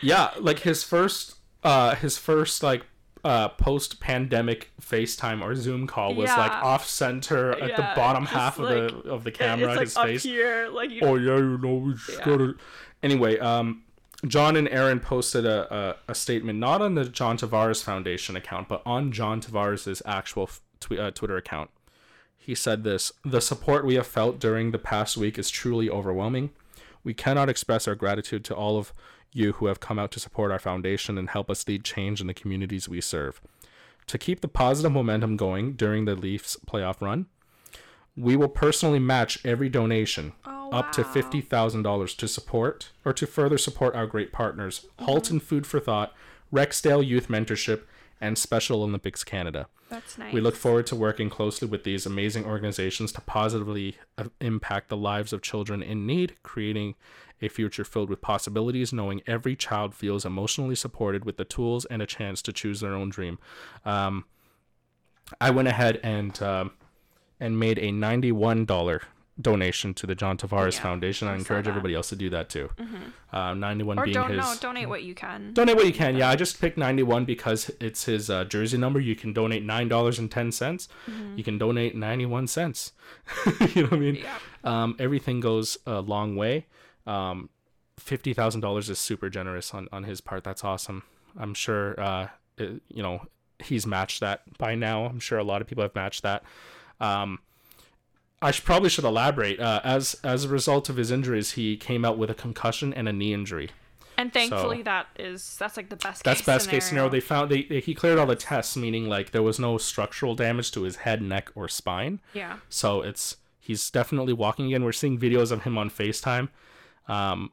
yeah, 0.00 0.30
like 0.40 0.60
his 0.60 0.82
first 0.82 1.36
uh 1.62 1.94
his 1.94 2.18
first 2.18 2.62
like 2.64 2.84
uh 3.24 3.48
post 3.50 4.00
pandemic 4.00 4.70
FaceTime 4.80 5.42
or 5.42 5.54
Zoom 5.54 5.86
call 5.86 6.14
was 6.14 6.28
like 6.30 6.50
off 6.52 6.86
center 6.86 7.52
at 7.52 7.76
the 7.76 7.82
bottom 7.94 8.26
half 8.26 8.58
of 8.58 8.68
the 8.68 9.10
of 9.10 9.24
the 9.24 9.30
camera, 9.30 9.68
it's 9.70 9.76
like 9.76 9.86
his 9.86 9.96
up 9.96 10.06
face. 10.06 10.22
here, 10.22 10.68
like 10.72 10.90
you. 10.90 11.00
Oh 11.02 11.16
yeah, 11.16 11.36
you 11.36 11.58
know 11.58 11.74
we 11.76 11.94
just 11.94 12.18
Yeah. 12.18 12.24
gotta 12.24 12.54
Anyway, 13.02 13.38
um 13.38 13.82
John 14.26 14.54
and 14.56 14.68
Aryne 14.68 15.00
posted 15.00 15.46
a, 15.46 15.74
a, 15.74 15.96
a 16.12 16.14
statement 16.14 16.58
not 16.58 16.82
on 16.82 16.94
the 16.94 17.06
John 17.06 17.38
Tavares 17.38 17.82
Foundation 17.82 18.36
account, 18.36 18.68
but 18.68 18.82
on 18.84 19.12
John 19.12 19.40
Tavares's 19.40 20.02
actual 20.04 20.42
f- 20.42 20.60
tw- 20.78 20.98
uh, 20.98 21.10
Twitter 21.10 21.38
account. 21.38 21.70
He 22.36 22.54
said 22.54 22.84
this 22.84 23.12
The 23.24 23.40
support 23.40 23.84
we 23.86 23.94
have 23.94 24.06
felt 24.06 24.38
during 24.38 24.72
the 24.72 24.78
past 24.78 25.16
week 25.16 25.38
is 25.38 25.48
truly 25.50 25.88
overwhelming. 25.88 26.50
We 27.02 27.14
cannot 27.14 27.48
express 27.48 27.88
our 27.88 27.94
gratitude 27.94 28.44
to 28.44 28.54
all 28.54 28.76
of 28.76 28.92
you 29.32 29.52
who 29.52 29.66
have 29.66 29.80
come 29.80 29.98
out 29.98 30.10
to 30.12 30.20
support 30.20 30.50
our 30.50 30.58
foundation 30.58 31.18
and 31.18 31.30
help 31.30 31.50
us 31.50 31.66
lead 31.66 31.84
change 31.84 32.20
in 32.20 32.26
the 32.26 32.34
communities 32.34 32.88
we 32.88 33.00
serve. 33.00 33.40
To 34.06 34.18
keep 34.18 34.40
the 34.40 34.48
positive 34.48 34.92
momentum 34.92 35.36
going 35.36 35.74
during 35.74 36.04
the 36.04 36.16
Leafs 36.16 36.56
playoff 36.66 37.00
run, 37.00 37.26
we 38.16 38.36
will 38.36 38.48
personally 38.48 38.98
match 38.98 39.38
every 39.44 39.68
donation 39.68 40.32
Oh, 40.44 40.70
up 40.70 40.92
to 40.92 41.02
$50,000 41.02 42.16
to 42.16 42.28
support 42.28 42.90
or 43.04 43.12
to 43.12 43.26
further 43.26 43.58
support 43.58 43.94
our 43.94 44.06
great 44.06 44.32
partners, 44.32 44.80
mm-hmm. 44.80 45.04
Halton 45.04 45.40
Food 45.40 45.66
for 45.66 45.80
Thought, 45.80 46.12
Rexdale 46.52 47.06
Youth 47.06 47.28
Mentorship, 47.28 47.82
and 48.20 48.36
Special 48.36 48.82
Olympics 48.82 49.24
Canada. 49.24 49.66
That's 49.88 50.18
nice. 50.18 50.32
We 50.32 50.40
look 50.40 50.54
forward 50.54 50.86
to 50.88 50.96
working 50.96 51.30
closely 51.30 51.66
with 51.66 51.84
these 51.84 52.06
amazing 52.06 52.44
organizations 52.44 53.10
to 53.12 53.20
positively 53.20 53.96
uh, 54.16 54.24
impact 54.40 54.88
the 54.88 54.96
lives 54.96 55.32
of 55.32 55.42
children 55.42 55.82
in 55.82 56.06
need, 56.06 56.36
creating 56.42 56.94
a 57.42 57.48
future 57.48 57.84
filled 57.84 58.10
with 58.10 58.20
possibilities, 58.20 58.92
knowing 58.92 59.22
every 59.26 59.56
child 59.56 59.94
feels 59.94 60.24
emotionally 60.24 60.76
supported 60.76 61.24
with 61.24 61.38
the 61.38 61.44
tools 61.44 61.86
and 61.86 62.02
a 62.02 62.06
chance 62.06 62.42
to 62.42 62.52
choose 62.52 62.80
their 62.80 62.94
own 62.94 63.08
dream. 63.08 63.38
Um, 63.84 64.26
I 65.40 65.50
went 65.50 65.68
ahead 65.68 65.98
and 66.02 66.40
um, 66.42 66.72
and 67.40 67.58
made 67.58 67.78
a 67.78 67.90
ninety-one 67.90 68.66
dollar 68.66 69.02
donation 69.40 69.94
to 69.94 70.06
the 70.06 70.14
John 70.14 70.36
Tavares 70.36 70.74
Yeah, 70.74 70.82
Foundation. 70.82 71.28
I 71.28 71.32
I 71.32 71.36
encourage 71.36 71.66
everybody 71.68 71.94
else 71.94 72.08
to 72.10 72.16
do 72.16 72.28
that 72.30 72.48
too. 72.48 72.70
Uh, 73.32 73.54
ninety-one 73.54 73.98
or 73.98 74.04
being 74.04 74.14
don't 74.14 74.30
his 74.30 74.38
no, 74.38 74.54
donate 74.60 74.88
what 74.88 75.02
you 75.02 75.14
can. 75.14 75.52
donate 75.54 75.76
what 75.76 75.86
you 75.86 75.92
can. 75.92 76.16
Yeah, 76.16 76.28
I 76.28 76.36
just 76.36 76.60
picked 76.60 76.76
91 76.78 77.24
because 77.24 77.70
it's 77.80 78.04
his 78.04 78.28
uh, 78.30 78.44
jersey 78.44 78.76
number. 78.78 78.98
You 79.00 79.14
can 79.16 79.32
donate 79.32 79.64
$9.10. 79.66 80.88
You 81.36 81.44
can 81.44 81.58
donate 81.58 81.94
91 81.94 82.46
cents. 82.48 82.92
you 83.74 83.82
know 83.82 83.88
what 83.88 83.92
I 83.92 83.96
mean? 83.96 84.14
Yeah. 84.16 84.38
Um, 84.64 84.96
everything 84.98 85.40
goes 85.40 85.78
a 85.86 86.00
long 86.00 86.36
way. 86.36 86.66
Um, 87.06 87.50
$50,000 88.00 88.90
is 88.90 88.98
super 88.98 89.28
generous 89.28 89.72
on, 89.74 89.88
on 89.92 90.04
his 90.04 90.20
part. 90.20 90.44
That's 90.44 90.64
awesome. 90.64 91.02
I'm 91.38 91.54
sure, 91.54 91.98
uh, 92.00 92.28
it- 92.58 92.82
you 92.88 93.02
know, 93.02 93.26
he's 93.58 93.86
matched 93.86 94.20
that 94.20 94.56
by 94.58 94.74
now. 94.74 95.04
I'm 95.04 95.20
sure 95.20 95.38
a 95.38 95.44
lot 95.44 95.60
of 95.60 95.68
people 95.68 95.82
have 95.82 95.94
matched 95.94 96.22
that. 96.22 96.42
Um, 97.00 97.38
I 98.42 98.50
should, 98.50 98.64
probably 98.64 98.88
should 98.88 99.04
elaborate. 99.04 99.60
Uh, 99.60 99.80
as 99.84 100.16
as 100.24 100.44
a 100.44 100.48
result 100.48 100.88
of 100.88 100.96
his 100.96 101.10
injuries, 101.10 101.52
he 101.52 101.76
came 101.76 102.04
out 102.04 102.16
with 102.16 102.30
a 102.30 102.34
concussion 102.34 102.94
and 102.94 103.08
a 103.08 103.12
knee 103.12 103.34
injury. 103.34 103.70
And 104.16 104.32
thankfully, 104.32 104.82
that 104.82 105.06
is 105.18 105.56
that's 105.58 105.76
like 105.76 105.88
the 105.88 105.96
best. 105.96 106.24
That's 106.24 106.40
case 106.40 106.46
best 106.46 106.68
case 106.68 106.84
scenario. 106.86 107.08
They 107.08 107.20
found 107.20 107.50
they, 107.50 107.62
they 107.62 107.80
he 107.80 107.94
cleared 107.94 108.18
all 108.18 108.26
the 108.26 108.36
tests, 108.36 108.76
meaning 108.76 109.08
like 109.08 109.30
there 109.30 109.42
was 109.42 109.58
no 109.58 109.78
structural 109.78 110.34
damage 110.34 110.72
to 110.72 110.82
his 110.82 110.96
head, 110.96 111.22
neck, 111.22 111.50
or 111.54 111.68
spine. 111.68 112.20
Yeah. 112.34 112.58
So 112.68 113.02
it's 113.02 113.36
he's 113.58 113.90
definitely 113.90 114.32
walking 114.32 114.66
again. 114.66 114.84
We're 114.84 114.92
seeing 114.92 115.18
videos 115.18 115.50
of 115.50 115.62
him 115.62 115.78
on 115.78 115.90
FaceTime. 115.90 116.48
Um, 117.08 117.52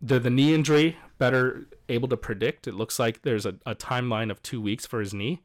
the 0.00 0.18
the 0.18 0.30
knee 0.30 0.54
injury 0.54 0.96
better 1.18 1.66
able 1.88 2.08
to 2.08 2.16
predict. 2.16 2.66
It 2.66 2.74
looks 2.74 2.98
like 2.98 3.22
there's 3.22 3.46
a, 3.46 3.54
a 3.66 3.74
timeline 3.74 4.30
of 4.30 4.42
two 4.42 4.60
weeks 4.60 4.86
for 4.86 5.00
his 5.00 5.14
knee, 5.14 5.42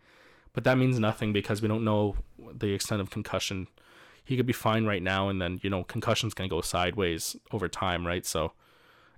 but 0.53 0.63
that 0.63 0.77
means 0.77 0.99
nothing 0.99 1.33
because 1.33 1.61
we 1.61 1.67
don't 1.67 1.83
know 1.83 2.15
the 2.39 2.73
extent 2.73 3.01
of 3.01 3.09
concussion. 3.09 3.67
He 4.25 4.35
could 4.35 4.45
be 4.45 4.53
fine 4.53 4.85
right 4.85 5.03
now, 5.03 5.29
and 5.29 5.41
then 5.41 5.59
you 5.61 5.69
know 5.69 5.83
concussion's 5.83 6.33
gonna 6.33 6.49
go 6.49 6.61
sideways 6.61 7.35
over 7.51 7.67
time, 7.67 8.05
right? 8.05 8.25
So 8.25 8.53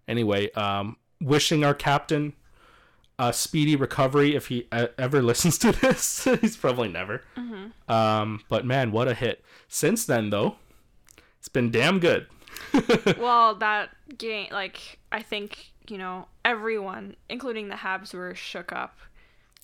anyway, 0.08 0.52
um, 0.52 0.98
wishing 1.22 1.64
our 1.64 1.74
captain 1.74 2.34
a 3.20 3.34
speedy 3.34 3.76
recovery 3.76 4.36
if 4.36 4.48
he 4.48 4.68
ever 4.72 5.22
listens 5.24 5.58
to 5.60 5.72
this. 5.72 6.24
He's 6.42 6.56
probably 6.58 6.90
never. 6.90 7.24
Um, 7.88 8.42
but 8.50 8.66
man, 8.66 8.92
what 8.92 9.08
a 9.08 9.14
hit! 9.14 9.44
Since 9.68 10.06
then, 10.06 10.30
though, 10.30 10.58
it's 11.40 11.50
been 11.50 11.72
damn 11.72 12.00
good. 12.00 12.28
well, 13.18 13.56
that 13.56 13.90
game, 14.18 14.50
like 14.52 15.00
I 15.12 15.22
think 15.22 15.72
you 15.88 15.98
know 15.98 16.28
everyone, 16.46 17.16
including 17.30 17.70
the 17.70 17.76
Habs, 17.76 18.14
were 18.14 18.36
shook 18.36 18.72
up 18.72 18.98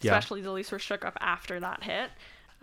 Yeah. 0.01 0.11
Especially 0.11 0.41
the 0.41 0.51
Leafs 0.51 0.71
were 0.71 0.79
shook 0.79 1.05
up 1.05 1.17
after 1.21 1.59
that 1.59 1.83
hit. 1.83 2.09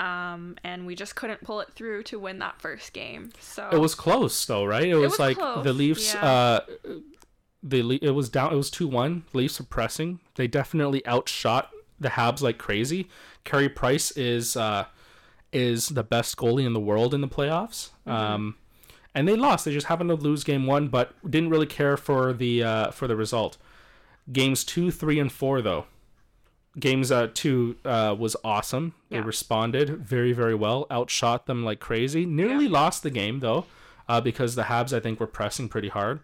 Um, 0.00 0.56
and 0.64 0.86
we 0.86 0.94
just 0.94 1.14
couldn't 1.14 1.44
pull 1.44 1.60
it 1.60 1.68
through 1.74 2.04
to 2.04 2.18
win 2.18 2.38
that 2.38 2.60
first 2.60 2.94
game. 2.94 3.30
So 3.38 3.68
It 3.70 3.78
was 3.78 3.94
close 3.94 4.46
though, 4.46 4.64
right? 4.64 4.88
It 4.88 4.94
was, 4.94 5.12
was 5.12 5.20
like 5.20 5.36
close, 5.36 5.62
the 5.62 5.74
Leafs. 5.74 6.14
yeah. 6.14 6.24
Uh, 6.24 6.60
the 7.62 7.82
Le- 7.82 7.98
it 8.00 8.14
was 8.14 8.30
down. 8.30 8.52
It 8.52 8.56
was 8.56 8.70
two 8.70 8.88
one. 8.88 9.24
Leafs 9.34 9.60
were 9.60 9.66
pressing. 9.66 10.20
They 10.36 10.46
definitely 10.46 11.06
outshot 11.06 11.70
the 11.98 12.08
Habs 12.08 12.40
like 12.40 12.56
crazy. 12.56 13.08
Carey 13.44 13.68
Price 13.68 14.10
is 14.12 14.56
uh, 14.56 14.86
is 15.52 15.88
the 15.88 16.02
best 16.02 16.36
goalie 16.38 16.64
in 16.64 16.72
the 16.72 16.80
world 16.80 17.12
in 17.12 17.20
the 17.20 17.28
playoffs. 17.28 17.90
Mm-hmm. 18.06 18.10
Um, 18.10 18.56
and 19.14 19.28
they 19.28 19.36
lost. 19.36 19.66
They 19.66 19.72
just 19.72 19.88
happened 19.88 20.08
to 20.08 20.16
lose 20.16 20.44
game 20.44 20.66
one, 20.66 20.88
but 20.88 21.12
didn't 21.28 21.50
really 21.50 21.66
care 21.66 21.98
for 21.98 22.32
the 22.32 22.62
uh, 22.64 22.90
for 22.90 23.06
the 23.06 23.16
result. 23.16 23.58
Games 24.32 24.64
two, 24.64 24.90
three, 24.90 25.18
and 25.18 25.30
four 25.30 25.60
though. 25.60 25.84
Games 26.78 27.10
uh, 27.10 27.28
two 27.34 27.76
uh, 27.84 28.14
was 28.18 28.36
awesome. 28.44 28.94
They 29.08 29.16
Yeah. 29.16 29.24
responded 29.24 30.06
very 30.06 30.32
very 30.32 30.54
well. 30.54 30.86
Outshot 30.90 31.46
them 31.46 31.64
like 31.64 31.80
crazy. 31.80 32.24
Nearly 32.24 32.68
lost 32.68 33.02
the 33.02 33.10
game 33.10 33.40
though, 33.40 33.66
uh, 34.08 34.20
because 34.20 34.54
the 34.54 34.64
Habs 34.64 34.92
I 34.96 35.00
think 35.00 35.18
were 35.18 35.26
pressing 35.26 35.68
pretty 35.68 35.88
hard. 35.88 36.20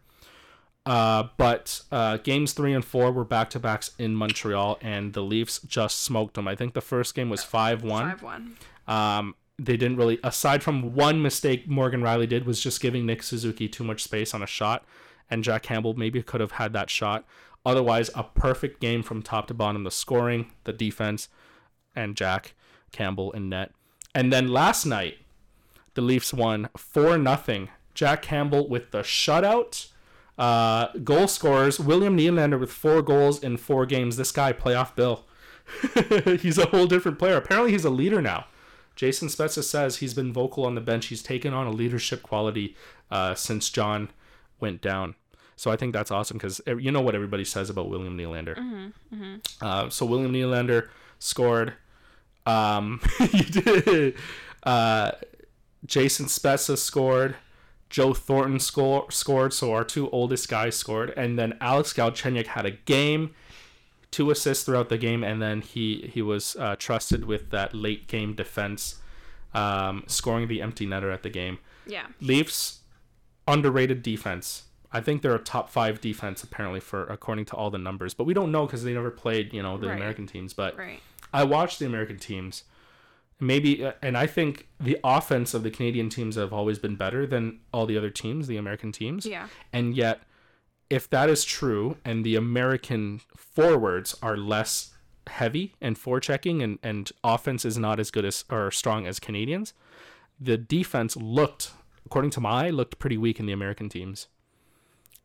Uh, 0.84 1.24
but 1.36 1.82
uh, 1.90 2.18
games 2.18 2.52
three 2.52 2.72
and 2.72 2.84
four 2.84 3.10
were 3.10 3.24
back 3.24 3.50
to 3.50 3.58
backs 3.58 3.90
in 3.98 4.14
Montreal, 4.14 4.78
and 4.80 5.14
the 5.14 5.20
Leafs 5.22 5.58
just 5.62 6.04
smoked 6.04 6.34
them. 6.34 6.46
I 6.46 6.54
think 6.54 6.74
the 6.74 6.80
first 6.80 7.16
game 7.16 7.28
was 7.28 7.42
five 7.42 7.82
one. 7.82 8.10
five 8.10 8.22
one. 8.22 8.56
Um, 8.86 9.34
they 9.58 9.76
didn't 9.76 9.96
really, 9.96 10.20
aside 10.22 10.62
from 10.62 10.94
one 10.94 11.20
mistake 11.22 11.66
Morgan 11.66 12.02
Rielly 12.02 12.28
did, 12.28 12.46
was 12.46 12.60
just 12.60 12.80
giving 12.80 13.04
Nick 13.04 13.24
Suzuki 13.24 13.68
too 13.68 13.82
much 13.82 14.04
space 14.04 14.32
on 14.32 14.44
a 14.44 14.46
shot, 14.46 14.84
and 15.28 15.42
Jack 15.42 15.64
Campbell 15.64 15.94
maybe 15.94 16.22
could 16.22 16.40
have 16.40 16.52
had 16.52 16.72
that 16.74 16.88
shot. 16.88 17.24
Otherwise, 17.66 18.10
a 18.14 18.22
perfect 18.22 18.80
game 18.80 19.02
from 19.02 19.22
top 19.22 19.48
to 19.48 19.54
bottom: 19.54 19.82
the 19.82 19.90
scoring, 19.90 20.52
the 20.62 20.72
defense, 20.72 21.28
and 21.96 22.16
Jack 22.16 22.54
Campbell 22.92 23.32
in 23.32 23.48
net. 23.48 23.72
And 24.14 24.32
then 24.32 24.46
last 24.48 24.86
night, 24.86 25.18
the 25.94 26.00
Leafs 26.00 26.32
won 26.32 26.68
four 26.76 27.18
nothing. 27.18 27.68
Jack 27.92 28.22
Campbell 28.22 28.68
with 28.68 28.92
the 28.92 29.00
shutout. 29.00 29.88
Uh, 30.38 30.92
goal 31.02 31.26
scorers: 31.26 31.80
William 31.80 32.16
Nylander 32.16 32.60
with 32.60 32.70
four 32.70 33.02
goals 33.02 33.42
in 33.42 33.56
four 33.56 33.84
games. 33.84 34.16
This 34.16 34.30
guy, 34.30 34.52
playoff 34.52 34.94
Bill. 34.94 35.24
he's 36.40 36.58
a 36.58 36.66
whole 36.66 36.86
different 36.86 37.18
player. 37.18 37.36
Apparently, 37.36 37.72
he's 37.72 37.84
a 37.84 37.90
leader 37.90 38.22
now. 38.22 38.46
Jason 38.94 39.26
Spezza 39.26 39.64
says 39.64 39.96
he's 39.96 40.14
been 40.14 40.32
vocal 40.32 40.64
on 40.64 40.76
the 40.76 40.80
bench. 40.80 41.06
He's 41.06 41.22
taken 41.22 41.52
on 41.52 41.66
a 41.66 41.72
leadership 41.72 42.22
quality 42.22 42.76
uh, 43.10 43.34
since 43.34 43.70
John 43.70 44.10
went 44.60 44.80
down. 44.80 45.16
So 45.56 45.70
I 45.70 45.76
think 45.76 45.92
that's 45.94 46.10
awesome 46.10 46.36
because 46.36 46.60
you 46.66 46.90
know 46.90 47.00
what 47.00 47.14
everybody 47.14 47.44
says 47.44 47.70
about 47.70 47.88
William 47.88 48.16
Nylander. 48.16 48.92
Uh, 49.60 49.88
so 49.88 50.04
William 50.04 50.32
Nylander 50.32 50.88
scored. 51.18 51.72
Um, 52.44 53.00
he 53.30 53.42
did. 53.42 54.14
Uh, 54.62 55.12
Jason 55.84 56.26
Spezza 56.26 56.76
scored. 56.76 57.36
Joe 57.88 58.12
Thornton 58.12 58.58
score, 58.60 59.10
scored. 59.10 59.52
So 59.52 59.72
our 59.72 59.84
two 59.84 60.10
oldest 60.10 60.48
guys 60.48 60.76
scored, 60.76 61.10
and 61.16 61.38
then 61.38 61.56
Alex 61.60 61.92
Galchenyuk 61.92 62.48
had 62.48 62.66
a 62.66 62.72
game 62.72 63.34
two 64.10 64.30
assists 64.30 64.64
throughout 64.64 64.88
the 64.88 64.98
game, 64.98 65.22
and 65.22 65.40
then 65.40 65.60
he 65.60 66.10
he 66.12 66.22
was 66.22 66.56
uh, 66.58 66.76
trusted 66.78 67.24
with 67.24 67.50
that 67.50 67.74
late 67.74 68.08
game 68.08 68.34
defense, 68.34 68.96
um, 69.54 70.04
scoring 70.06 70.48
the 70.48 70.60
empty 70.60 70.86
netter 70.86 71.12
at 71.12 71.22
the 71.22 71.30
game. 71.30 71.58
Yeah. 71.86 72.06
Leafs 72.20 72.80
underrated 73.46 74.02
defense. 74.02 74.64
I 74.92 75.00
think 75.00 75.22
they're 75.22 75.34
a 75.34 75.38
top 75.40 75.68
five 75.70 76.00
defense 76.00 76.42
apparently 76.44 76.80
for 76.80 77.04
according 77.06 77.44
to 77.46 77.56
all 77.56 77.70
the 77.70 77.78
numbers, 77.78 78.14
but 78.14 78.24
we 78.24 78.34
don't 78.34 78.52
know 78.52 78.66
because 78.66 78.84
they 78.84 78.94
never 78.94 79.10
played 79.10 79.52
you 79.52 79.62
know 79.62 79.76
the 79.76 79.88
Right. 79.88 79.96
American 79.96 80.26
teams. 80.26 80.52
But 80.54 80.76
Right. 80.76 81.00
I 81.32 81.44
watched 81.44 81.78
the 81.78 81.86
American 81.86 82.18
teams. 82.18 82.64
Maybe, 83.38 83.84
uh, 83.84 83.92
and 84.00 84.16
I 84.16 84.26
think 84.26 84.66
the 84.80 84.98
offense 85.04 85.52
of 85.52 85.62
the 85.62 85.70
Canadian 85.70 86.08
teams 86.08 86.36
have 86.36 86.54
always 86.54 86.78
been 86.78 86.96
better 86.96 87.26
than 87.26 87.60
all 87.70 87.84
the 87.84 87.98
other 87.98 88.08
teams, 88.08 88.46
the 88.46 88.56
American 88.56 88.92
teams. 88.92 89.26
Yeah. 89.26 89.48
And 89.74 89.94
yet, 89.94 90.22
if 90.88 91.10
that 91.10 91.28
is 91.28 91.44
true, 91.44 91.98
and 92.02 92.24
the 92.24 92.34
American 92.36 93.20
forwards 93.36 94.16
are 94.22 94.38
less 94.38 94.94
heavy 95.26 95.74
and 95.82 95.96
forechecking, 95.96 96.62
and 96.62 96.78
and 96.82 97.12
offense 97.22 97.66
is 97.66 97.76
not 97.76 98.00
as 98.00 98.10
good 98.10 98.24
as 98.24 98.44
or 98.48 98.70
strong 98.70 99.06
as 99.06 99.18
Canadians, 99.20 99.74
the 100.40 100.56
defense 100.56 101.14
looked, 101.16 101.72
according 102.06 102.30
to 102.30 102.40
my 102.40 102.70
looked 102.70 102.98
pretty 102.98 103.18
weak 103.18 103.38
in 103.38 103.44
the 103.44 103.52
American 103.52 103.90
teams. 103.90 104.28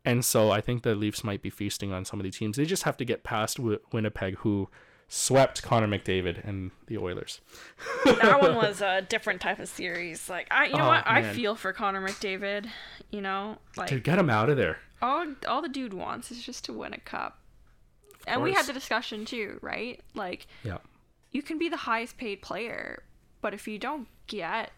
And 0.03 0.25
so 0.25 0.49
I 0.51 0.61
think 0.61 0.83
the 0.83 0.95
Leafs 0.95 1.23
might 1.23 1.41
be 1.41 1.49
feasting 1.49 1.91
on 1.93 2.05
some 2.05 2.19
of 2.19 2.23
the 2.23 2.31
teams. 2.31 2.57
They 2.57 2.65
just 2.65 2.83
have 2.83 2.97
to 2.97 3.05
get 3.05 3.23
past 3.23 3.57
Wi- 3.57 3.79
Winnipeg, 3.91 4.37
who 4.39 4.67
swept 5.07 5.61
Connor 5.61 5.87
McDavid 5.87 6.47
and 6.47 6.71
the 6.87 6.97
Oilers. 6.97 7.41
that 8.05 8.41
one 8.41 8.55
was 8.55 8.81
a 8.81 9.01
different 9.01 9.41
type 9.41 9.59
of 9.59 9.67
series. 9.69 10.29
Like 10.29 10.47
I, 10.49 10.65
you 10.67 10.75
know 10.77 10.85
Oh, 10.85 10.87
what? 10.87 11.03
I 11.05 11.33
feel 11.33 11.55
for 11.55 11.71
Connor 11.73 12.01
McDavid. 12.01 12.67
You 13.11 13.21
know, 13.21 13.57
like 13.77 13.89
Dude, 13.89 14.03
get 14.03 14.17
him 14.17 14.29
out 14.29 14.49
of 14.49 14.57
there. 14.57 14.77
all 15.01 15.27
all 15.47 15.61
the 15.61 15.69
dude 15.69 15.93
wants 15.93 16.31
is 16.31 16.41
just 16.43 16.65
to 16.65 16.73
win 16.73 16.93
a 16.93 16.97
cup. 16.99 17.37
And 18.25 18.41
we 18.41 18.53
had 18.53 18.65
the 18.67 18.73
discussion 18.73 19.25
too, 19.25 19.59
right? 19.61 19.99
Like 20.15 20.47
Yeah. 20.63 20.77
you 21.31 21.41
can 21.41 21.57
be 21.59 21.69
the 21.69 21.77
highest 21.77 22.17
paid 22.17 22.41
player, 22.41 23.03
but 23.41 23.53
if 23.53 23.67
you 23.67 23.77
don't 23.77 24.07
get 24.27 24.71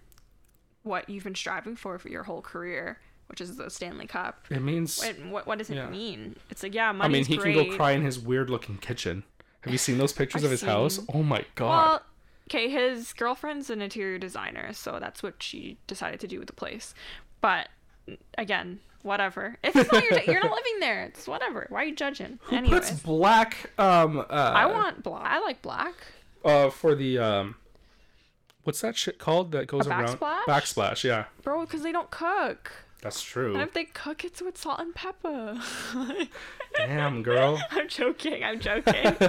what 0.82 1.10
you've 1.10 1.24
been 1.26 1.36
striving 1.36 1.76
for 1.76 1.98
for 2.00 2.10
your 2.10 2.24
whole 2.24 2.42
career, 2.42 3.00
which 3.28 3.42
is 3.42 3.56
the 3.58 3.70
Stanley 3.70 4.08
Cup, 4.08 4.46
It 4.50 4.62
means. 4.62 5.00
what 5.00 5.26
what, 5.26 5.48
what 5.48 5.58
does 5.58 5.70
it 5.70 5.76
Yeah. 5.76 5.90
mean? 5.90 6.36
It's 6.50 6.64
like 6.64 6.74
yeah, 6.74 6.92
my. 6.92 7.06
I 7.06 7.08
mean, 7.08 7.26
he 7.26 7.38
great. 7.38 7.56
can 7.56 7.70
go 7.70 7.76
cry 7.76 7.92
in 7.92 8.02
his 8.04 8.20
weird 8.20 8.50
looking 8.50 8.78
kitchen. 8.78 9.24
Have 9.62 9.72
you 9.72 9.78
seen 9.80 9.98
those 9.98 10.14
pictures 10.22 10.44
of 10.44 10.52
his 10.52 10.62
house? 10.62 11.00
Oh 11.14 11.24
my 11.24 11.46
god. 11.56 11.70
Well, 11.92 12.02
okay, 12.50 12.70
his 12.70 13.14
girlfriend's 13.14 13.70
an 13.70 13.82
interior 13.82 14.18
designer, 14.18 14.74
so 14.74 14.98
that's 15.00 15.24
what 15.24 15.42
she 15.42 15.78
decided 15.88 16.20
to 16.20 16.28
do 16.28 16.38
with 16.40 16.48
the 16.48 16.54
place. 16.54 16.94
But 17.42 17.70
again, 18.38 18.80
whatever. 19.02 19.58
If 19.64 19.76
it's 19.76 19.92
not 19.92 20.04
your, 20.04 20.20
you're 20.24 20.42
not 20.44 20.52
living 20.56 20.80
there. 20.80 21.04
It's 21.06 21.28
whatever. 21.28 21.66
Why 21.70 21.84
are 21.84 21.86
you 21.86 21.96
judging? 21.96 22.40
Who 22.44 22.56
Anyways, 22.58 22.90
puts 22.90 23.02
black 23.02 23.72
um 23.78 24.20
uh 24.20 24.24
I 24.30 24.66
want 24.66 25.04
black. 25.04 25.24
I 25.26 25.40
like 25.40 25.62
black. 25.62 25.94
uh 26.46 26.70
for 26.70 26.94
the 26.96 27.18
um 27.20 27.56
what's 28.64 28.82
that 28.82 28.96
shit 28.98 29.20
called 29.20 29.52
that 29.54 29.68
goes 29.68 29.88
A 29.88 29.90
around 29.90 30.18
backsplash? 30.20 30.44
backsplash, 30.46 31.04
yeah. 31.04 31.26
Bro, 31.42 31.62
because 31.66 31.84
they 31.84 31.92
don't 31.94 32.12
cook. 32.12 32.72
That's 33.04 33.22
true. 33.22 33.54
And 33.54 33.62
if 33.62 33.74
they 33.74 33.84
cook, 33.84 34.24
it's 34.24 34.42
with 34.42 34.58
salt 34.58 34.80
and 34.80 34.96
pepper. 34.96 35.60
Damn, 36.78 37.22
girl. 37.22 37.62
I'm 37.70 37.90
joking. 37.90 38.44
I'm 38.46 38.62
joking. 38.62 38.94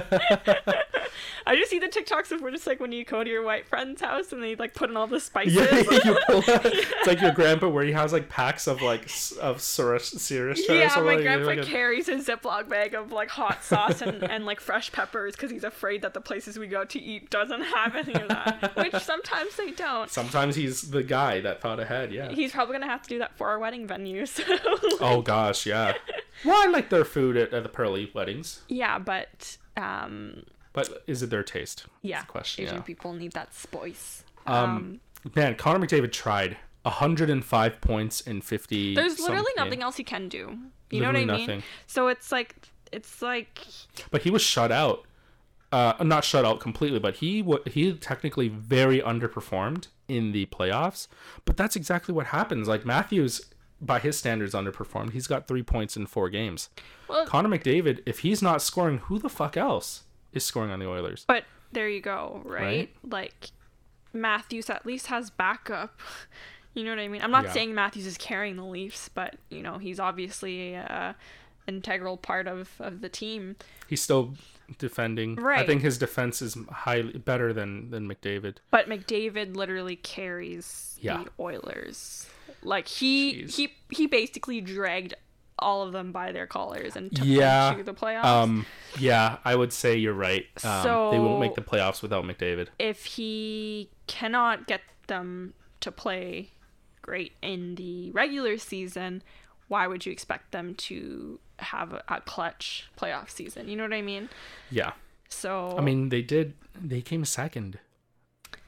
I 1.47 1.55
just 1.55 1.69
see 1.69 1.79
the 1.79 1.87
TikToks 1.87 2.31
of 2.31 2.41
where 2.41 2.51
just 2.51 2.65
like 2.65 2.79
when 2.79 2.91
you 2.91 3.03
go 3.05 3.23
to 3.23 3.29
your 3.29 3.43
white 3.43 3.67
friend's 3.67 4.01
house 4.01 4.33
and 4.33 4.41
they 4.41 4.55
like 4.55 4.73
put 4.73 4.89
in 4.89 4.97
all 4.97 5.07
the 5.07 5.19
spices. 5.19 5.55
Yeah, 5.55 5.75
you 6.05 6.17
pull 6.25 6.37
out, 6.37 6.65
it's 6.65 7.07
like 7.07 7.21
your 7.21 7.31
grandpa 7.31 7.67
where 7.67 7.83
he 7.83 7.91
has 7.91 8.11
like 8.11 8.29
packs 8.29 8.65
of 8.65 8.81
like 8.81 9.03
of 9.41 9.57
Sriracha. 9.57 10.67
Yeah, 10.69 10.99
or 10.99 11.03
my 11.03 11.21
grandpa 11.21 11.47
like 11.47 11.63
carries 11.63 12.09
a 12.09 12.15
Ziploc 12.15 12.67
bag 12.67 12.95
of 12.95 13.11
like 13.11 13.29
hot 13.29 13.63
sauce 13.63 14.01
and, 14.01 14.23
and 14.23 14.45
like 14.45 14.59
fresh 14.59 14.91
peppers 14.91 15.35
because 15.35 15.51
he's 15.51 15.63
afraid 15.63 16.01
that 16.01 16.13
the 16.13 16.21
places 16.21 16.57
we 16.57 16.67
go 16.67 16.83
to 16.85 16.99
eat 16.99 17.29
doesn't 17.29 17.61
have 17.61 17.95
any 17.95 18.13
of 18.13 18.27
that. 18.29 18.75
Which 18.75 18.95
sometimes 19.03 19.55
they 19.55 19.71
don't. 19.71 20.09
Sometimes 20.09 20.55
he's 20.55 20.89
the 20.89 21.03
guy 21.03 21.41
that 21.41 21.61
thought 21.61 21.79
ahead. 21.79 22.11
Yeah. 22.11 22.31
He's 22.31 22.53
probably 22.53 22.73
gonna 22.73 22.87
have 22.87 23.03
to 23.03 23.09
do 23.09 23.19
that 23.19 23.37
for 23.37 23.49
our 23.49 23.59
wedding 23.65 23.87
venue. 23.87 24.25
So 24.35 24.43
Oh 25.01 25.21
gosh, 25.21 25.65
yeah. 25.65 25.93
Well, 26.43 26.55
I 26.55 26.69
like 26.69 26.89
their 26.89 27.05
food 27.05 27.37
at, 27.37 27.53
at 27.53 27.63
the 27.63 27.69
Pearly 27.69 28.11
weddings, 28.13 28.61
yeah, 28.67 28.99
but 28.99 29.57
um, 29.77 30.43
but 30.73 31.03
is 31.07 31.23
it 31.23 31.29
their 31.29 31.43
taste? 31.43 31.85
yeah, 32.01 32.23
question. 32.23 32.65
Asian 32.65 32.77
yeah. 32.77 32.81
people 32.81 33.13
need 33.13 33.31
that 33.31 33.53
spice. 33.55 34.25
Um, 34.45 34.99
man, 35.33 35.55
Connor 35.55 35.79
McDavid 35.79 36.11
tried 36.11 36.57
105 36.83 37.81
points 37.81 38.21
in 38.21 38.41
50. 38.41 38.95
There's 38.95 39.19
literally 39.19 39.45
game. 39.55 39.65
nothing 39.65 39.81
else 39.81 39.95
he 39.95 40.03
can 40.03 40.27
do. 40.27 40.57
You 40.91 41.01
know 41.01 41.07
what 41.07 41.15
I 41.15 41.19
Literally 41.19 41.25
mean? 41.25 41.47
nothing. 41.47 41.63
So 41.87 42.09
it's 42.09 42.31
like 42.33 42.69
it's 42.91 43.21
like 43.21 43.65
But 44.11 44.23
he 44.23 44.29
was 44.29 44.41
shut 44.41 44.71
out. 44.71 45.05
Uh, 45.71 45.93
not 46.03 46.23
shut 46.23 46.45
out 46.45 46.59
completely, 46.59 46.99
but 46.99 47.15
he 47.15 47.41
wa 47.41 47.57
he 47.65 47.93
technically 47.93 48.49
very 48.49 48.99
underperformed 48.99 49.87
in 50.07 50.31
the 50.31 50.45
playoffs. 50.47 51.07
But 51.45 51.57
that's 51.57 51.75
exactly 51.75 52.13
what 52.13 52.27
happens. 52.27 52.67
Like 52.67 52.85
Matthews, 52.85 53.41
by 53.81 53.99
his 53.99 54.17
standards, 54.17 54.53
underperformed. 54.53 55.11
He's 55.11 55.27
got 55.27 55.47
three 55.47 55.63
points 55.63 55.95
in 55.97 56.05
four 56.07 56.29
games. 56.29 56.69
well, 57.07 57.25
Connor 57.25 57.49
McDavid, 57.49 58.01
if 58.05 58.19
he's 58.19 58.41
not 58.41 58.61
scoring, 58.61 58.99
who 58.99 59.19
the 59.19 59.29
fuck 59.29 59.57
else 59.57 60.03
is 60.33 60.43
scoring 60.45 60.71
on 60.71 60.79
the 60.79 60.87
Oilers? 60.87 61.25
But 61.27 61.43
there 61.71 61.89
you 61.89 62.01
go, 62.01 62.41
right? 62.45 62.61
Right? 62.61 62.89
Like 63.07 63.49
Matthews 64.13 64.69
at 64.69 64.85
least 64.85 65.07
has 65.07 65.29
backup. 65.29 65.99
You 66.77 66.83
know 66.83 66.89
what 66.89 66.99
I 66.99 67.07
mean? 67.07 67.21
I'm 67.21 67.31
not 67.31 67.45
Yeah. 67.45 67.53
saying 67.53 67.73
Matthews 67.73 68.05
is 68.05 68.17
carrying 68.17 68.57
the 68.57 68.65
Leafs, 68.65 69.07
but 69.07 69.37
you 69.49 69.61
know 69.61 69.77
he's 69.77 69.97
obviously 69.97 70.73
a 70.73 71.15
integral 71.69 72.17
part 72.17 72.47
of 72.49 72.69
of 72.79 72.99
the 72.99 73.07
team. 73.07 73.55
He's 73.87 74.01
still 74.01 74.33
defending. 74.77 75.39
I 75.41 75.65
think 75.65 75.83
his 75.83 75.97
defense 75.97 76.41
is 76.41 76.57
highly 76.69 77.17
better 77.17 77.53
than 77.53 77.91
than 77.91 78.09
McDavid. 78.09 78.57
But 78.71 78.89
McDavid 78.89 79.55
literally 79.55 79.95
carries 79.95 80.97
Yeah. 81.01 81.23
the 81.23 81.29
Oilers. 81.41 82.27
Like 82.65 82.87
he 82.87 83.43
Jeez. 83.43 83.55
he 83.55 83.73
he 83.89 84.07
basically 84.07 84.61
dragged 84.61 85.13
all 85.57 85.83
of 85.83 85.93
them 85.93 86.11
by 86.11 86.31
their 86.33 86.45
collars 86.47 86.95
and 86.97 87.15
took 87.15 87.25
Yeah, 87.25 87.69
them 87.69 87.77
to 87.77 87.83
the 87.83 87.93
playoffs. 87.93 88.25
Um, 88.25 88.65
yeah, 88.99 89.37
I 89.45 89.55
would 89.55 89.71
say 89.71 89.95
you're 89.95 90.13
right. 90.13 90.45
Um, 90.65 90.83
they 91.11 91.19
won't 91.19 91.39
make 91.39 91.55
the 91.55 91.61
playoffs 91.61 92.01
without 92.01 92.25
McDavid. 92.25 92.67
if 92.77 93.05
he 93.05 93.89
cannot 94.07 94.67
get 94.67 94.81
them 95.07 95.53
to 95.79 95.91
play 95.91 96.49
great 97.01 97.33
in 97.41 97.75
the 97.75 98.11
regular 98.11 98.57
season, 98.57 99.23
why 99.69 99.87
would 99.87 100.05
you 100.05 100.11
expect 100.11 100.51
them 100.51 100.75
to 100.75 101.39
have 101.59 101.93
a, 101.93 102.03
a 102.09 102.19
clutch 102.21 102.89
playoff 102.97 103.29
season? 103.29 103.69
You 103.69 103.77
know 103.77 103.83
what 103.83 103.93
I 103.93 104.01
mean? 104.01 104.27
Yeah, 104.69 104.91
So 105.29 105.75
I 105.77 105.81
mean 105.81 106.09
they 106.09 106.21
did. 106.21 106.53
They 106.79 107.01
came 107.01 107.23
second 107.23 107.79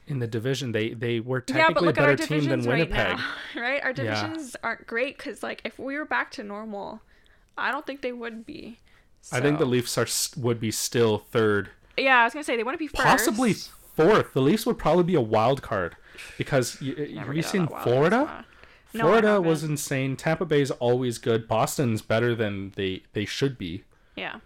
in 0.08 0.18
the 0.18 0.26
division. 0.26 0.72
They 0.72 0.90
they 0.90 1.20
were 1.20 1.44
yeah, 1.48 1.54
technically 1.56 1.88
a 1.88 1.90
at 1.90 1.98
our 1.98 2.06
better 2.16 2.26
team 2.26 2.38
than 2.48 2.60
divisions 2.60 2.66
right 2.66 2.88
Winnipeg. 2.90 3.18
now, 3.18 3.24
right? 3.62 3.82
Our 3.82 3.90
Yeah. 3.90 3.92
divisions 3.94 4.56
aren't 4.62 4.86
great 4.86 5.16
because, 5.18 5.42
like, 5.42 5.60
if 5.64 5.78
we 5.78 5.96
were 5.96 6.04
back 6.04 6.30
to 6.32 6.42
normal, 6.42 7.00
I 7.56 7.70
don't 7.70 7.86
think 7.86 8.02
they 8.02 8.12
would 8.12 8.44
be. 8.46 8.78
I 9.32 9.40
think 9.40 9.58
the 9.58 9.66
Leafs 9.66 9.98
are 9.98 10.06
would 10.40 10.60
be 10.60 10.70
still 10.70 11.18
third, 11.18 11.70
Yeah, 11.96 12.20
I 12.20 12.24
was 12.24 12.32
gonna 12.32 12.44
say 12.44 12.56
they 12.56 12.62
wouldn't 12.62 12.78
be 12.78 12.86
first. 12.86 13.02
possibly 13.02 13.54
fourth. 13.94 14.32
The 14.32 14.40
Leafs 14.40 14.64
would 14.64 14.78
probably 14.78 15.04
be 15.04 15.14
a 15.16 15.20
wild 15.20 15.60
card 15.60 15.96
because 16.38 16.80
you, 16.80 16.94
have 17.18 17.34
you 17.34 17.42
seen 17.42 17.66
Florida? 17.66 18.44
No, 18.94 19.00
Florida 19.02 19.40
was 19.40 19.64
insane. 19.64 20.16
Tampa 20.16 20.46
Bay 20.46 20.62
is 20.62 20.70
always 20.70 21.18
good. 21.18 21.46
Boston's 21.46 22.00
better 22.00 22.34
than 22.34 22.72
they 22.76 23.02
they 23.12 23.24
should 23.26 23.58
be. 23.58 23.84
Yeah. 24.16 24.36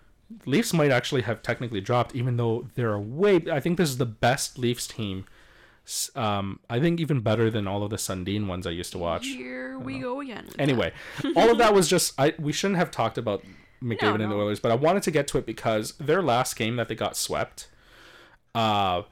Leafs 0.46 0.72
might 0.72 0.90
actually 0.90 1.22
have 1.22 1.42
technically 1.42 1.80
dropped, 1.82 2.14
even 2.16 2.38
though 2.38 2.66
they're 2.74 2.94
a 2.94 3.00
way. 3.00 3.36
I 3.52 3.60
think 3.60 3.76
this 3.76 3.90
is 3.90 3.98
the 3.98 4.06
best 4.06 4.58
Leafs 4.58 4.86
team. 4.86 5.26
Um, 6.14 6.60
I 6.70 6.80
think 6.80 7.00
even 7.00 7.20
better 7.20 7.50
than 7.50 7.66
all 7.66 7.82
of 7.82 7.90
the 7.90 7.96
Sundin 7.96 8.46
ones 8.46 8.66
I 8.66 8.70
used 8.70 8.92
to 8.92 8.98
watch. 8.98 9.26
Here 9.26 9.78
we 9.78 9.98
go 9.98 10.20
again. 10.20 10.48
Anyway, 10.58 10.92
all 11.36 11.50
of 11.50 11.58
that 11.58 11.74
was 11.74 11.88
just. 11.94 12.14
I 12.18 12.34
we 12.38 12.52
shouldn't 12.52 12.78
have 12.78 12.90
talked 12.90 13.18
about 13.18 13.42
McDavid 13.82 14.22
and 14.22 14.30
the. 14.30 14.36
Oilers, 14.36 14.60
but 14.60 14.70
I 14.70 14.76
wanted 14.76 15.02
to 15.04 15.10
get 15.10 15.26
to 15.28 15.38
it 15.38 15.46
because 15.46 15.92
their 15.92 16.22
last 16.22 16.56
game 16.56 16.76
that 16.76 16.88
they 16.88 16.94
got 16.94 17.16
swept. 17.16 17.68
Uh, 18.54 19.02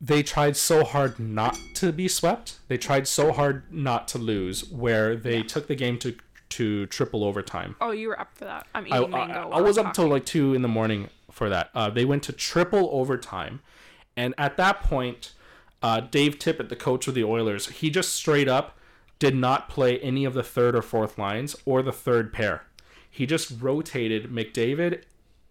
they 0.00 0.22
tried 0.22 0.56
so 0.56 0.84
hard 0.84 1.18
not 1.18 1.58
to 1.74 1.92
be 1.92 2.08
swept. 2.08 2.58
They 2.68 2.78
tried 2.78 3.06
so 3.06 3.32
hard 3.32 3.70
not 3.70 4.08
to 4.08 4.18
lose, 4.18 4.70
where 4.70 5.14
they 5.14 5.42
took 5.42 5.66
the 5.66 5.74
game 5.74 5.98
to 5.98 6.16
to 6.50 6.86
triple 6.86 7.24
overtime. 7.24 7.76
Oh, 7.80 7.90
you 7.90 8.08
were 8.08 8.20
up 8.20 8.34
for 8.34 8.44
that. 8.44 8.66
I'm 8.74 8.86
eating 8.86 9.14
I, 9.14 9.26
mango. 9.26 9.34
I 9.34 9.46
while 9.46 9.64
was 9.64 9.78
up 9.78 9.92
till 9.94 10.08
like 10.08 10.24
two 10.24 10.54
in 10.54 10.62
the 10.62 10.68
morning 10.68 11.08
for 11.30 11.48
that. 11.48 11.70
Uh, 11.74 11.90
they 11.90 12.04
went 12.04 12.22
to 12.24 12.32
triple 12.32 12.88
overtime, 12.92 13.60
and 14.16 14.34
at 14.38 14.56
that 14.56 14.82
point, 14.82 15.32
uh, 15.82 16.00
Dave 16.00 16.38
Tippett, 16.38 16.68
the 16.68 16.76
coach 16.76 17.08
of 17.08 17.14
the 17.14 17.24
Oilers, 17.24 17.68
he 17.68 17.90
just 17.90 18.14
straight 18.14 18.48
up 18.48 18.76
did 19.18 19.36
not 19.36 19.68
play 19.68 19.98
any 20.00 20.24
of 20.24 20.34
the 20.34 20.42
third 20.42 20.74
or 20.74 20.82
fourth 20.82 21.18
lines 21.18 21.54
or 21.64 21.82
the 21.82 21.92
third 21.92 22.32
pair. 22.32 22.64
He 23.08 23.26
just 23.26 23.60
rotated 23.60 24.30
McDavid, 24.30 25.02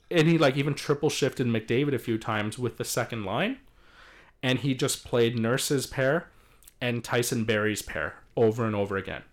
and 0.09 0.27
he 0.27 0.37
like 0.37 0.57
even 0.57 0.73
triple 0.73 1.09
shifted 1.09 1.47
McDavid 1.47 1.93
a 1.93 1.99
few 1.99 2.17
times 2.17 2.57
with 2.57 2.77
the 2.77 2.85
second 2.85 3.23
line, 3.25 3.59
and 4.41 4.59
he 4.59 4.73
just 4.73 5.05
played 5.05 5.37
Nurse's 5.37 5.85
pair 5.85 6.29
and 6.81 7.03
Tyson 7.03 7.43
Barrie's 7.43 7.81
pair 7.81 8.15
over 8.35 8.65
and 8.65 8.75
over 8.75 8.97
again. 8.97 9.23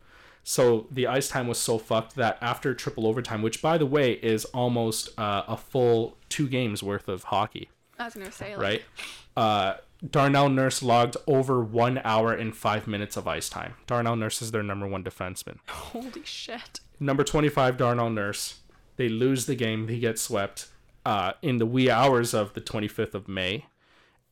So 0.42 0.86
the 0.90 1.07
ice 1.07 1.28
time 1.28 1.49
was 1.49 1.59
so 1.59 1.78
fucked 1.78 2.14
that 2.16 2.38
after 2.40 2.74
triple 2.74 3.07
overtime, 3.07 3.42
which 3.42 3.62
by 3.62 3.78
the 3.78 3.86
way 3.86 4.12
is 4.12 4.44
almost 4.47 5.18
uh, 5.18 5.42
a 5.49 5.57
full 5.57 6.16
two 6.28 6.49
games 6.49 6.82
worth 6.82 7.09
of 7.09 7.24
hockey, 7.24 7.70
I 7.99 8.05
was 8.05 8.14
gonna 8.14 8.30
say, 8.30 8.55
like, 8.57 8.62
right? 8.62 8.82
Uh, 9.36 9.76
Darnell 10.09 10.49
Nurse 10.49 10.82
logged 10.82 11.16
over 11.26 11.62
one 11.62 12.01
hour 12.05 12.32
and 12.32 12.55
five 12.55 12.86
minutes 12.86 13.16
of 13.16 13.26
ice 13.26 13.49
time. 13.49 13.74
Darnell 13.86 14.16
Nurse 14.16 14.42
is 14.42 14.51
their 14.51 14.62
number 14.62 14.86
one 14.86 15.03
defenseman. 15.03 15.59
holy 15.68 16.22
shit. 16.24 16.80
Number 17.01 17.24
25, 17.24 17.76
Darnell 17.76 18.11
Nurse. 18.11 18.61
They 18.97 19.09
lose 19.09 19.47
the 19.47 19.55
game. 19.55 19.88
He 19.88 19.99
gets 19.99 20.22
swept 20.22 20.68
uh, 21.05 21.32
in 21.42 21.59
the 21.59 21.66
wee 21.66 21.90
hours 21.90 22.34
of 22.34 22.55
the 22.55 22.61
25th 22.61 23.14
of 23.14 23.28
May. 23.28 23.66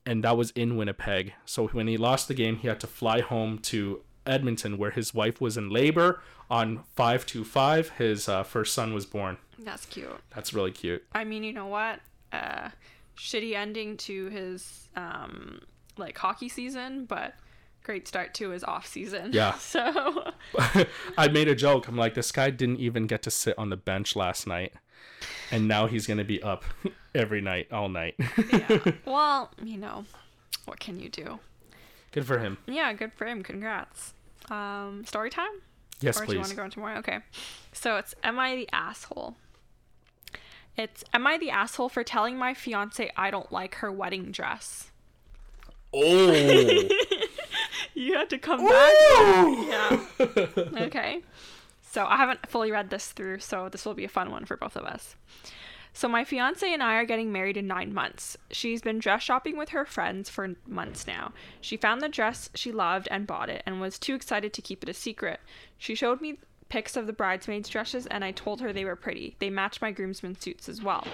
And 0.06 0.22
that 0.22 0.36
was 0.36 0.50
in 0.50 0.76
Winnipeg. 0.76 1.32
So 1.46 1.68
when 1.68 1.86
he 1.86 1.96
lost 1.96 2.28
the 2.28 2.34
game, 2.34 2.56
he 2.56 2.68
had 2.68 2.80
to 2.80 2.86
fly 2.86 3.20
home 3.20 3.58
to 3.60 4.02
Edmonton, 4.26 4.76
where 4.76 4.90
his 4.90 5.14
wife 5.14 5.40
was 5.40 5.56
in 5.56 5.70
labor 5.70 6.20
on 6.50 6.82
525. 6.94 7.90
His 7.90 8.28
uh, 8.28 8.42
first 8.42 8.74
son 8.74 8.92
was 8.92 9.06
born. 9.06 9.38
That's 9.58 9.86
cute. 9.86 10.08
That's 10.34 10.52
really 10.52 10.72
cute. 10.72 11.04
I 11.12 11.24
mean, 11.24 11.42
you 11.42 11.52
know 11.52 11.66
what? 11.66 12.00
Uh, 12.32 12.70
shitty 13.16 13.54
ending 13.54 13.96
to 13.98 14.28
his 14.28 14.88
um 14.96 15.60
like 15.96 16.16
hockey 16.18 16.48
season, 16.48 17.04
but 17.04 17.34
great 17.84 18.08
start 18.08 18.34
to 18.34 18.50
his 18.50 18.64
off 18.64 18.86
season. 18.86 19.30
Yeah. 19.32 19.54
So 19.58 20.32
I 21.18 21.28
made 21.28 21.48
a 21.48 21.54
joke. 21.54 21.86
I'm 21.88 21.96
like, 21.96 22.14
this 22.14 22.32
guy 22.32 22.50
didn't 22.50 22.80
even 22.80 23.06
get 23.06 23.22
to 23.22 23.30
sit 23.30 23.56
on 23.58 23.70
the 23.70 23.76
bench 23.76 24.16
last 24.16 24.46
night. 24.46 24.72
And 25.50 25.68
now 25.68 25.86
he's 25.86 26.06
going 26.06 26.18
to 26.18 26.24
be 26.24 26.42
up 26.42 26.64
every 27.14 27.40
night, 27.40 27.70
all 27.72 27.88
night. 27.88 28.14
yeah. 28.52 28.78
Well, 29.04 29.50
you 29.62 29.76
know, 29.78 30.04
what 30.64 30.80
can 30.80 30.98
you 30.98 31.08
do? 31.08 31.38
Good 32.12 32.26
for 32.26 32.38
him. 32.38 32.58
Yeah, 32.66 32.92
good 32.94 33.12
for 33.12 33.26
him. 33.26 33.42
Congrats. 33.42 34.14
Um, 34.50 35.04
story 35.06 35.30
time? 35.30 35.50
Yes, 36.00 36.20
or 36.20 36.26
do 36.26 36.32
you 36.32 36.38
want 36.38 36.50
to 36.50 36.56
go 36.56 36.64
into 36.64 36.78
more? 36.80 36.94
Okay. 36.96 37.18
So 37.72 37.96
it's 37.96 38.14
Am 38.24 38.38
I 38.38 38.56
the 38.56 38.68
asshole? 38.72 39.36
It's 40.76 41.04
Am 41.12 41.26
I 41.26 41.38
the 41.38 41.50
asshole 41.50 41.88
for 41.88 42.02
telling 42.02 42.36
my 42.36 42.54
fiance 42.54 43.10
I 43.16 43.30
don't 43.30 43.52
like 43.52 43.76
her 43.76 43.92
wedding 43.92 44.32
dress? 44.32 44.90
Oh. 45.92 46.88
You 47.94 48.14
had 48.14 48.30
to 48.30 48.38
come 48.38 48.66
back. 48.66 48.92
Yeah. 49.64 50.04
Okay. 50.84 51.22
So 51.82 52.04
I 52.04 52.16
haven't 52.16 52.48
fully 52.48 52.72
read 52.72 52.90
this 52.90 53.12
through, 53.12 53.38
so 53.38 53.68
this 53.68 53.84
will 53.84 53.94
be 53.94 54.04
a 54.04 54.08
fun 54.08 54.30
one 54.30 54.44
for 54.44 54.56
both 54.56 54.76
of 54.76 54.84
us. 54.84 55.14
So 55.92 56.08
my 56.08 56.24
fiance 56.24 56.70
and 56.70 56.82
I 56.82 56.96
are 56.96 57.04
getting 57.04 57.30
married 57.30 57.56
in 57.56 57.68
nine 57.68 57.94
months. 57.94 58.36
She's 58.50 58.82
been 58.82 58.98
dress 58.98 59.22
shopping 59.22 59.56
with 59.56 59.68
her 59.68 59.84
friends 59.84 60.28
for 60.28 60.56
months 60.66 61.06
now. 61.06 61.32
She 61.60 61.76
found 61.76 62.00
the 62.00 62.08
dress 62.08 62.50
she 62.54 62.72
loved 62.72 63.06
and 63.12 63.28
bought 63.28 63.48
it 63.48 63.62
and 63.64 63.80
was 63.80 63.96
too 64.00 64.16
excited 64.16 64.52
to 64.54 64.62
keep 64.62 64.82
it 64.82 64.88
a 64.88 64.94
secret. 64.94 65.38
She 65.78 65.94
showed 65.94 66.20
me 66.20 66.38
pics 66.74 66.96
of 66.96 67.06
the 67.06 67.12
bridesmaids' 67.12 67.68
dresses 67.68 68.04
and 68.06 68.24
I 68.24 68.32
told 68.32 68.60
her 68.60 68.72
they 68.72 68.84
were 68.84 68.96
pretty. 68.96 69.36
They 69.38 69.48
matched 69.48 69.80
my 69.80 69.92
groomsmen 69.92 70.40
suits 70.40 70.68
as 70.68 70.82
well. 70.82 71.06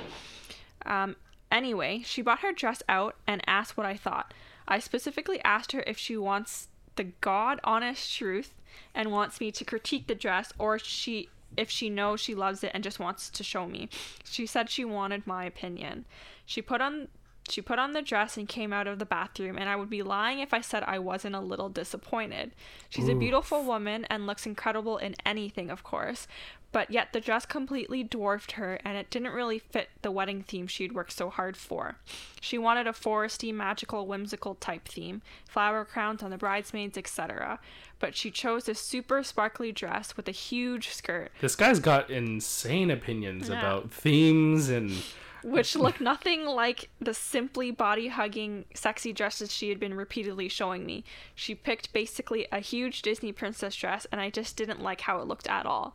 Um, 0.87 1.17
anyway, 1.53 2.01
she 2.03 2.23
bought 2.23 2.39
her 2.41 2.55
dress 2.55 2.83
out 2.89 3.17
and 3.27 3.43
asked 3.47 3.77
what 3.77 3.85
I 3.85 3.95
thought. 3.95 4.33
I 4.67 4.79
specifically 4.79 5.39
asked 5.45 5.73
her 5.73 5.85
if 5.87 5.99
she 5.99 6.17
wants 6.17 6.69
the 6.97 7.13
god 7.21 7.61
honest 7.63 8.17
truth 8.17 8.55
and 8.95 9.13
wants 9.13 9.39
me 9.39 9.53
to 9.53 9.63
critique 9.63 10.07
the 10.07 10.15
dress 10.15 10.51
or 10.59 10.79
she 10.79 11.29
if 11.59 11.69
she 11.69 11.91
knows 11.91 12.21
she 12.21 12.35
loves 12.35 12.65
it 12.65 12.71
and 12.73 12.83
just 12.83 12.99
wants 12.99 13.29
to 13.29 13.45
show 13.45 13.67
me. 13.67 13.91
She 14.25 14.47
said 14.47 14.71
she 14.71 14.87
wanted 14.87 15.27
my 15.27 15.45
opinion. 15.45 16.07
She 16.47 16.63
put 16.63 16.81
on 16.81 17.09
she 17.51 17.61
put 17.63 17.79
on 17.79 17.93
the 17.93 18.03
dress 18.03 18.37
and 18.37 18.49
came 18.49 18.73
out 18.73 18.87
of 18.87 18.99
the 18.99 19.05
bathroom 19.07 19.57
and 19.59 19.69
I 19.69 19.77
would 19.77 19.91
be 19.91 20.03
lying 20.03 20.39
if 20.39 20.55
I 20.55 20.61
said 20.61 20.83
I 20.85 20.99
wasn't 20.99 21.35
a 21.35 21.41
little 21.41 21.69
disappointed. 21.69 22.53
She's 22.89 23.09
a 23.09 23.15
beautiful 23.15 23.63
woman 23.65 24.05
and 24.11 24.27
looks 24.27 24.47
incredible 24.47 24.99
in 24.99 25.15
anything, 25.27 25.71
of 25.71 25.83
course, 25.83 26.27
but 26.73 26.91
yet 26.91 27.13
the 27.13 27.21
dress 27.21 27.47
completely 27.47 28.03
dwarfed 28.05 28.53
her 28.53 28.79
and 28.85 28.97
it 28.97 29.11
didn't 29.11 29.33
really 29.33 29.59
fit 29.59 29.89
the 30.03 30.11
wedding 30.11 30.43
theme 30.43 30.67
she'd 30.67 30.93
worked 30.93 31.13
so 31.13 31.29
hard 31.31 31.57
for. 31.57 31.97
She 32.41 32.57
wanted 32.59 32.87
a 32.87 32.93
foresty, 32.93 33.53
magical, 33.53 34.07
whimsical 34.07 34.55
type 34.55 34.87
theme, 34.87 35.23
flower 35.49 35.85
crowns 35.85 36.23
on 36.23 36.31
the 36.31 36.39
bridesmaids, 36.39 36.97
etc. 36.97 37.59
But 37.99 38.15
she 38.17 38.31
chose 38.31 38.69
a 38.69 38.75
super 38.75 39.23
sparkly 39.23 39.73
dress 39.73 40.17
with 40.17 40.29
a 40.29 40.33
huge 40.33 40.91
skirt, 40.91 41.33
This 41.41 41.57
guy's 41.57 41.81
got 41.81 42.09
insane 42.11 42.91
opinions 42.91 43.49
Yeah. 43.49 43.59
about 43.59 43.91
themes 43.91 44.69
and 44.69 45.03
which 45.43 45.77
looked 45.77 46.01
nothing 46.01 46.45
like 46.45 46.91
the 47.01 47.15
simply 47.15 47.71
body 47.71 48.09
hugging, 48.09 48.65
sexy 48.75 49.13
dresses 49.13 49.53
she 49.53 49.69
had 49.69 49.81
been 49.81 49.95
repeatedly 49.95 50.49
showing 50.49 50.85
me. 50.85 51.05
She 51.35 51.55
picked 51.55 51.93
basically 51.93 52.47
a 52.53 52.61
huge 52.61 53.03
Disney 53.03 53.33
princess 53.33 53.75
dress, 53.77 54.07
and 54.13 54.21
I 54.21 54.31
just 54.31 54.57
didn't 54.57 54.83
like 54.83 55.03
how 55.03 55.21
it 55.21 55.27
looked 55.27 55.49
at 55.49 55.67
all. 55.67 55.95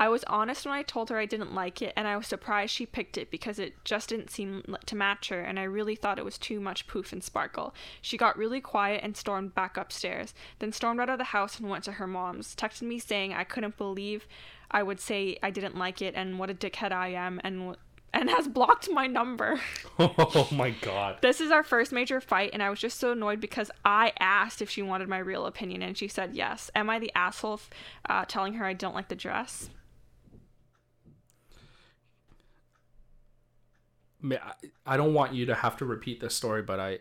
I 0.00 0.08
was 0.08 0.24
honest 0.24 0.64
when 0.64 0.74
I 0.74 0.82
told 0.82 1.10
her 1.10 1.18
I 1.18 1.26
didn't 1.26 1.54
like 1.54 1.82
it, 1.82 1.92
and 1.94 2.08
I 2.08 2.16
was 2.16 2.26
surprised 2.26 2.72
she 2.72 2.86
picked 2.86 3.18
it 3.18 3.30
because 3.30 3.58
it 3.58 3.84
just 3.84 4.08
didn't 4.08 4.30
seem 4.30 4.62
to 4.86 4.96
match 4.96 5.28
her, 5.28 5.42
and 5.42 5.60
I 5.60 5.64
really 5.64 5.94
thought 5.94 6.18
it 6.18 6.24
was 6.24 6.38
too 6.38 6.58
much 6.58 6.86
poof 6.86 7.12
and 7.12 7.22
sparkle. 7.22 7.74
She 8.00 8.16
got 8.16 8.38
really 8.38 8.62
quiet 8.62 9.02
and 9.04 9.14
stormed 9.14 9.54
back 9.54 9.76
upstairs, 9.76 10.32
then 10.58 10.72
stormed 10.72 11.00
out 11.00 11.10
of 11.10 11.18
the 11.18 11.24
house 11.24 11.58
and 11.58 11.68
went 11.68 11.84
to 11.84 11.92
her 11.92 12.06
mom's, 12.06 12.56
texted 12.56 12.82
me 12.82 12.98
saying 12.98 13.34
I 13.34 13.44
couldn't 13.44 13.76
believe 13.76 14.26
I 14.70 14.82
would 14.82 15.00
say 15.00 15.36
I 15.42 15.50
didn't 15.50 15.76
like 15.76 16.00
it 16.00 16.14
and 16.14 16.38
what 16.38 16.48
a 16.48 16.54
dickhead 16.54 16.92
I 16.92 17.08
am, 17.08 17.38
and 17.44 17.76
and 18.12 18.28
has 18.30 18.48
blocked 18.48 18.90
my 18.90 19.06
number. 19.06 19.60
oh 19.98 20.48
my 20.52 20.70
god. 20.70 21.18
This 21.20 21.40
is 21.40 21.50
our 21.50 21.62
first 21.62 21.92
major 21.92 22.20
fight, 22.20 22.50
and 22.52 22.62
I 22.62 22.70
was 22.70 22.80
just 22.80 22.98
so 22.98 23.12
annoyed 23.12 23.40
because 23.40 23.70
I 23.84 24.12
asked 24.18 24.60
if 24.60 24.68
she 24.70 24.82
wanted 24.82 25.08
my 25.08 25.18
real 25.18 25.46
opinion, 25.46 25.82
and 25.82 25.96
she 25.96 26.08
said 26.08 26.34
yes. 26.34 26.70
Am 26.74 26.90
I 26.90 26.98
the 26.98 27.12
asshole 27.14 27.54
f- 27.54 27.70
uh, 28.08 28.24
telling 28.26 28.54
her 28.54 28.64
I 28.64 28.72
don't 28.72 28.94
like 28.94 29.08
the 29.08 29.14
dress? 29.16 29.70
I- 34.22 34.38
I 34.86 34.96
don't 34.96 35.14
want 35.14 35.32
you 35.34 35.46
to 35.46 35.54
have 35.54 35.76
to 35.78 35.84
repeat 35.84 36.20
this 36.20 36.34
story, 36.34 36.62
but 36.62 36.78
I. 36.78 36.98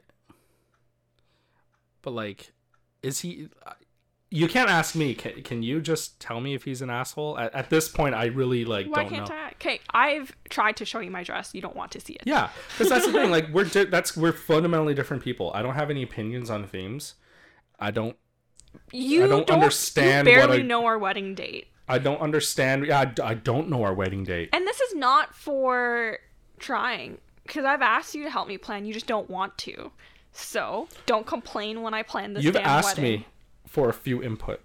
But 2.02 2.12
like, 2.12 2.54
is 3.04 3.20
he? 3.20 3.50
You 4.32 4.48
can't 4.48 4.70
ask 4.70 4.96
me. 4.96 5.16
Can, 5.16 5.42
can 5.42 5.64
you 5.64 5.82
just 5.82 6.20
tell 6.20 6.40
me 6.40 6.54
if 6.54 6.64
he's 6.64 6.82
an 6.82 6.90
asshole? 6.90 7.38
At, 7.40 7.54
at 7.56 7.70
this 7.70 7.90
point, 7.90 8.14
I 8.16 8.26
really 8.26 8.64
like 8.66 8.88
Why 8.88 9.02
don't 9.04 9.10
can't 9.10 9.30
know. 9.30 9.36
I? 9.36 9.50
Okay, 9.54 9.80
I've 9.92 10.36
tried 10.50 10.78
to 10.78 10.86
show 10.86 11.00
you 11.00 11.10
my 11.12 11.24
dress. 11.24 11.54
You 11.54 11.62
don't 11.62 11.76
want 11.76 11.92
to 11.94 12.00
see 12.00 12.14
it. 12.14 12.22
Yeah, 12.26 12.50
because 12.72 12.90
that's 12.90 13.06
the 13.08 13.12
thing. 13.12 13.32
Like 13.32 13.50
we're 13.50 13.66
di- 13.66 13.86
that's 13.86 14.16
we're 14.16 14.32
fundamentally 14.34 14.94
different 14.94 15.24
people. 15.24 15.52
I 15.54 15.62
don't 15.62 15.76
have 15.76 15.90
any 15.90 16.04
opinions 16.04 16.50
on 16.50 16.66
themes. 16.68 17.16
I 17.80 17.92
don't. 17.92 18.16
You 18.92 19.26
I 19.26 19.28
don't 19.28 19.50
understand 19.50 20.28
You 20.28 20.34
what 20.36 20.48
barely 20.48 20.60
I- 20.60 20.66
know 20.66 20.86
our 20.86 20.98
wedding 21.00 21.34
date, 21.34 21.68
I 21.88 21.98
don't 21.98 22.22
understand. 22.22 22.86
Yeah, 22.86 23.12
I 23.20 23.30
I, 23.32 23.34
don't 23.34 23.68
know 23.70 23.84
our 23.84 23.94
wedding 23.96 24.24
date. 24.24 24.50
and 24.54 24.66
this 24.68 24.80
is 24.80 24.96
not 24.96 25.34
for 25.36 26.20
trying. 26.60 27.18
Because 27.44 27.66
I've 27.66 27.82
asked 27.82 28.14
you 28.14 28.24
to 28.26 28.30
help 28.30 28.48
me 28.48 28.60
plan, 28.60 28.86
you 28.86 28.94
just 28.94 29.08
don't 29.08 29.28
want 29.28 29.58
to. 29.60 29.92
So 30.32 30.88
don't 31.08 31.26
complain 31.26 31.82
when 31.82 31.96
I 31.96 32.04
plan 32.04 32.34
this 32.36 32.44
You've 32.44 32.56
asked 32.58 32.98
wedding. 33.00 33.22
me 33.22 33.26
for 33.70 33.88
a 33.90 33.94
few 33.94 34.22
input. 34.22 34.62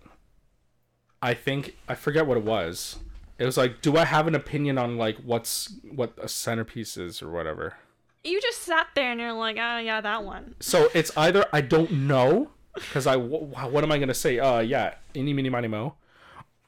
I 1.22 1.34
think 1.34 1.76
I 1.88 1.94
forget 1.94 2.26
what 2.26 2.36
it 2.36 2.44
was. 2.44 2.96
It 3.38 3.44
was 3.44 3.56
like, 3.56 3.82
do 3.82 3.96
I 3.96 4.04
have 4.04 4.26
an 4.26 4.34
opinion 4.34 4.78
on 4.78 4.96
like 4.96 5.16
what's 5.18 5.72
what 5.90 6.12
a 6.20 6.28
centerpiece 6.28 6.96
is 6.96 7.22
or 7.22 7.30
whatever? 7.30 7.74
You 8.22 8.40
just 8.40 8.62
sat 8.62 8.88
there 8.94 9.10
and 9.12 9.20
you're 9.20 9.32
like, 9.32 9.56
oh 9.60 9.78
yeah, 9.78 10.00
that 10.00 10.24
one. 10.24 10.54
So 10.60 10.88
it's 10.94 11.10
either 11.16 11.44
I 11.52 11.60
don't 11.60 11.90
know 11.92 12.50
because 12.74 13.06
I 13.06 13.16
what 13.16 13.84
am 13.84 13.92
I 13.92 13.98
gonna 13.98 14.14
say? 14.14 14.38
Uh, 14.38 14.60
yeah, 14.60 14.94
any 15.14 15.32
mini 15.32 15.48
miny 15.50 15.68
mo, 15.68 15.94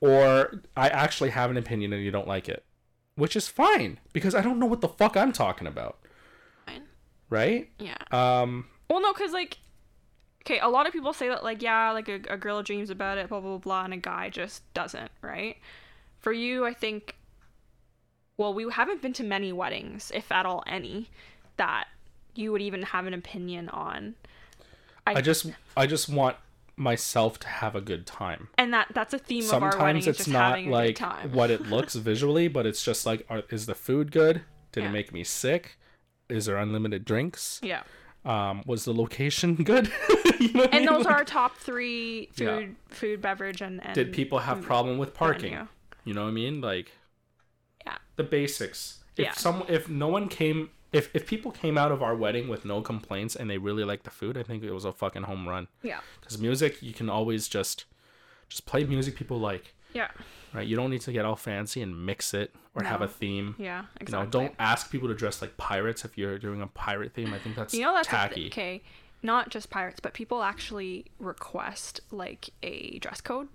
or 0.01 0.63
I 0.77 0.89
actually 0.89 1.31
have 1.31 1.51
an 1.51 1.57
opinion 1.57 1.93
and 1.93 2.03
you 2.05 2.11
don't 2.11 2.29
like 2.29 2.49
it, 2.49 2.65
which 3.15 3.37
is 3.37 3.49
fine 3.49 3.99
because 4.13 4.35
I 4.35 4.43
don't 4.43 4.59
know 4.59 4.67
what 4.67 4.81
the 4.83 4.89
fuck 4.89 5.17
I'm 5.17 5.33
talking 5.33 5.67
about, 5.67 5.99
Fine. 6.67 6.83
right? 7.31 7.71
Yeah. 7.79 7.97
Um, 8.11 8.67
Well, 8.91 9.01
no, 9.01 9.13
because 9.13 9.33
like, 9.33 9.59
okay, 10.47 10.61
a 10.61 10.69
lot 10.69 10.87
of 10.87 10.93
people 10.93 11.13
say 11.13 11.29
that 11.29 11.43
like, 11.43 11.61
yeah, 11.63 11.91
like 11.91 12.09
a, 12.09 12.21
a 12.31 12.37
girl 12.37 12.63
dreams 12.63 12.91
about 12.91 13.19
it, 13.19 13.29
blah 13.29 13.41
blah 13.41 13.59
blah, 13.59 13.85
and 13.85 13.93
a 13.95 13.99
guy 13.99 14.31
just 14.31 14.63
doesn't, 14.75 15.11
right? 15.23 15.57
For 16.21 16.33
you, 16.33 16.65
I 16.65 16.73
think. 16.73 17.17
Well, 18.39 18.53
we 18.53 18.71
haven't 18.71 19.01
been 19.01 19.15
to 19.15 19.25
many 19.25 19.53
weddings, 19.53 20.13
if 20.15 20.31
at 20.31 20.45
all 20.45 20.63
any, 20.67 21.09
that 21.57 21.87
you 22.35 22.53
would 22.53 22.61
even 22.61 22.83
have 22.83 23.07
an 23.07 23.15
opinion 23.15 23.69
on. 23.71 24.15
I 25.07 25.21
just 25.23 25.47
I 25.77 25.87
just 25.87 26.09
want 26.09 26.37
myself 26.77 27.39
to 27.41 27.49
have 27.49 27.75
a 27.75 27.81
good 27.81 28.07
time. 28.07 28.49
And 28.59 28.73
that 28.75 28.89
that's 28.93 29.15
a 29.15 29.19
theme 29.19 29.45
of 29.45 29.63
our 29.63 29.77
wedding. 29.79 30.03
Sometimes 30.03 30.09
it's 30.09 30.29
not 30.29 30.63
like 30.65 31.01
what 31.33 31.51
it 31.51 31.63
looks 31.71 31.95
visually, 31.95 32.49
but 32.49 32.67
it's 32.67 32.85
just 32.85 33.07
like, 33.07 33.25
are, 33.31 33.43
is 33.51 33.67
the 33.67 33.75
food 33.75 34.13
good? 34.13 34.43
Did 34.73 34.83
Yeah. 34.83 34.91
it 34.91 34.93
make 34.93 35.13
me 35.13 35.25
sick? 35.25 35.79
Is 36.29 36.47
there 36.47 36.57
unlimited 36.59 37.05
drinks? 37.05 37.61
Yeah. 37.63 37.83
Um, 38.27 38.63
was 38.67 38.85
the 38.85 38.93
location 38.93 39.55
good? 39.73 39.91
You 40.41 40.53
know 40.53 40.61
what 40.65 40.75
I 40.75 40.77
And 40.77 40.85
mean? 40.85 40.95
those 40.95 41.05
Like, 41.07 41.15
are 41.15 41.19
our 41.19 41.25
top 41.25 41.57
three 41.57 42.27
food, 42.33 42.45
Yeah. 42.45 42.95
food, 42.95 43.23
beverage, 43.23 43.63
and, 43.63 43.83
and 43.87 43.95
Did 43.95 44.13
people 44.13 44.41
have 44.41 44.61
problem 44.61 44.99
with 44.99 45.15
parking? 45.15 45.57
You 46.05 46.13
know 46.13 46.25
what 46.25 46.29
I 46.29 46.33
mean? 46.33 46.61
Like 46.61 46.93
Yeah. 47.87 47.97
the 48.17 48.23
basics. 48.25 49.03
If 49.17 49.25
Yeah. 49.27 49.33
some 49.33 49.65
if 49.69 49.89
no 49.89 50.09
one 50.09 50.29
came 50.29 50.71
if 50.93 51.09
if 51.15 51.27
people 51.27 51.51
came 51.53 51.79
out 51.79 51.91
of 51.91 52.03
our 52.03 52.15
wedding 52.15 52.49
with 52.49 52.65
no 52.67 52.83
complaints 52.83 53.35
and 53.35 53.49
they 53.49 53.57
really 53.59 53.83
liked 53.85 54.05
the 54.05 54.11
food, 54.11 54.37
I 54.37 54.43
think 54.43 54.63
it 54.63 54.73
was 54.73 54.85
a 54.85 54.93
fucking 54.93 55.23
home 55.23 55.49
run. 55.49 55.69
Yeah. 55.83 56.01
Cuz 56.23 56.39
music, 56.39 56.83
you 56.83 56.93
can 56.93 57.09
always 57.09 57.49
just 57.49 57.87
just 58.49 58.67
play 58.67 58.85
music 58.85 59.17
people 59.17 59.39
like, 59.39 59.75
Yeah. 59.97 60.11
right? 60.55 60.67
You 60.67 60.77
don't 60.77 60.91
need 60.91 61.01
to 61.03 61.13
get 61.13 61.25
all 61.25 61.37
fancy 61.37 61.83
and 61.83 62.07
mix 62.07 62.35
it 62.35 62.55
or 62.75 62.83
have 62.85 63.03
a 63.03 63.09
theme. 63.09 63.55
Yeah. 63.59 63.83
You 63.83 63.87
Exactly. 64.01 64.27
know, 64.27 64.31
don't 64.31 64.55
ask 64.59 64.91
people 64.91 65.09
to 65.09 65.15
dress 65.15 65.41
like 65.43 65.57
pirates 65.57 66.05
if 66.05 66.17
you're 66.19 66.39
doing 66.39 66.61
a 66.63 66.67
pirate 66.69 67.13
theme. 67.15 67.33
I 67.35 67.39
think 67.39 67.57
that's 67.57 67.75
You 67.75 67.83
know 67.83 67.95
that's 67.95 68.09
tacky. 68.09 68.47
okay. 68.49 68.83
Not 69.23 69.49
just 69.51 69.71
pirates, 69.71 69.99
but 70.01 70.13
people 70.13 70.43
actually 70.43 71.07
request 71.19 72.01
like 72.11 72.51
a 72.63 72.99
dress 73.01 73.21
code. 73.21 73.49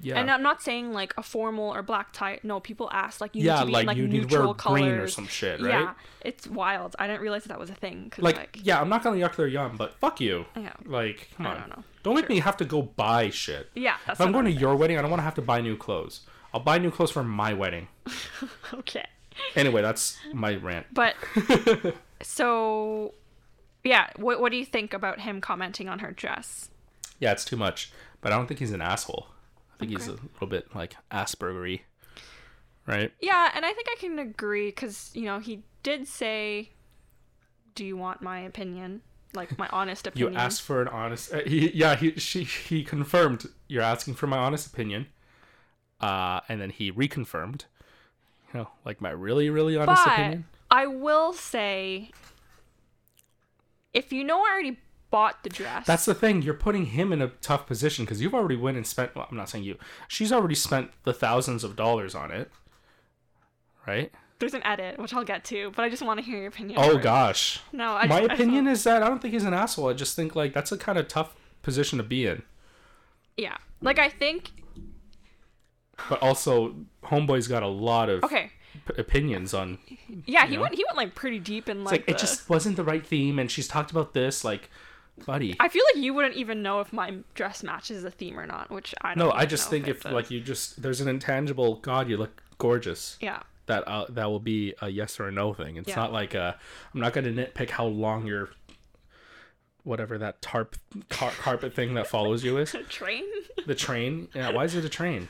Yeah. 0.00 0.18
And 0.20 0.30
I'm 0.30 0.42
not 0.42 0.62
saying 0.62 0.92
like 0.92 1.12
a 1.18 1.22
formal 1.24 1.74
or 1.74 1.82
black 1.82 2.12
tie. 2.12 2.38
No, 2.44 2.60
people 2.60 2.88
ask 2.92 3.20
like 3.20 3.34
you 3.34 3.42
yeah, 3.42 3.54
need 3.54 3.60
to 3.60 3.66
be 3.66 3.72
like, 3.72 3.80
in, 3.82 3.86
like 3.88 3.96
you 3.96 4.06
need 4.06 4.10
to 4.16 4.22
neutral 4.22 4.46
wear 4.48 4.54
colors. 4.54 4.80
green 4.80 4.92
or 4.94 5.08
some 5.08 5.26
shit, 5.26 5.60
right? 5.60 5.70
Yeah, 5.70 5.94
it's 6.20 6.46
wild. 6.46 6.94
I 7.00 7.06
didn't 7.08 7.20
realize 7.22 7.42
that, 7.44 7.48
that 7.48 7.58
was 7.58 7.68
a 7.70 7.74
thing. 7.74 8.12
like, 8.18 8.36
like, 8.36 8.58
yeah, 8.62 8.80
I'm 8.80 8.88
not 8.88 9.02
gonna 9.02 9.16
yuck 9.16 9.34
their 9.34 9.48
yum, 9.48 9.76
but 9.76 9.94
fuck 9.98 10.20
you. 10.20 10.44
yeah, 10.56 10.72
Like, 10.86 11.28
come 11.36 11.46
I 11.46 11.50
on. 11.54 11.60
don't 11.60 11.68
know. 11.70 11.84
Don't 12.04 12.14
make 12.14 12.28
me 12.28 12.38
have 12.38 12.56
to 12.58 12.64
go 12.64 12.80
buy 12.82 13.30
shit. 13.30 13.70
yeah. 13.74 13.96
That's 14.06 14.20
If 14.20 14.24
I'm 14.26 14.32
going 14.32 14.44
to 14.44 14.52
your 14.52 14.76
wedding, 14.76 14.98
I 14.98 15.02
don't 15.02 15.10
want 15.10 15.18
to 15.18 15.24
have 15.24 15.34
to 15.34 15.42
buy 15.42 15.60
new 15.60 15.76
clothes. 15.76 16.20
I'll 16.54 16.60
buy 16.60 16.78
new 16.78 16.90
clothes 16.92 17.10
for 17.10 17.24
my 17.24 17.52
wedding. 17.52 17.88
okay. 18.74 19.04
Anyway, 19.56 19.82
that's 19.82 20.16
my 20.32 20.54
rant. 20.54 20.86
But 20.92 21.16
so, 22.22 23.14
yeah. 23.84 24.10
What 24.16 24.40
what 24.40 24.50
do 24.52 24.58
you 24.58 24.64
think 24.64 24.94
about 24.94 25.20
him 25.20 25.40
commenting 25.40 25.88
on 25.88 25.98
her 26.00 26.12
dress? 26.12 26.70
Yeah, 27.18 27.32
it's 27.32 27.44
too 27.44 27.56
much. 27.56 27.92
But 28.20 28.32
I 28.32 28.36
don't 28.36 28.46
think 28.46 28.60
he's 28.60 28.72
an 28.72 28.80
asshole. 28.80 29.26
I 29.78 29.86
think 29.86 29.92
he's 29.92 30.08
a 30.08 30.12
little 30.12 30.48
bit 30.48 30.74
like 30.74 30.96
Aspergery. 31.12 31.82
Right? 32.84 33.12
Yeah, 33.20 33.50
and 33.54 33.64
I 33.64 33.72
think 33.72 33.86
I 33.90 33.96
can 34.00 34.18
agree 34.18 34.68
because 34.68 35.10
you 35.14 35.26
know 35.26 35.38
he 35.38 35.62
did 35.82 36.08
say, 36.08 36.70
"Do 37.74 37.84
you 37.84 37.96
want 37.96 38.22
my 38.22 38.40
opinion? 38.40 39.02
Like 39.34 39.56
my 39.58 39.68
honest 39.68 40.06
opinion. 40.06 40.32
You 40.32 40.38
asked 40.38 40.62
for 40.62 40.82
an 40.82 40.88
honest. 40.88 41.32
Uh, 41.32 41.40
he, 41.46 41.70
yeah, 41.72 41.94
he 41.94 42.12
she 42.12 42.44
he 42.44 42.82
confirmed 42.82 43.46
you're 43.68 43.82
asking 43.82 44.14
for 44.14 44.26
my 44.26 44.38
honest 44.38 44.66
opinion. 44.66 45.06
Uh, 46.00 46.40
and 46.48 46.60
then 46.60 46.70
he 46.70 46.90
reconfirmed, 46.90 47.64
you 48.52 48.60
know, 48.60 48.68
like 48.84 49.00
my 49.00 49.10
really 49.10 49.50
really 49.50 49.76
honest 49.76 50.04
but 50.04 50.12
opinion. 50.12 50.44
I 50.70 50.86
will 50.86 51.32
say, 51.32 52.10
if 53.92 54.12
you 54.12 54.24
know 54.24 54.40
already 54.40 54.78
bought 55.10 55.42
the 55.42 55.48
dress, 55.50 55.86
That's 55.86 56.04
the 56.04 56.14
thing. 56.14 56.42
You're 56.42 56.54
putting 56.54 56.86
him 56.86 57.12
in 57.12 57.22
a 57.22 57.28
tough 57.28 57.66
position 57.66 58.04
because 58.04 58.20
you've 58.20 58.34
already 58.34 58.56
went 58.56 58.76
and 58.76 58.86
spent. 58.86 59.14
Well, 59.14 59.26
I'm 59.30 59.36
not 59.36 59.48
saying 59.48 59.64
you. 59.64 59.76
She's 60.06 60.32
already 60.32 60.54
spent 60.54 60.90
the 61.04 61.12
thousands 61.14 61.64
of 61.64 61.76
dollars 61.76 62.14
on 62.14 62.30
it, 62.30 62.50
right? 63.86 64.10
there's 64.40 64.54
an 64.54 64.62
edit 64.64 64.96
which 65.00 65.12
I'll 65.12 65.24
get 65.24 65.44
to, 65.46 65.72
but 65.74 65.84
I 65.84 65.88
just 65.88 66.00
want 66.00 66.20
to 66.20 66.24
hear 66.24 66.38
your 66.38 66.46
opinion. 66.46 66.78
Oh 66.78 66.92
first. 66.92 67.02
gosh. 67.02 67.60
no, 67.72 67.94
I 67.94 68.06
My 68.06 68.20
just, 68.20 68.30
I 68.30 68.34
opinion 68.34 68.66
want- 68.66 68.76
is 68.76 68.84
that 68.84 69.02
I 69.02 69.08
don't 69.08 69.20
think 69.20 69.34
he's 69.34 69.42
an 69.42 69.52
asshole. 69.52 69.88
I 69.88 69.94
just 69.94 70.14
think 70.14 70.36
like 70.36 70.52
that's 70.52 70.70
a 70.70 70.78
kind 70.78 70.96
of 70.96 71.08
tough 71.08 71.34
position 71.62 71.98
to 71.98 72.04
be 72.04 72.24
in. 72.26 72.42
yeah, 73.36 73.56
like 73.82 73.98
I 73.98 74.08
think 74.08 74.50
But 76.08 76.22
also, 76.22 76.76
homeboy's 77.04 77.48
got 77.48 77.64
a 77.64 77.66
lot 77.68 78.08
of 78.08 78.22
okay, 78.22 78.52
opinions 78.96 79.54
on. 79.54 79.78
yeah, 80.24 80.46
he 80.46 80.54
know? 80.54 80.62
went 80.62 80.76
he 80.76 80.84
went 80.86 80.96
like 80.96 81.14
pretty 81.16 81.40
deep 81.40 81.68
in 81.68 81.82
like, 81.82 81.92
like, 81.92 82.04
it 82.08 82.18
just 82.18 82.48
wasn't 82.48 82.76
the 82.76 82.84
right 82.84 83.04
theme, 83.04 83.40
and 83.40 83.50
she's 83.50 83.66
talked 83.66 83.90
about 83.90 84.14
this. 84.14 84.44
Like, 84.44 84.70
buddy. 85.26 85.56
I 85.60 85.68
feel 85.68 85.82
like 85.94 86.02
you 86.02 86.14
wouldn't 86.14 86.36
even 86.36 86.62
know 86.62 86.80
if 86.80 86.92
my 86.92 87.16
dress 87.34 87.62
matches 87.62 88.02
the 88.02 88.10
theme 88.10 88.38
or 88.38 88.46
not, 88.46 88.70
which 88.70 88.94
I 89.02 89.14
don't 89.14 89.18
no, 89.28 89.32
I 89.32 89.46
just 89.46 89.68
think 89.70 89.86
it 89.88 89.90
if 89.96 90.04
like 90.04 90.30
you 90.30 90.40
just 90.40 90.82
there's 90.82 91.00
an 91.00 91.08
intangible 91.08 91.76
God, 91.76 92.08
you 92.08 92.16
look 92.16 92.42
gorgeous. 92.58 93.16
yeah 93.20 93.42
that 93.66 93.86
uh, 93.86 94.06
that 94.08 94.26
will 94.30 94.40
be 94.40 94.74
a 94.80 94.88
yes 94.88 95.20
or 95.20 95.28
a 95.28 95.32
no 95.32 95.52
thing. 95.52 95.76
It's 95.76 95.88
Yeah. 95.88 95.96
not 95.96 96.12
like 96.12 96.34
a, 96.34 96.56
I'm 96.94 97.00
not 97.00 97.12
going 97.12 97.24
to 97.24 97.32
nitpick 97.46 97.68
how 97.70 97.84
long 97.86 98.26
your 98.26 98.48
whatever 99.84 100.18
that 100.18 100.42
tarp 100.42 100.76
car, 101.08 101.30
carpet 101.32 101.74
thing 101.74 101.94
that 101.94 102.06
follows 102.06 102.44
you 102.44 102.58
is. 102.58 102.74
train 102.88 103.24
The 103.66 103.74
train. 103.74 104.28
Yeah, 104.34 104.52
why 104.52 104.64
is 104.64 104.74
it 104.74 104.84
a 104.84 104.88
train? 104.88 105.28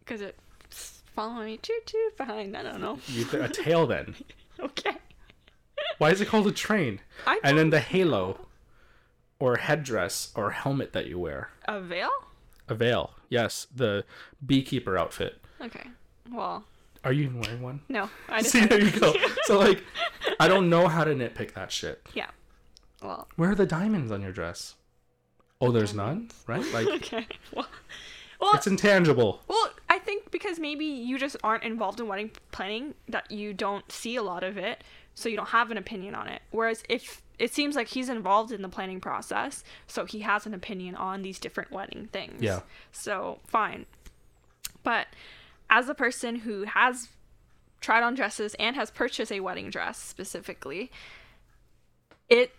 because 0.00 0.20
it's 0.20 1.02
following 1.14 1.46
me 1.46 1.58
choo 1.60 1.78
choo 1.84 2.10
behind. 2.16 2.56
I 2.56 2.62
don't 2.62 2.80
know. 2.80 2.98
You 3.08 3.26
a 3.32 3.48
tail 3.48 3.86
then. 3.86 4.14
Okay. 4.58 4.96
Why 5.98 6.10
is 6.12 6.22
it 6.22 6.28
called 6.28 6.46
a 6.46 6.50
train? 6.52 7.00
I 7.26 7.38
And 7.44 7.58
then 7.58 7.68
the 7.68 7.78
halo 7.80 8.45
or 9.38 9.56
headdress 9.56 10.32
or 10.34 10.50
helmet 10.52 10.92
that 10.92 11.06
you 11.06 11.18
wear. 11.18 11.50
a 11.66 11.80
veil. 11.80 12.10
A 12.68 12.74
veil. 12.74 13.14
Yes, 13.28 13.66
the 13.74 14.04
beekeeper 14.44 14.96
outfit. 14.98 15.40
Okay. 15.60 15.86
Well, 16.32 16.64
Are 17.04 17.12
you 17.12 17.24
even 17.24 17.40
wearing 17.40 17.62
one? 17.62 17.80
no, 17.88 18.08
I 18.28 18.38
just 18.42 18.52
See, 18.52 18.64
there 18.66 18.82
you 18.82 18.90
go. 18.90 19.14
So 19.44 19.58
like 19.58 19.82
I 20.40 20.48
don't 20.48 20.68
know 20.68 20.88
how 20.88 21.04
to 21.04 21.14
nitpick 21.14 21.54
that 21.54 21.70
shit. 21.70 22.06
yeah. 22.14 22.30
Well, 23.02 23.28
Where 23.36 23.50
are 23.50 23.54
the 23.54 23.66
diamonds 23.66 24.10
on 24.10 24.22
your 24.22 24.32
dress? 24.32 24.74
Oh, 25.60 25.70
there's 25.70 25.94
none, 25.94 26.30
right? 26.46 26.64
Like 26.72 26.88
okay. 26.88 27.26
Well, 27.54 27.66
well, 28.40 28.54
it's 28.54 28.66
intangible. 28.66 29.40
well, 29.48 29.70
I 29.88 29.98
think 29.98 30.30
because 30.30 30.58
maybe 30.58 30.84
you 30.84 31.18
just 31.18 31.36
aren't 31.44 31.62
involved 31.64 32.00
in 32.00 32.08
wedding 32.08 32.30
planning 32.52 32.94
that 33.08 33.30
you 33.30 33.54
don't 33.54 33.90
see 33.90 34.16
a 34.16 34.22
lot 34.22 34.42
of 34.44 34.58
it, 34.58 34.82
so 35.14 35.28
you 35.28 35.36
don't 35.36 35.48
have 35.50 35.70
an 35.70 35.78
opinion 35.78 36.14
on 36.14 36.26
it. 36.28 36.42
Whereas 36.50 36.82
if 36.88 37.22
it 37.38 37.52
seems 37.52 37.76
like 37.76 37.88
he's 37.88 38.08
involved 38.08 38.52
in 38.52 38.62
the 38.62 38.68
planning 38.68 39.00
process, 39.00 39.62
so 39.86 40.04
he 40.04 40.20
has 40.20 40.46
an 40.46 40.54
opinion 40.54 40.94
on 40.94 41.22
these 41.22 41.38
different 41.38 41.70
wedding 41.70 42.08
things. 42.12 42.42
Yeah. 42.42 42.60
So 42.92 43.40
fine. 43.46 43.86
But 44.82 45.08
as 45.68 45.88
a 45.88 45.94
person 45.94 46.36
who 46.36 46.64
has 46.64 47.08
tried 47.80 48.02
on 48.02 48.14
dresses 48.14 48.54
and 48.58 48.76
has 48.76 48.90
purchased 48.90 49.30
a 49.32 49.40
wedding 49.40 49.68
dress 49.70 49.98
specifically, 49.98 50.90
it's 52.28 52.52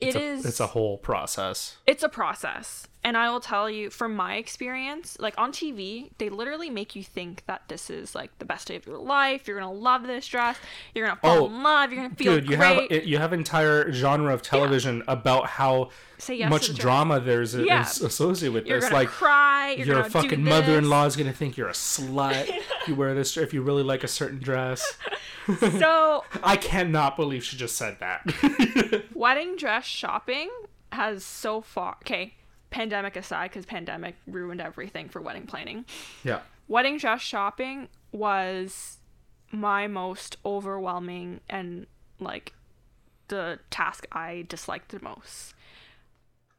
It 0.00 0.14
it's 0.14 0.16
is. 0.16 0.46
It's 0.46 0.60
a 0.60 0.68
whole 0.68 0.98
process. 0.98 1.76
it's 1.86 2.02
a 2.02 2.08
process 2.08 2.86
and 3.06 3.16
i 3.16 3.30
will 3.30 3.40
tell 3.40 3.70
you 3.70 3.88
from 3.88 4.14
my 4.16 4.34
experience 4.34 5.16
like 5.20 5.32
on 5.38 5.52
tv 5.52 6.10
they 6.18 6.28
literally 6.28 6.68
make 6.68 6.94
you 6.96 7.02
think 7.02 7.42
that 7.46 7.62
this 7.68 7.88
is 7.88 8.14
like 8.14 8.36
the 8.40 8.44
best 8.44 8.68
day 8.68 8.76
of 8.76 8.84
your 8.86 8.98
life. 8.98 9.46
You're 9.46 9.58
gonna 9.60 9.72
love 9.72 10.06
this 10.06 10.26
dress. 10.26 10.56
You're 10.94 11.06
gonna 11.06 11.20
fall 11.20 11.44
Oh, 11.44 11.46
in 11.46 11.62
love. 11.62 11.92
You're 11.92 12.02
gonna 12.02 12.14
feel 12.14 12.34
Dude, 12.34 12.50
you 12.50 12.56
great. 12.56 12.90
have 12.92 13.04
you 13.06 13.18
have 13.18 13.32
entire 13.32 13.92
genre 13.92 14.32
of 14.34 14.42
television 14.42 15.02
about 15.08 15.46
how 15.46 15.90
yes 16.28 16.50
much 16.50 16.74
drama 16.74 17.20
there's 17.20 17.54
Yeah. 17.54 17.82
is 17.82 18.00
associated 18.02 18.54
with 18.54 18.66
you're 18.66 18.80
this. 18.80 18.90
Like 18.92 19.08
cry. 19.08 19.72
You're 19.72 19.86
your 19.86 20.04
fucking 20.04 20.42
mother-in-law 20.42 21.06
is 21.06 21.16
gonna 21.16 21.32
think 21.32 21.56
you're 21.56 21.68
a 21.68 21.72
slut 21.72 22.48
if 22.82 22.88
you 22.88 22.94
wear 22.94 23.14
this. 23.14 23.36
If 23.36 23.52
you 23.54 23.62
really 23.62 23.82
like 23.82 24.02
a 24.04 24.08
certain 24.08 24.38
dress, 24.38 24.96
so 25.58 26.24
I 26.42 26.56
cannot 26.56 27.16
believe 27.16 27.44
she 27.44 27.56
just 27.56 27.76
said 27.76 27.98
that. 28.00 29.04
wedding 29.14 29.56
dress 29.56 29.84
shopping 29.84 30.50
has 30.92 31.24
so 31.24 31.60
far 31.60 31.96
okay 32.02 32.34
pandemic 32.76 33.16
aside 33.16 33.50
because 33.50 33.64
pandemic 33.64 34.14
ruined 34.26 34.60
everything 34.60 35.08
for 35.08 35.20
wedding 35.20 35.46
planning 35.46 35.84
yeah. 36.24 36.40
wedding 36.68 36.98
dress 36.98 37.22
shopping 37.22 37.88
was 38.12 38.98
my 39.50 39.86
most 39.86 40.36
overwhelming 40.44 41.40
and 41.48 41.86
like 42.20 42.52
the 43.28 43.58
task 43.70 44.06
I 44.12 44.44
disliked 44.48 44.90
the 44.90 45.02
most. 45.02 45.54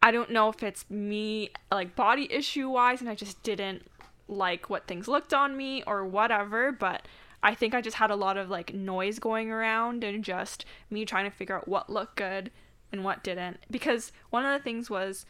I 0.02 0.12
don't 0.12 0.32
know 0.32 0.50
if 0.50 0.64
it's 0.64 0.90
me 0.90 1.50
like 1.72 1.96
body 1.96 2.32
issue 2.32 2.70
wise 2.70 3.02
and 3.02 3.10
I 3.10 3.16
just 3.16 3.42
didn't 3.44 3.84
like 4.28 4.70
what 4.70 4.88
things 4.88 5.08
looked 5.08 5.34
on 5.34 5.58
me 5.58 5.84
or 5.88 6.06
whatever, 6.06 6.72
but 6.72 7.08
I 7.42 7.56
think 7.56 7.74
I 7.74 7.82
just 7.82 7.98
had 7.98 8.12
a 8.12 8.16
lot 8.16 8.38
of 8.38 8.50
like 8.50 8.74
noise 8.74 9.20
going 9.20 9.52
around 9.52 10.04
and 10.04 10.24
just 10.24 10.66
me 10.90 11.06
trying 11.06 11.30
to 11.30 11.36
figure 11.36 11.56
out 11.56 11.68
what 11.68 11.90
looked 11.90 12.16
good 12.16 12.52
and 12.92 13.04
what 13.04 13.24
didn't. 13.24 13.60
Because 13.72 14.12
one 14.30 14.46
of 14.46 14.58
the 14.58 14.64
things 14.64 14.90
was 14.90 15.26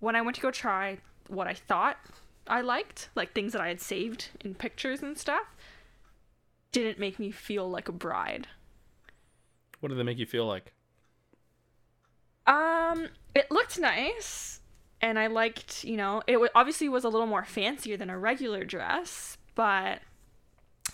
when 0.00 0.16
I 0.16 0.22
went 0.22 0.34
to 0.36 0.42
go 0.42 0.50
try 0.50 0.98
what 1.28 1.46
I 1.46 1.54
thought 1.54 1.96
I 2.46 2.60
liked, 2.60 3.10
like 3.14 3.32
things 3.32 3.52
that 3.52 3.62
I 3.62 3.68
had 3.68 3.80
saved 3.80 4.30
in 4.40 4.54
pictures 4.54 5.02
and 5.02 5.16
stuff, 5.16 5.54
didn't 6.72 6.98
make 6.98 7.18
me 7.18 7.30
feel 7.30 7.70
like 7.70 7.88
a 7.88 7.92
bride. 7.92 8.48
What 9.80 9.90
did 9.90 9.98
they 9.98 10.02
make 10.02 10.18
you 10.18 10.26
feel 10.26 10.46
like? 10.46 10.72
Um, 12.46 13.08
it 13.34 13.50
looked 13.50 13.78
nice, 13.78 14.60
and 15.00 15.18
I 15.18 15.28
liked, 15.28 15.84
you 15.84 15.96
know, 15.96 16.22
it 16.26 16.32
w- 16.32 16.50
obviously 16.54 16.88
was 16.88 17.04
a 17.04 17.08
little 17.08 17.26
more 17.26 17.44
fancier 17.44 17.96
than 17.96 18.10
a 18.10 18.18
regular 18.18 18.64
dress, 18.64 19.38
but 19.54 20.00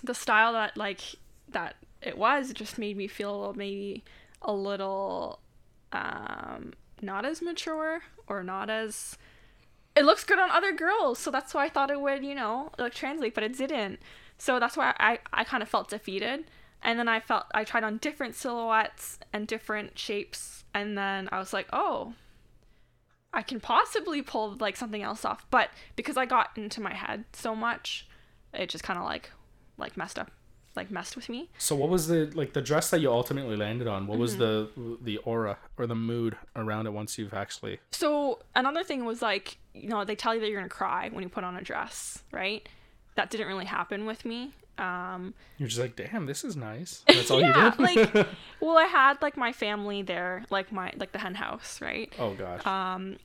the 0.02 0.14
style 0.14 0.52
that 0.52 0.76
like 0.76 1.00
that 1.48 1.76
it 2.02 2.18
was 2.18 2.52
just 2.52 2.78
made 2.78 2.96
me 2.96 3.06
feel 3.06 3.54
maybe 3.56 4.04
a 4.42 4.52
little 4.52 5.40
um 5.92 6.74
not 7.02 7.24
as 7.24 7.42
mature 7.42 8.00
or 8.26 8.42
not 8.42 8.70
as 8.70 9.16
it 9.94 10.04
looks 10.04 10.24
good 10.24 10.38
on 10.38 10.50
other 10.50 10.72
girls. 10.72 11.18
So 11.18 11.30
that's 11.30 11.54
why 11.54 11.64
i 11.64 11.68
thought 11.68 11.90
it 11.90 12.00
would 12.00 12.24
you 12.24 12.34
know 12.34 12.70
like 12.78 12.94
translate 12.94 13.34
but 13.34 13.44
it 13.44 13.56
didn't. 13.56 14.00
So 14.38 14.58
that's 14.60 14.76
why 14.76 14.94
i 14.98 15.18
i 15.32 15.44
kind 15.44 15.62
of 15.62 15.68
felt 15.68 15.88
defeated. 15.88 16.44
And 16.82 16.98
then 16.98 17.08
i 17.08 17.20
felt 17.20 17.44
i 17.54 17.64
tried 17.64 17.84
on 17.84 17.98
different 17.98 18.34
silhouettes 18.34 19.18
and 19.32 19.46
different 19.46 19.98
shapes. 19.98 20.64
And 20.74 20.96
then 20.96 21.28
i 21.32 21.38
was 21.38 21.52
like 21.52 21.68
oh 21.72 22.14
i 23.32 23.42
can 23.42 23.60
possibly 23.60 24.22
pull 24.22 24.56
like 24.58 24.76
something 24.76 25.02
else 25.02 25.24
off. 25.24 25.46
But 25.50 25.70
because 25.96 26.16
i 26.16 26.26
got 26.26 26.50
into 26.56 26.80
my 26.80 26.94
head 26.94 27.24
so 27.32 27.54
much 27.54 28.06
it 28.54 28.68
just 28.68 28.84
kind 28.84 28.98
of 28.98 29.04
like 29.04 29.30
like 29.78 29.96
messed 29.96 30.18
up 30.18 30.30
like 30.76 30.90
messed 30.90 31.16
with 31.16 31.28
me 31.28 31.48
So 31.58 31.74
what 31.74 31.88
was 31.88 32.08
the 32.08 32.30
like 32.34 32.52
the 32.52 32.62
dress 32.62 32.90
that 32.90 33.00
you 33.00 33.10
ultimately 33.10 33.56
landed 33.56 33.88
on? 33.88 34.06
What 34.06 34.18
was 34.18 34.36
the 34.36 34.68
Mm-hmm. 34.78 35.04
the 35.04 35.16
aura 35.18 35.58
or 35.78 35.86
the 35.86 35.94
mood 35.94 36.36
around 36.54 36.86
it 36.86 36.92
once 36.92 37.18
you've 37.18 37.34
actually 37.34 37.80
So 37.90 38.40
another 38.54 38.82
thing 38.84 39.04
was 39.04 39.22
like, 39.22 39.58
you 39.74 39.88
know, 39.88 40.04
they 40.04 40.14
tell 40.16 40.34
you 40.34 40.40
that 40.40 40.48
you're 40.48 40.60
gonna 40.60 40.68
cry 40.68 41.08
when 41.12 41.22
you 41.22 41.28
put 41.28 41.44
on 41.44 41.56
a 41.56 41.62
dress, 41.62 42.22
right? 42.32 42.68
That 43.14 43.30
didn't 43.30 43.46
really 43.46 43.64
happen 43.64 44.06
with 44.06 44.24
me. 44.24 44.52
Um, 44.78 45.32
you're 45.56 45.68
just 45.68 45.80
like, 45.80 45.96
damn, 45.96 46.26
this 46.26 46.44
is 46.44 46.54
nice. 46.54 47.02
That's 47.08 47.30
all 47.30 47.40
yeah, 47.40 47.64
you 47.64 47.70
did. 47.70 47.80
like, 47.80 48.26
well, 48.60 48.76
I 48.76 48.84
had 48.84 49.22
like 49.22 49.36
my 49.38 49.52
family 49.52 50.02
there, 50.02 50.44
like 50.50 50.70
my 50.70 50.92
like 50.96 51.12
the 51.12 51.18
hen 51.18 51.34
house, 51.36 51.80
right? 51.80 52.12
oh 52.18 52.34
gosh. 52.34 52.66
Um, 52.66 53.16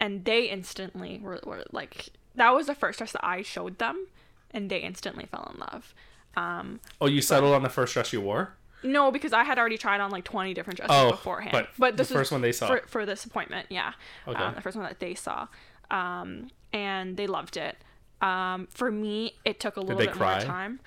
and 0.00 0.24
they 0.24 0.44
instantly 0.50 1.20
were, 1.22 1.40
were 1.44 1.62
like, 1.72 2.08
that 2.36 2.54
was 2.54 2.66
the 2.66 2.74
first 2.74 2.98
dress 2.98 3.12
that 3.12 3.24
I 3.24 3.42
showed 3.42 3.78
them, 3.78 4.06
and 4.50 4.70
they 4.70 4.78
instantly 4.78 5.26
fell 5.26 5.50
in 5.54 5.60
love. 5.60 5.94
Um, 6.36 6.80
oh, 7.00 7.06
you 7.06 7.20
settled 7.22 7.54
on 7.54 7.62
the 7.62 7.68
first 7.68 7.94
dress 7.94 8.12
you 8.12 8.20
wore? 8.20 8.54
no, 8.82 9.10
because 9.10 9.32
I 9.32 9.44
had 9.44 9.58
already 9.58 9.78
tried 9.78 10.00
on 10.00 10.10
like 10.10 10.24
20 10.24 10.52
different 10.52 10.76
dresses 10.78 10.94
Oh, 10.94 11.12
beforehand. 11.12 11.66
but 11.78 11.96
this 11.96 12.08
the 12.08 12.14
first 12.14 12.30
one 12.30 12.42
they 12.42 12.52
saw. 12.52 12.66
for, 12.66 12.82
for 12.86 13.06
this 13.06 13.24
appointment, 13.24 13.66
yeah. 13.70 13.92
Okay. 14.28 14.42
Um, 14.42 14.54
the 14.54 14.60
first 14.60 14.76
one 14.76 14.84
that 14.84 15.00
they 15.00 15.14
saw, 15.14 15.46
um, 15.90 16.50
and 16.72 17.16
they 17.16 17.26
loved 17.26 17.56
it. 17.56 17.78
Um, 18.20 18.68
for 18.70 18.90
me, 18.90 19.36
it 19.44 19.58
took 19.58 19.76
a 19.76 19.80
little 19.80 19.96
bit 19.96 20.12
cry? 20.12 20.36
more 20.38 20.44
time. 20.46 20.80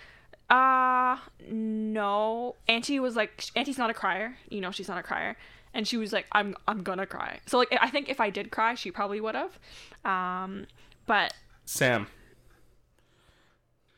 Uh, 0.49 1.17
no. 1.49 2.55
Auntie 2.67 2.99
was 2.99 3.15
like, 3.15 3.43
Auntie's 3.55 3.77
not 3.79 3.89
a 3.89 3.93
crier. 3.93 4.37
You 4.49 4.61
know, 4.61 4.71
she's 4.71 4.87
not 4.87 4.97
a 4.97 5.03
crier. 5.03 5.35
And 5.73 5.87
she 5.87 5.97
was 5.97 6.13
like, 6.13 6.25
I'm, 6.31 6.55
I'm 6.67 6.83
gonna 6.83 7.05
cry. 7.05 7.39
So 7.47 7.57
like, 7.57 7.75
I 7.81 7.89
think 7.89 8.09
if 8.09 8.19
I 8.19 8.29
did 8.29 8.51
cry, 8.51 8.75
she 8.75 8.91
probably 8.91 9.19
would 9.19 9.35
have. 9.35 9.59
Um, 10.05 10.67
but 11.05 11.33
Sam, 11.65 12.07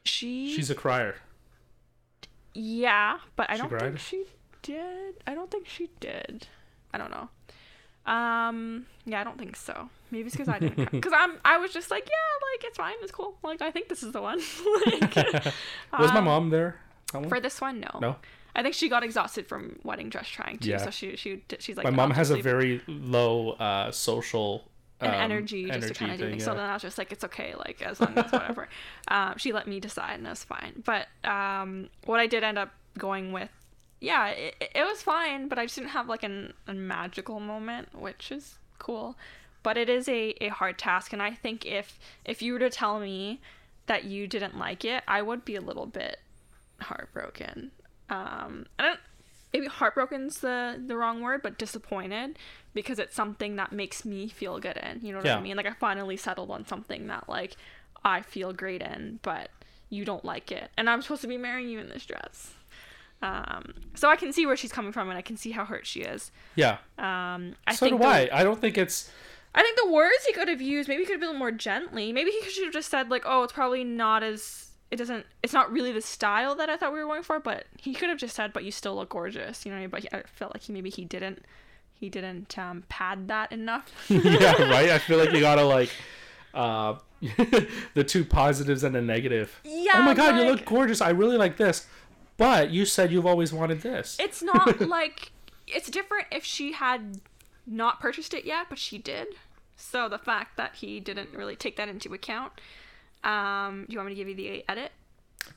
she, 0.05 0.53
she's 0.55 0.69
a 0.69 0.75
crier. 0.75 1.15
Yeah, 2.53 3.17
but 3.35 3.49
I 3.49 3.55
She 3.55 3.61
don't 3.61 3.69
cried? 3.69 3.81
think 3.81 3.99
she 3.99 4.25
did. 4.61 5.15
I 5.27 5.33
don't 5.33 5.49
think 5.49 5.67
she 5.67 5.89
did. 5.99 6.47
I 6.93 6.97
don't 6.97 7.11
know. 7.11 7.29
Um, 8.11 8.85
yeah, 9.05 9.21
I 9.21 9.23
don't 9.23 9.37
think 9.37 9.55
so. 9.55 9.89
Maybe 10.11 10.27
it's 10.27 10.35
because 10.35 10.49
I 10.49 10.59
didn't. 10.59 10.91
Because 10.91 11.13
I'm, 11.15 11.37
I 11.45 11.57
was 11.57 11.71
just 11.71 11.91
like, 11.91 12.07
yeah, 12.07 12.47
like 12.53 12.63
it's 12.63 12.77
fine, 12.77 12.95
it's 13.01 13.11
cool. 13.11 13.37
Like 13.43 13.61
I 13.61 13.71
think 13.71 13.87
this 13.89 14.01
is 14.01 14.11
the 14.11 14.21
one. 14.21 14.39
like, 14.85 15.15
Was 15.99 16.11
my 16.11 16.19
um, 16.19 16.25
mom 16.25 16.49
there? 16.49 16.79
For 17.27 17.39
this 17.39 17.61
one, 17.61 17.79
no. 17.79 17.99
No. 17.99 18.15
I 18.55 18.63
think 18.63 18.75
she 18.75 18.89
got 18.89 19.03
exhausted 19.03 19.47
from 19.47 19.79
wedding 19.83 20.09
dress 20.09 20.27
trying 20.27 20.57
too. 20.57 20.69
Yeah. 20.69 20.77
So 20.77 20.89
she 20.89 21.15
she 21.15 21.43
she's 21.59 21.77
like 21.77 21.83
my 21.83 21.91
mom 21.91 22.11
has 22.11 22.31
a 22.31 22.41
very 22.41 22.81
low 22.87 23.51
uh, 23.51 23.91
social 23.91 24.65
an 25.01 25.09
um, 25.09 25.15
energy 25.15 25.65
just 25.69 25.87
to 25.87 25.93
kind 25.93 26.11
of 26.11 26.17
do 26.17 26.23
thing, 26.25 26.33
things. 26.33 26.43
So 26.43 26.53
then 26.53 26.69
I 26.69 26.73
was 26.73 26.81
just 26.81 26.97
like, 26.97 27.11
it's 27.11 27.23
okay, 27.23 27.55
like 27.55 27.81
as 27.81 27.99
long 27.99 28.17
as 28.17 28.31
whatever. 28.31 28.67
um, 29.07 29.35
she 29.37 29.53
let 29.53 29.67
me 29.67 29.79
decide, 29.79 30.15
and 30.15 30.27
it 30.27 30.29
was 30.29 30.43
fine. 30.43 30.83
But 30.85 31.07
um, 31.23 31.89
what 32.05 32.19
I 32.19 32.27
did 32.27 32.43
end 32.43 32.57
up 32.57 32.71
going 32.97 33.31
with, 33.31 33.49
yeah, 34.01 34.27
it, 34.27 34.55
it 34.75 34.85
was 34.85 35.01
fine, 35.01 35.47
but 35.47 35.57
I 35.57 35.65
just 35.65 35.75
didn't 35.75 35.91
have 35.91 36.07
like 36.09 36.23
an, 36.23 36.53
a 36.67 36.73
magical 36.73 37.39
moment, 37.39 37.97
which 37.97 38.31
is 38.31 38.57
cool. 38.77 39.15
But 39.63 39.77
it 39.77 39.89
is 39.89 40.07
a, 40.07 40.35
a 40.41 40.49
hard 40.49 40.77
task, 40.77 41.11
and 41.13 41.21
I 41.21 41.33
think 41.33 41.65
if 41.65 41.99
if 42.23 42.41
you 42.41 42.53
were 42.53 42.59
to 42.59 42.69
tell 42.69 42.99
me 42.99 43.41
that 43.87 44.05
you 44.05 44.27
didn't 44.27 44.57
like 44.57 44.85
it, 44.85 45.03
I 45.07 45.21
would 45.21 45.43
be 45.43 45.55
a 45.55 45.61
little 45.61 45.85
bit 45.85 46.19
heartbroken. 46.79 47.71
Um, 48.09 48.65
I 48.77 48.83
don't 48.83 48.99
maybe 49.53 49.67
heartbroken's 49.67 50.39
the 50.39 50.81
the 50.85 50.95
wrong 50.97 51.21
word, 51.21 51.41
but 51.41 51.57
disappointed 51.57 52.37
because 52.73 52.99
it's 52.99 53.15
something 53.15 53.55
that 53.55 53.71
makes 53.71 54.05
me 54.05 54.27
feel 54.29 54.59
good 54.59 54.77
in. 54.77 54.99
You 55.05 55.11
know 55.13 55.17
what 55.19 55.25
Yeah. 55.25 55.37
I 55.37 55.41
mean? 55.41 55.57
Like 55.57 55.65
I 55.65 55.73
finally 55.73 56.17
settled 56.17 56.51
on 56.51 56.65
something 56.65 57.07
that 57.07 57.27
like 57.29 57.55
I 58.03 58.21
feel 58.21 58.53
great 58.53 58.81
in, 58.81 59.19
but 59.23 59.49
you 59.89 60.05
don't 60.05 60.23
like 60.23 60.51
it, 60.51 60.69
and 60.77 60.89
I'm 60.89 61.01
supposed 61.01 61.21
to 61.21 61.27
be 61.27 61.37
marrying 61.37 61.69
you 61.69 61.79
in 61.79 61.89
this 61.89 62.05
dress. 62.05 62.53
Um, 63.21 63.73
so 63.95 64.09
I 64.09 64.15
can 64.15 64.31
see 64.31 64.45
where 64.45 64.55
she's 64.55 64.71
coming 64.71 64.91
from, 64.93 65.09
and 65.09 65.17
I 65.17 65.21
can 65.21 65.35
see 65.35 65.51
how 65.51 65.65
hurt 65.65 65.85
she 65.85 66.01
is. 66.01 66.31
Yeah. 66.55 66.77
Um, 66.97 67.55
I 67.67 67.75
so 67.75 67.85
do 67.87 67.89
think 67.91 68.01
the- 68.01 68.07
I. 68.07 68.29
I 68.31 68.43
don't 68.43 68.61
think 68.61 68.77
it's. 68.77 69.11
I 69.53 69.61
think 69.63 69.77
the 69.77 69.89
words 69.91 70.23
he 70.27 70.31
could 70.33 70.47
have 70.47 70.61
used, 70.61 70.87
maybe 70.87 71.01
he 71.01 71.05
could 71.07 71.21
have 71.21 71.31
been 71.31 71.39
more 71.39 71.51
gently. 71.51 72.13
Maybe 72.13 72.29
he 72.31 72.49
should 72.49 72.65
have 72.65 72.73
just 72.73 72.89
said 72.89 73.09
like, 73.09 73.23
"Oh, 73.25 73.43
it's 73.43 73.51
probably 73.51 73.83
not 73.83 74.21
as 74.23 74.68
it 74.91 74.95
doesn't. 74.95 75.25
It's 75.43 75.53
not 75.53 75.71
really 75.71 75.91
the 75.91 76.01
style 76.01 76.55
that 76.55 76.69
I 76.69 76.77
thought 76.77 76.93
we 76.93 76.99
were 76.99 77.05
going 77.05 77.23
for." 77.23 77.39
But 77.39 77.65
he 77.77 77.93
could 77.93 78.09
have 78.09 78.17
just 78.17 78.35
said, 78.35 78.53
"But 78.53 78.63
you 78.63 78.71
still 78.71 78.95
look 78.95 79.09
gorgeous," 79.09 79.65
you 79.65 79.73
know. 79.73 79.87
But 79.87 80.01
he, 80.01 80.09
I 80.11 80.23
felt 80.23 80.53
like 80.53 80.63
he 80.63 80.73
maybe 80.73 80.89
he 80.89 81.05
didn't. 81.05 81.43
He 81.93 82.09
didn't 82.09 82.57
um, 82.57 82.83
pad 82.87 83.27
that 83.27 83.51
enough. 83.51 83.91
yeah, 84.09 84.61
right. 84.71 84.89
I 84.89 84.99
feel 84.99 85.17
like 85.17 85.31
you 85.33 85.41
gotta 85.41 85.63
like, 85.63 85.89
uh, 86.53 86.95
the 87.93 88.03
two 88.05 88.23
positives 88.23 88.83
and 88.83 88.95
a 88.95 89.01
negative. 89.01 89.59
Yeah, 89.65 89.91
Oh 89.95 90.01
my 90.03 90.13
god, 90.13 90.37
you 90.37 90.43
look 90.45 90.65
gorgeous. 90.65 91.01
I 91.01 91.09
really 91.09 91.37
like 91.37 91.57
this, 91.57 91.87
but 92.37 92.69
you 92.71 92.85
said 92.85 93.11
you've 93.11 93.25
always 93.25 93.51
wanted 93.51 93.81
this. 93.81 94.17
it's 94.19 94.41
not 94.41 94.79
like 94.87 95.31
it's 95.67 95.89
different 95.89 96.27
if 96.31 96.45
she 96.45 96.71
had 96.71 97.19
not 97.67 97.99
purchased 97.99 98.33
it 98.33 98.45
yet, 98.45 98.67
but 98.69 98.79
she 98.79 98.97
did. 98.97 99.27
So 99.75 100.09
the 100.09 100.17
fact 100.17 100.57
that 100.57 100.75
he 100.75 100.99
didn't 100.99 101.33
really 101.33 101.55
take 101.55 101.77
that 101.77 101.87
into 101.89 102.13
account. 102.13 102.53
Um, 103.23 103.85
do 103.87 103.93
you 103.93 103.99
want 103.99 104.09
me 104.09 104.15
to 104.15 104.19
give 104.19 104.27
you 104.29 104.35
the 104.35 104.63
edit? 104.69 104.91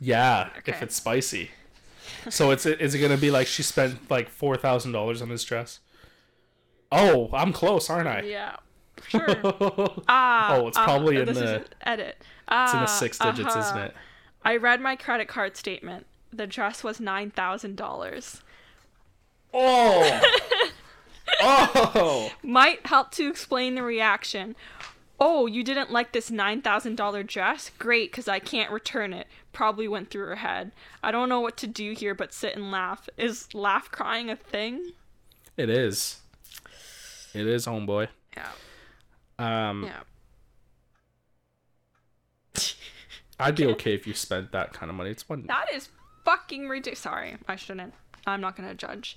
yeah, 0.01 0.51
if 0.67 0.83
it's 0.83 0.97
spicy. 0.97 1.51
So 2.31 2.51
it's 2.51 2.67
is 2.67 2.95
it 2.95 2.99
gonna 2.99 3.17
be 3.17 3.31
like 3.31 3.47
she 3.47 3.63
spent 3.63 4.11
like 4.11 4.29
four 4.29 4.57
thousand 4.57 4.93
dollars 4.93 5.23
on 5.23 5.29
this 5.29 5.45
dress? 5.45 5.81
Oh, 6.91 7.31
I'm 7.33 7.53
close, 7.53 7.89
aren't 7.89 8.09
I? 8.09 8.23
Yeah, 8.23 8.57
sure. 9.09 9.37
Ah, 10.09 10.57
Oh, 10.57 10.69
it's 10.69 10.77
probably 10.79 11.17
in 11.19 11.27
this 11.27 11.39
the- 11.39 11.61
is 11.63 11.67
edit. 11.83 12.17
It's 12.51 12.73
in 12.73 12.81
the 12.81 12.85
Ah, 12.85 12.87
six 12.87 13.19
digits, 13.19 13.51
isn't 13.51 13.57
uh-huh. 13.77 13.79
it? 13.87 13.95
I 14.45 14.57
read 14.57 14.81
my 14.81 14.97
credit 14.97 15.29
card 15.29 15.57
statement. 15.57 16.07
The 16.33 16.47
dress 16.47 16.83
was 16.85 17.01
nine 17.01 17.31
thousand 17.31 17.77
dollars. 17.77 18.43
Oh, 19.55 20.21
Oh, 21.41 22.31
Might 22.43 22.87
help 22.87 23.11
to 23.13 23.29
explain 23.29 23.75
the 23.75 23.83
reaction. 23.83 24.55
Oh, 25.25 25.47
you 25.47 25.63
didn't 25.63 25.93
like 25.93 26.11
this 26.11 26.31
$9,000 26.31 27.27
dress? 27.29 27.71
Great, 27.79 28.11
because 28.11 28.27
I 28.27 28.41
can't 28.41 28.73
return 28.73 29.13
it. 29.13 29.29
Probably 29.53 29.87
went 29.87 30.11
through 30.11 30.27
her 30.27 30.35
head. 30.35 30.73
I 31.01 31.13
don't 31.13 31.29
know 31.29 31.39
what 31.41 31.57
to 31.59 31.69
do 31.69 31.93
here 31.93 32.13
but 32.13 32.35
sit 32.35 32.57
and 32.57 32.73
laugh. 32.73 33.09
Is 33.17 33.55
laugh 33.55 33.89
crying 33.93 34.31
a 34.31 34.35
thing? 34.35 34.91
it 35.57 35.71
is. 35.71 36.19
It 37.35 37.47
is, 37.47 37.67
homeboy. 37.67 38.09
Yeah. 38.37 38.49
Um, 39.39 39.85
Yeah. 39.85 40.01
I'd 43.39 43.55
be 43.55 43.67
okay 43.75 43.95
if 43.95 44.09
you 44.09 44.15
spent 44.15 44.51
that 44.51 44.73
kind 44.73 44.91
of 44.91 44.97
money. 44.97 45.11
It's 45.11 45.29
one. 45.29 45.47
That 45.47 45.67
is 45.73 45.89
fucking 46.25 46.69
ridiculous. 46.69 46.99
Sorry, 46.99 47.37
I 47.47 47.55
shouldn't. 47.55 47.95
I'm 48.27 48.41
not 48.41 48.57
gonna 48.57 48.75
judge. 48.75 49.17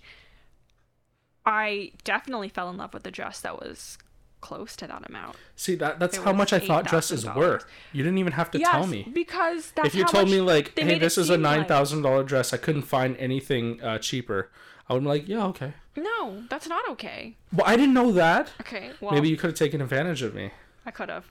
I 1.48 1.94
definitely 2.04 2.50
fell 2.50 2.70
in 2.70 2.78
love 2.78 2.94
with 2.94 3.02
the 3.02 3.12
dress 3.12 3.42
that 3.42 3.60
was 3.60 3.98
close 4.46 4.76
to 4.76 4.86
that 4.86 5.10
amount. 5.10 5.36
See 5.56 5.74
that 5.76 6.00
that's 6.00 6.18
how 6.18 6.32
much 6.32 6.54
I 6.54 6.60
thought 6.60 6.86
dresses 6.86 7.26
$8,000. 7.26 7.36
were. 7.36 7.62
You 7.94 8.04
didn't 8.04 8.20
even 8.20 8.34
have 8.34 8.52
to 8.52 8.60
yes, 8.60 8.70
tell 8.70 8.86
me. 8.86 9.10
because 9.12 9.72
that's 9.72 9.88
If 9.88 9.96
you 9.96 10.06
told 10.06 10.30
me 10.30 10.40
like, 10.40 10.78
hey, 10.78 11.00
this 11.00 11.18
is 11.18 11.32
a 11.32 11.38
nine 11.38 11.66
thousand 11.66 12.04
dollar 12.04 12.24
dress, 12.24 12.54
I 12.54 12.58
couldn't 12.58 12.84
find 12.84 13.18
anything 13.18 13.82
uh, 13.82 13.98
cheaper. 13.98 14.52
I 14.88 14.94
would 14.94 15.02
be 15.02 15.08
like, 15.08 15.28
yeah, 15.28 15.46
okay. 15.48 15.74
No, 15.96 16.44
that's 16.48 16.68
not 16.68 16.88
okay. 16.90 17.36
Well, 17.52 17.66
I 17.66 17.76
didn't 17.76 17.96
know 17.96 18.12
that. 18.12 18.52
Okay, 18.62 18.92
well, 19.02 19.14
Maybe 19.14 19.30
you 19.30 19.38
could 19.38 19.50
have 19.50 19.58
taken 19.58 19.82
advantage 19.82 20.22
of 20.22 20.36
me. 20.36 20.52
I 20.86 20.92
could 20.92 21.10
have. 21.10 21.26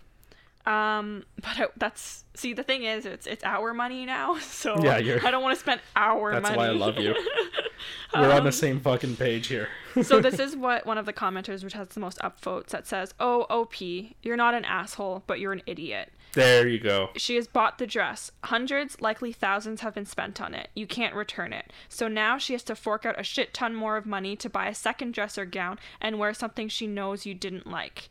Um, 0.67 1.25
but 1.37 1.61
I, 1.61 1.67
that's 1.77 2.25
see 2.35 2.53
the 2.53 2.63
thing 2.63 2.85
is 2.85 3.07
it's 3.07 3.27
it's 3.27 3.45
our 3.45 3.75
money 3.75 4.07
now, 4.07 4.39
so 4.41 4.77
Yeah, 4.83 4.99
you're- 4.99 5.21
I 5.25 5.31
don't 5.31 5.43
want 5.43 5.55
to 5.55 5.61
spend 5.61 5.81
our 5.97 6.31
money. 6.33 6.35
That's 6.43 6.57
money. 6.57 6.57
why 6.57 6.67
I 6.67 6.71
love 6.71 6.99
you. 6.99 7.15
We're 8.15 8.31
on 8.31 8.45
the 8.45 8.49
Um, 8.49 8.53
same 8.53 8.81
fucking 8.81 9.17
page 9.17 9.49
here. 9.49 9.69
so 10.03 10.21
this 10.21 10.39
is 10.39 10.57
what 10.57 10.87
one 10.87 10.97
of 10.99 11.05
the 11.07 11.13
commenters, 11.13 11.63
which 11.65 11.73
has 11.75 11.89
the 11.89 12.01
most 12.01 12.19
upvotes, 12.21 12.69
that 12.69 12.87
says, 12.87 13.13
"Oh, 13.21 13.43
OP, 13.51 13.81
you're 14.23 14.37
not 14.37 14.55
an 14.55 14.65
asshole, 14.65 15.23
but 15.27 15.41
you're 15.41 15.53
an 15.53 15.63
idiot." 15.67 16.13
There 16.33 16.67
you 16.67 16.81
go. 16.81 17.11
She 17.17 17.37
has 17.37 17.47
bought 17.47 17.79
the 17.79 17.87
dress. 17.87 18.33
Hundreds, 18.45 19.01
likely 19.01 19.33
thousands, 19.33 19.83
have 19.83 19.95
been 19.95 20.07
spent 20.07 20.41
on 20.41 20.53
it. 20.55 20.69
You 20.75 20.87
can't 20.87 21.15
return 21.15 21.53
it. 21.53 21.73
So 21.89 22.09
now 22.09 22.39
she 22.39 22.55
has 22.55 22.63
to 22.65 22.75
fork 22.75 23.05
out 23.07 23.21
a 23.21 23.23
shit 23.23 23.53
ton 23.55 23.73
more 23.75 23.97
of 23.97 24.05
money 24.07 24.35
to 24.37 24.51
buy 24.51 24.67
a 24.67 24.75
second 24.75 25.13
dress 25.15 25.37
or 25.39 25.45
gown 25.45 25.79
and 26.01 26.19
wear 26.19 26.35
something 26.35 26.69
she 26.69 26.87
knows 26.89 27.25
you 27.27 27.35
didn't 27.35 27.69
like, 27.69 28.09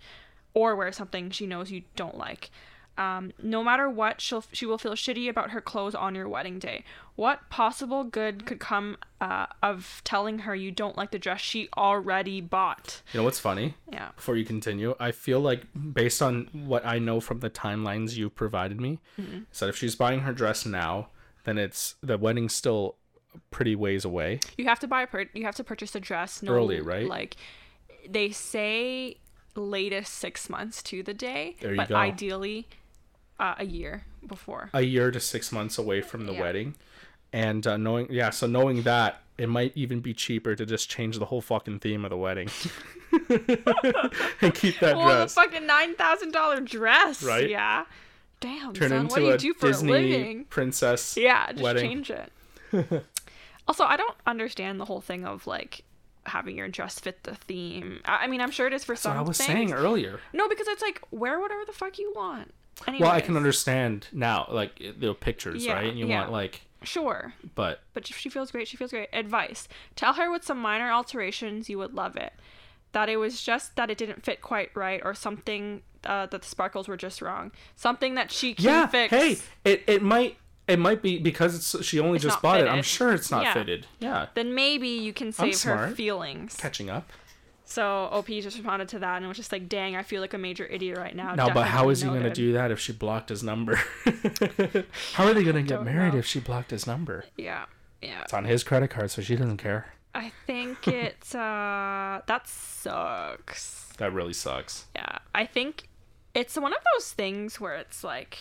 or 0.53 0.75
wear 0.75 0.91
something 0.91 1.29
she 1.31 1.45
knows 1.45 1.71
you 1.71 1.83
don't 1.95 2.17
like. 2.17 2.49
Um, 2.95 3.31
no 3.41 3.63
matter 3.63 3.89
what, 3.89 4.21
she'll 4.21 4.43
she 4.51 4.67
will 4.67 4.77
feel 4.77 4.93
shitty 4.93 5.27
about 5.27 5.49
her 5.49 5.61
clothes 5.61 5.95
on 5.95 6.13
your 6.13 6.29
wedding 6.29 6.59
day. 6.59 6.83
What 7.15 7.49
possible 7.49 8.03
good 8.03 8.45
could 8.45 8.59
come 8.59 8.97
uh, 9.19 9.47
of 9.63 10.01
telling 10.03 10.39
her 10.39 10.53
you 10.53 10.69
don't 10.69 10.95
like 10.95 11.09
the 11.09 11.17
dress 11.17 11.41
she 11.41 11.69
already 11.75 12.39
bought? 12.39 13.01
You 13.11 13.19
know 13.19 13.23
what's 13.23 13.39
funny? 13.39 13.73
Yeah. 13.91 14.09
Before 14.15 14.35
you 14.35 14.45
continue, 14.45 14.93
I 14.99 15.11
feel 15.11 15.39
like 15.39 15.63
based 15.93 16.21
on 16.21 16.49
what 16.53 16.85
I 16.85 16.99
know 16.99 17.19
from 17.19 17.39
the 17.39 17.49
timelines 17.49 18.15
you 18.15 18.29
provided 18.29 18.79
me, 18.79 18.99
Mm-hmm. 19.19 19.39
is 19.51 19.59
that 19.59 19.69
if 19.69 19.75
she's 19.75 19.95
buying 19.95 20.19
her 20.19 20.31
dress 20.33 20.63
now, 20.63 21.07
then 21.45 21.57
it's 21.57 21.95
the 22.03 22.19
wedding's 22.19 22.53
still 22.53 22.97
pretty 23.49 23.75
ways 23.75 24.05
away. 24.05 24.39
You 24.55 24.65
have 24.65 24.79
to 24.81 24.87
buy 24.87 25.01
a 25.01 25.07
per- 25.07 25.29
you 25.33 25.45
have 25.45 25.55
to 25.55 25.63
purchase 25.63 25.95
a 25.95 25.99
dress 25.99 26.43
no, 26.43 26.53
Early, 26.53 26.79
right? 26.79 27.07
Like 27.07 27.37
they 28.07 28.29
say 28.29 29.17
latest 29.55 30.13
6 30.15 30.49
months 30.49 30.81
to 30.83 31.03
the 31.03 31.13
day, 31.13 31.55
There 31.61 31.71
you 31.71 31.77
but 31.77 31.89
go. 31.89 31.95
ideally 31.95 32.67
uh, 33.39 33.55
a 33.57 33.65
year 33.65 34.05
before. 34.25 34.69
A 34.73 34.81
year 34.81 35.11
to 35.11 35.19
six 35.19 35.51
months 35.51 35.77
away 35.77 36.01
from 36.01 36.25
the 36.25 36.33
Yeah. 36.33 36.41
wedding, 36.41 36.75
and 37.33 37.65
uh, 37.67 37.77
knowing 37.77 38.07
yeah, 38.11 38.29
so 38.29 38.47
knowing 38.47 38.83
that 38.83 39.21
it 39.37 39.49
might 39.49 39.71
even 39.75 39.99
be 39.99 40.13
cheaper 40.13 40.55
to 40.55 40.65
just 40.65 40.89
change 40.89 41.17
the 41.19 41.25
whole 41.25 41.41
fucking 41.41 41.79
theme 41.79 42.05
of 42.05 42.11
the 42.11 42.17
wedding 42.17 42.47
and 43.29 44.53
keep 44.53 44.79
that 44.79 44.95
Well, 44.95 45.07
the 45.07 45.13
dress. 45.15 45.33
fucking 45.33 45.63
$9,000 45.67 46.65
dress. 46.69 47.23
Right? 47.23 47.49
Yeah. 47.49 47.85
Damn, 48.39 48.73
Turn 48.73 48.89
son, 48.89 48.99
into 49.01 49.13
what 49.13 49.19
do 49.19 49.25
you 49.25 49.33
a 49.33 49.37
do 49.37 49.53
for 49.53 49.67
Disney 49.67 49.91
a 49.91 49.95
living? 49.95 50.45
princess. 50.45 51.15
Yeah, 51.17 51.51
just 51.51 51.63
wedding. 51.63 52.03
change 52.03 52.11
it. 52.11 52.31
also, 53.67 53.85
I 53.85 53.95
don't 53.97 54.15
understand 54.27 54.79
the 54.79 54.85
whole 54.85 55.01
thing 55.01 55.25
of 55.25 55.47
like 55.47 55.83
having 56.25 56.57
your 56.57 56.67
dress 56.67 56.99
fit 56.99 57.23
the 57.23 57.35
theme. 57.35 57.99
I 58.05 58.23
I 58.23 58.27
mean, 58.27 58.41
I'm 58.41 58.51
sure 58.51 58.67
it 58.67 58.73
is 58.73 58.83
for 58.83 58.95
So 58.95 59.09
some 59.09 59.17
I 59.17 59.21
was 59.21 59.37
things. 59.37 59.47
saying 59.47 59.73
earlier. 59.73 60.19
No, 60.33 60.47
because 60.49 60.67
it's 60.67 60.81
like 60.81 61.01
wear 61.11 61.39
whatever 61.39 61.63
the 61.65 61.73
fuck 61.73 61.97
you 61.99 62.11
want. 62.15 62.53
Well, 62.99 63.11
I 63.11 63.21
can 63.21 63.37
understand 63.37 64.07
now, 64.11 64.47
like 64.49 64.81
the 64.97 65.13
pictures, 65.13 65.63
Yeah, 65.65 65.73
right? 65.73 65.89
And 65.89 65.99
you 65.99 66.07
yeah. 66.07 66.21
want 66.21 66.31
like, 66.31 66.61
Sure. 66.83 67.33
but 67.55 67.81
but 67.93 68.07
she 68.07 68.29
feels 68.29 68.51
great, 68.51 68.67
she 68.67 68.77
feels 68.77 68.91
great. 68.91 69.09
Advice: 69.13 69.67
Tell 69.95 70.13
her 70.13 70.31
with 70.31 70.43
some 70.43 70.57
minor 70.59 70.91
alterations, 70.91 71.69
you 71.69 71.77
would 71.77 71.93
love 71.93 72.15
it. 72.17 72.33
That 72.93 73.09
it 73.09 73.17
was 73.17 73.41
just 73.41 73.75
that 73.75 73.89
it 73.89 73.97
didn't 73.97 74.23
fit 74.25 74.41
quite 74.41 74.69
right, 74.75 75.01
or 75.03 75.13
something 75.13 75.81
uh, 76.03 76.25
that 76.27 76.41
the 76.41 76.47
sparkles 76.47 76.87
were 76.87 76.97
just 76.97 77.21
wrong. 77.21 77.51
Something 77.75 78.15
that 78.15 78.31
she 78.31 78.53
can 78.53 78.65
yeah, 78.65 78.87
fix. 78.87 79.11
hey, 79.11 79.37
it 79.63 79.83
it 79.87 80.01
might 80.03 80.37
it 80.67 80.79
might 80.79 81.01
be 81.01 81.19
because 81.19 81.55
it's 81.55 81.85
she 81.85 81.99
only 81.99 82.15
It's 82.15 82.23
just 82.23 82.41
bought 82.41 82.61
it. 82.61 82.67
I'm 82.67 82.83
sure 82.83 83.13
it's 83.13 83.29
not 83.31 83.43
Yeah. 83.43 83.53
fitted. 83.53 83.87
Yeah, 83.99 84.27
Then 84.33 84.53
maybe 84.55 84.87
you 84.89 85.11
can 85.13 85.31
save 85.31 85.47
her 85.53 85.53
smart. 85.53 85.95
feelings. 85.95 86.55
catching 86.55 86.89
up. 86.89 87.11
So 87.65 88.07
OP 88.11 88.27
just 88.41 88.57
responded 88.57 88.87
to 88.89 88.99
that 88.99 89.17
and 89.17 89.27
was 89.27 89.37
just 89.37 89.51
like, 89.51 89.67
"Dang, 89.67 89.95
I 89.95 90.03
feel 90.03 90.21
like 90.21 90.33
a 90.33 90.37
major 90.37 90.65
idiot 90.67 90.97
right 90.97 91.15
now." 91.15 91.33
No, 91.33 91.49
but 91.49 91.67
how 91.67 91.89
is 91.89 92.01
he 92.01 92.07
gonna 92.07 92.33
do 92.33 92.53
that 92.53 92.69
if 92.71 92.79
she 92.79 92.91
blocked 92.93 93.29
his 93.29 93.41
number? 93.41 93.75
how 95.13 95.25
are 95.25 95.33
they 95.33 95.43
gonna 95.43 95.63
get 95.63 95.83
married 95.83 96.13
know. 96.13 96.19
if 96.19 96.25
she 96.25 96.39
blocked 96.39 96.71
his 96.71 96.85
number? 96.85 97.25
Yeah, 97.37 97.65
yeah. 98.01 98.21
It's 98.23 98.33
on 98.33 98.45
his 98.45 98.63
credit 98.63 98.89
card, 98.89 99.11
so 99.11 99.21
she 99.21 99.35
doesn't 99.35 99.57
care. 99.57 99.93
I 100.13 100.31
think 100.45 100.87
it's 100.87 101.33
uh 101.33 102.21
that 102.27 102.47
sucks. 102.47 103.91
That 103.97 104.13
really 104.13 104.33
sucks. 104.33 104.85
Yeah, 104.95 105.19
I 105.33 105.45
think 105.45 105.87
it's 106.35 106.55
one 106.57 106.73
of 106.73 106.79
those 106.95 107.11
things 107.11 107.59
where 107.59 107.75
it's 107.75 108.03
like, 108.03 108.37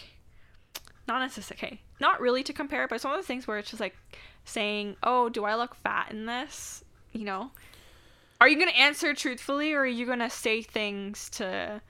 not 1.13 1.21
necessarily, 1.21 1.59
okay, 1.59 1.81
not 2.01 2.21
really 2.21 2.43
to 2.43 2.53
compare, 2.53 2.89
but 2.89 2.97
it's 2.97 3.05
one 3.05 3.15
of 3.15 3.19
those 3.19 3.27
things 3.27 3.47
where 3.47 3.59
it's 3.59 3.71
just 3.71 3.81
like 3.81 3.97
saying, 4.45 4.97
"Oh, 5.03 5.29
do 5.29 5.45
I 5.45 5.55
look 5.55 5.75
fat 5.75 6.11
in 6.11 6.27
this?" 6.27 6.85
You 7.13 7.25
know, 7.25 7.51
are 8.41 8.49
you 8.49 8.59
gonna 8.59 8.73
answer 8.73 9.15
truthfully, 9.15 9.73
or 9.73 9.81
are 9.81 9.87
you 9.87 10.07
gonna 10.07 10.31
say 10.31 10.63
things 10.63 11.31
to 11.31 11.81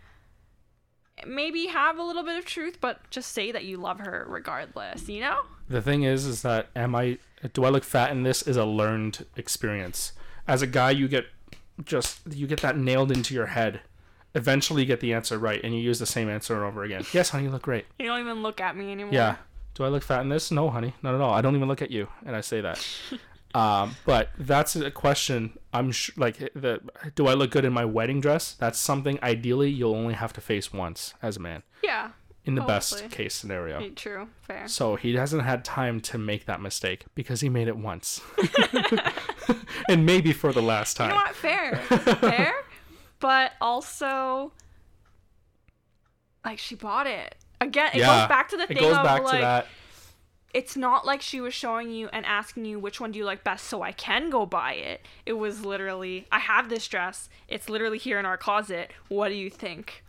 maybe 1.26 1.66
have 1.66 1.98
a 1.98 2.02
little 2.02 2.22
bit 2.22 2.38
of 2.38 2.44
truth, 2.44 2.78
but 2.80 3.08
just 3.10 3.32
say 3.32 3.52
that 3.52 3.64
you 3.64 3.76
love 3.76 4.00
her 4.00 4.26
regardless? 4.28 5.08
You 5.08 5.20
know? 5.20 5.42
The 5.68 5.82
thing 5.82 6.02
is, 6.02 6.26
is 6.26 6.42
that 6.42 6.68
am 6.74 6.94
I? 6.94 7.18
Do 7.52 7.64
I 7.64 7.70
look 7.70 7.84
fat 7.84 8.10
in 8.10 8.22
this? 8.22 8.42
Is 8.42 8.56
a 8.56 8.64
learned 8.64 9.26
experience. 9.36 10.12
As 10.46 10.62
a 10.62 10.66
guy, 10.66 10.90
you 10.90 11.08
get 11.08 11.26
just 11.84 12.20
you 12.30 12.46
get 12.46 12.60
that 12.60 12.76
nailed 12.76 13.10
into 13.12 13.34
your 13.34 13.46
head. 13.46 13.80
Eventually, 14.34 14.82
you 14.82 14.86
get 14.86 15.00
the 15.00 15.12
answer 15.12 15.38
right, 15.38 15.60
and 15.62 15.74
you 15.74 15.80
use 15.80 15.98
the 15.98 16.06
same 16.06 16.28
answer 16.28 16.64
over 16.64 16.84
again. 16.84 17.04
Yes, 17.12 17.30
honey, 17.30 17.44
you 17.44 17.50
look 17.50 17.62
great. 17.62 17.84
You 17.98 18.06
don't 18.06 18.20
even 18.20 18.42
look 18.42 18.60
at 18.60 18.76
me 18.76 18.90
anymore. 18.92 19.12
Yeah. 19.12 19.36
Do 19.74 19.84
I 19.84 19.88
look 19.88 20.02
fat 20.02 20.20
in 20.22 20.28
this? 20.28 20.50
No, 20.50 20.70
honey, 20.70 20.94
not 21.02 21.14
at 21.14 21.20
all. 21.20 21.32
I 21.32 21.40
don't 21.42 21.54
even 21.56 21.68
look 21.68 21.82
at 21.82 21.90
you, 21.90 22.08
and 22.26 22.34
I 22.36 22.40
say 22.42 22.60
that. 22.60 22.86
um, 23.54 23.96
but 24.06 24.30
that's 24.38 24.76
a 24.76 24.90
question. 24.90 25.58
I'm 25.72 25.92
sh- 25.92 26.10
like 26.16 26.38
the. 26.54 26.80
Do 27.14 27.26
I 27.26 27.34
look 27.34 27.50
good 27.50 27.64
in 27.64 27.72
my 27.72 27.84
wedding 27.84 28.20
dress? 28.20 28.52
That's 28.54 28.78
something 28.78 29.18
ideally 29.22 29.70
you'll 29.70 29.94
only 29.94 30.14
have 30.14 30.32
to 30.34 30.40
face 30.40 30.72
once 30.72 31.14
as 31.22 31.36
a 31.36 31.40
man, 31.40 31.62
Yeah. 31.82 32.10
in 32.44 32.54
the 32.54 32.62
Hopefully. 32.62 33.02
best 33.02 33.10
case 33.10 33.34
scenario. 33.34 33.88
True. 33.90 34.28
Fair. 34.42 34.68
So 34.68 34.96
he 34.96 35.14
hasn't 35.14 35.42
had 35.44 35.64
time 35.64 36.00
to 36.02 36.18
make 36.18 36.44
that 36.46 36.60
mistake 36.60 37.04
because 37.14 37.40
he 37.40 37.48
made 37.48 37.68
it 37.68 37.76
once, 37.76 38.20
and 39.88 40.04
maybe 40.06 40.32
for 40.32 40.52
the 40.52 40.62
last 40.62 40.98
You 40.98 41.04
time. 41.06 41.10
know 41.10 41.16
what? 41.16 41.34
Fair. 41.34 41.76
Fair. 42.16 42.54
But 43.22 43.52
also, 43.60 44.52
like, 46.44 46.58
she 46.58 46.74
bought 46.74 47.06
it. 47.06 47.36
Again, 47.60 47.90
it 47.94 47.98
yeah, 47.98 48.06
goes 48.22 48.28
back 48.28 48.48
to 48.50 48.56
the 48.56 48.64
it 48.64 48.68
thing 48.68 48.78
goes 48.78 48.96
of, 48.96 49.04
back 49.04 49.22
like, 49.22 49.34
to 49.36 49.40
that. 49.40 49.66
it's 50.52 50.76
not 50.76 51.06
like 51.06 51.22
she 51.22 51.40
was 51.40 51.54
showing 51.54 51.90
you 51.92 52.08
and 52.12 52.26
asking 52.26 52.64
you 52.64 52.80
which 52.80 53.00
one 53.00 53.12
do 53.12 53.18
you 53.20 53.24
like 53.24 53.44
best 53.44 53.66
so 53.68 53.80
I 53.82 53.92
can 53.92 54.28
go 54.28 54.44
buy 54.44 54.72
it. 54.74 55.06
It 55.24 55.34
was 55.34 55.64
literally, 55.64 56.26
I 56.32 56.40
have 56.40 56.68
this 56.68 56.88
dress. 56.88 57.28
It's 57.46 57.68
literally 57.68 57.98
here 57.98 58.18
in 58.18 58.26
our 58.26 58.36
closet. 58.36 58.90
What 59.08 59.28
do 59.28 59.34
you 59.34 59.48
think? 59.50 60.02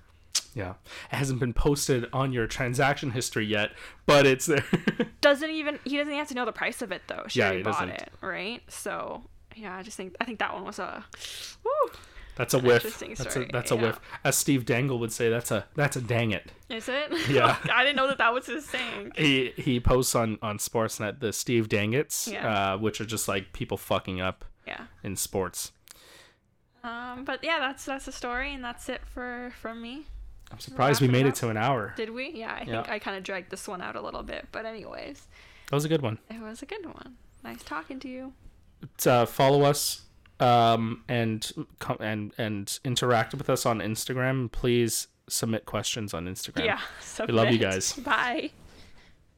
Yeah, 0.55 0.73
it 1.11 1.15
hasn't 1.15 1.39
been 1.39 1.53
posted 1.53 2.07
on 2.11 2.33
your 2.33 2.47
transaction 2.47 3.11
history 3.11 3.45
yet, 3.45 3.71
but 4.07 4.25
it's 4.25 4.47
there. 4.47 4.65
Doesn't 5.21 5.49
even, 5.51 5.79
he 5.83 5.97
doesn't 5.97 6.09
even 6.11 6.17
have 6.19 6.27
to 6.29 6.33
know 6.35 6.45
the 6.45 6.51
price 6.51 6.81
of 6.81 6.91
it, 6.91 7.03
though. 7.07 7.25
She 7.27 7.39
Yeah, 7.39 7.45
already 7.47 7.63
bought 7.63 7.87
doesn't. 7.87 8.01
it, 8.01 8.11
right? 8.21 8.61
So, 8.67 9.23
yeah, 9.55 9.77
I 9.77 9.83
just 9.83 9.95
think, 9.97 10.15
I 10.19 10.25
think 10.25 10.39
that 10.39 10.53
one 10.53 10.63
was 10.65 10.79
a, 10.79 11.05
woo. 11.63 11.91
That's 12.35 12.53
a 12.53 12.59
whiff. 12.59 12.83
That's 12.99 13.35
a 13.35 13.45
that's 13.51 13.71
a 13.71 13.75
yeah. 13.75 13.81
whiff. 13.81 13.99
As 14.23 14.35
Steve 14.35 14.65
Dangle 14.65 14.97
would 14.99 15.11
say, 15.11 15.29
that's 15.29 15.51
a 15.51 15.65
that's 15.75 15.95
a 15.95 16.01
dang 16.01 16.31
it. 16.31 16.51
Is 16.69 16.89
it? 16.89 17.11
Yeah. 17.29 17.57
I 17.71 17.83
didn't 17.83 17.95
know 17.97 18.07
that 18.07 18.17
that 18.17 18.33
was 18.33 18.47
his 18.47 18.65
saying. 18.65 19.11
He 19.15 19.53
he 19.55 19.79
posts 19.79 20.15
on 20.15 20.39
on 20.41 20.57
Sportsnet 20.57 21.19
the 21.19 21.31
Steve 21.31 21.69
Dangits, 21.69 22.31
Yeah. 22.31 22.73
uh, 22.73 22.77
which 22.77 22.99
are 23.01 23.05
just 23.05 23.27
like 23.27 23.53
people 23.53 23.77
fucking 23.77 24.19
up 24.21 24.45
Yeah. 24.65 24.85
in 25.03 25.15
sports. 25.15 25.71
Um, 26.83 27.23
but 27.23 27.43
yeah, 27.43 27.59
that's 27.59 27.85
that's 27.85 28.05
the 28.05 28.11
story, 28.11 28.53
and 28.53 28.63
that's 28.63 28.89
it 28.89 29.01
for 29.05 29.53
from 29.61 29.81
me. 29.81 30.05
I'm 30.51 30.59
surprised 30.59 31.01
we 31.01 31.07
Wrap 31.07 31.15
it 31.15 31.17
made 31.23 31.25
it 31.29 31.35
to 31.35 31.49
an 31.49 31.57
hour. 31.57 31.93
Did 31.97 32.09
we? 32.11 32.29
Yeah, 32.31 32.53
I 32.53 32.59
think 32.59 32.69
Yeah. 32.69 32.85
I 32.87 32.99
kind 32.99 33.17
of 33.17 33.23
dragged 33.23 33.49
this 33.51 33.67
one 33.67 33.81
out 33.81 33.95
a 33.95 34.01
little 34.01 34.21
bit, 34.23 34.47
but 34.51 34.65
anyways, 34.65 35.27
That 35.69 35.75
was 35.75 35.85
a 35.85 35.89
good 35.89 36.01
one. 36.01 36.19
it 36.29 36.39
was 36.41 36.61
a 36.61 36.65
good 36.65 36.85
one. 36.85 37.15
Nice 37.43 37.63
talking 37.63 37.99
to 38.01 38.07
you. 38.07 38.33
Uh, 39.05 39.25
follow 39.25 39.63
us 39.63 40.01
um, 40.39 41.03
and 41.07 41.51
and 41.99 42.33
and 42.37 42.79
interact 42.83 43.33
with 43.33 43.49
us 43.49 43.65
on 43.65 43.79
Instagram. 43.79 44.51
Please 44.51 45.07
submit 45.29 45.65
questions 45.65 46.13
on 46.13 46.25
Instagram. 46.25 46.65
Yeah. 46.65 46.79
We 47.25 47.33
love 47.33 47.51
you 47.51 47.57
guys. 47.57 47.93
Bye. 47.93 48.51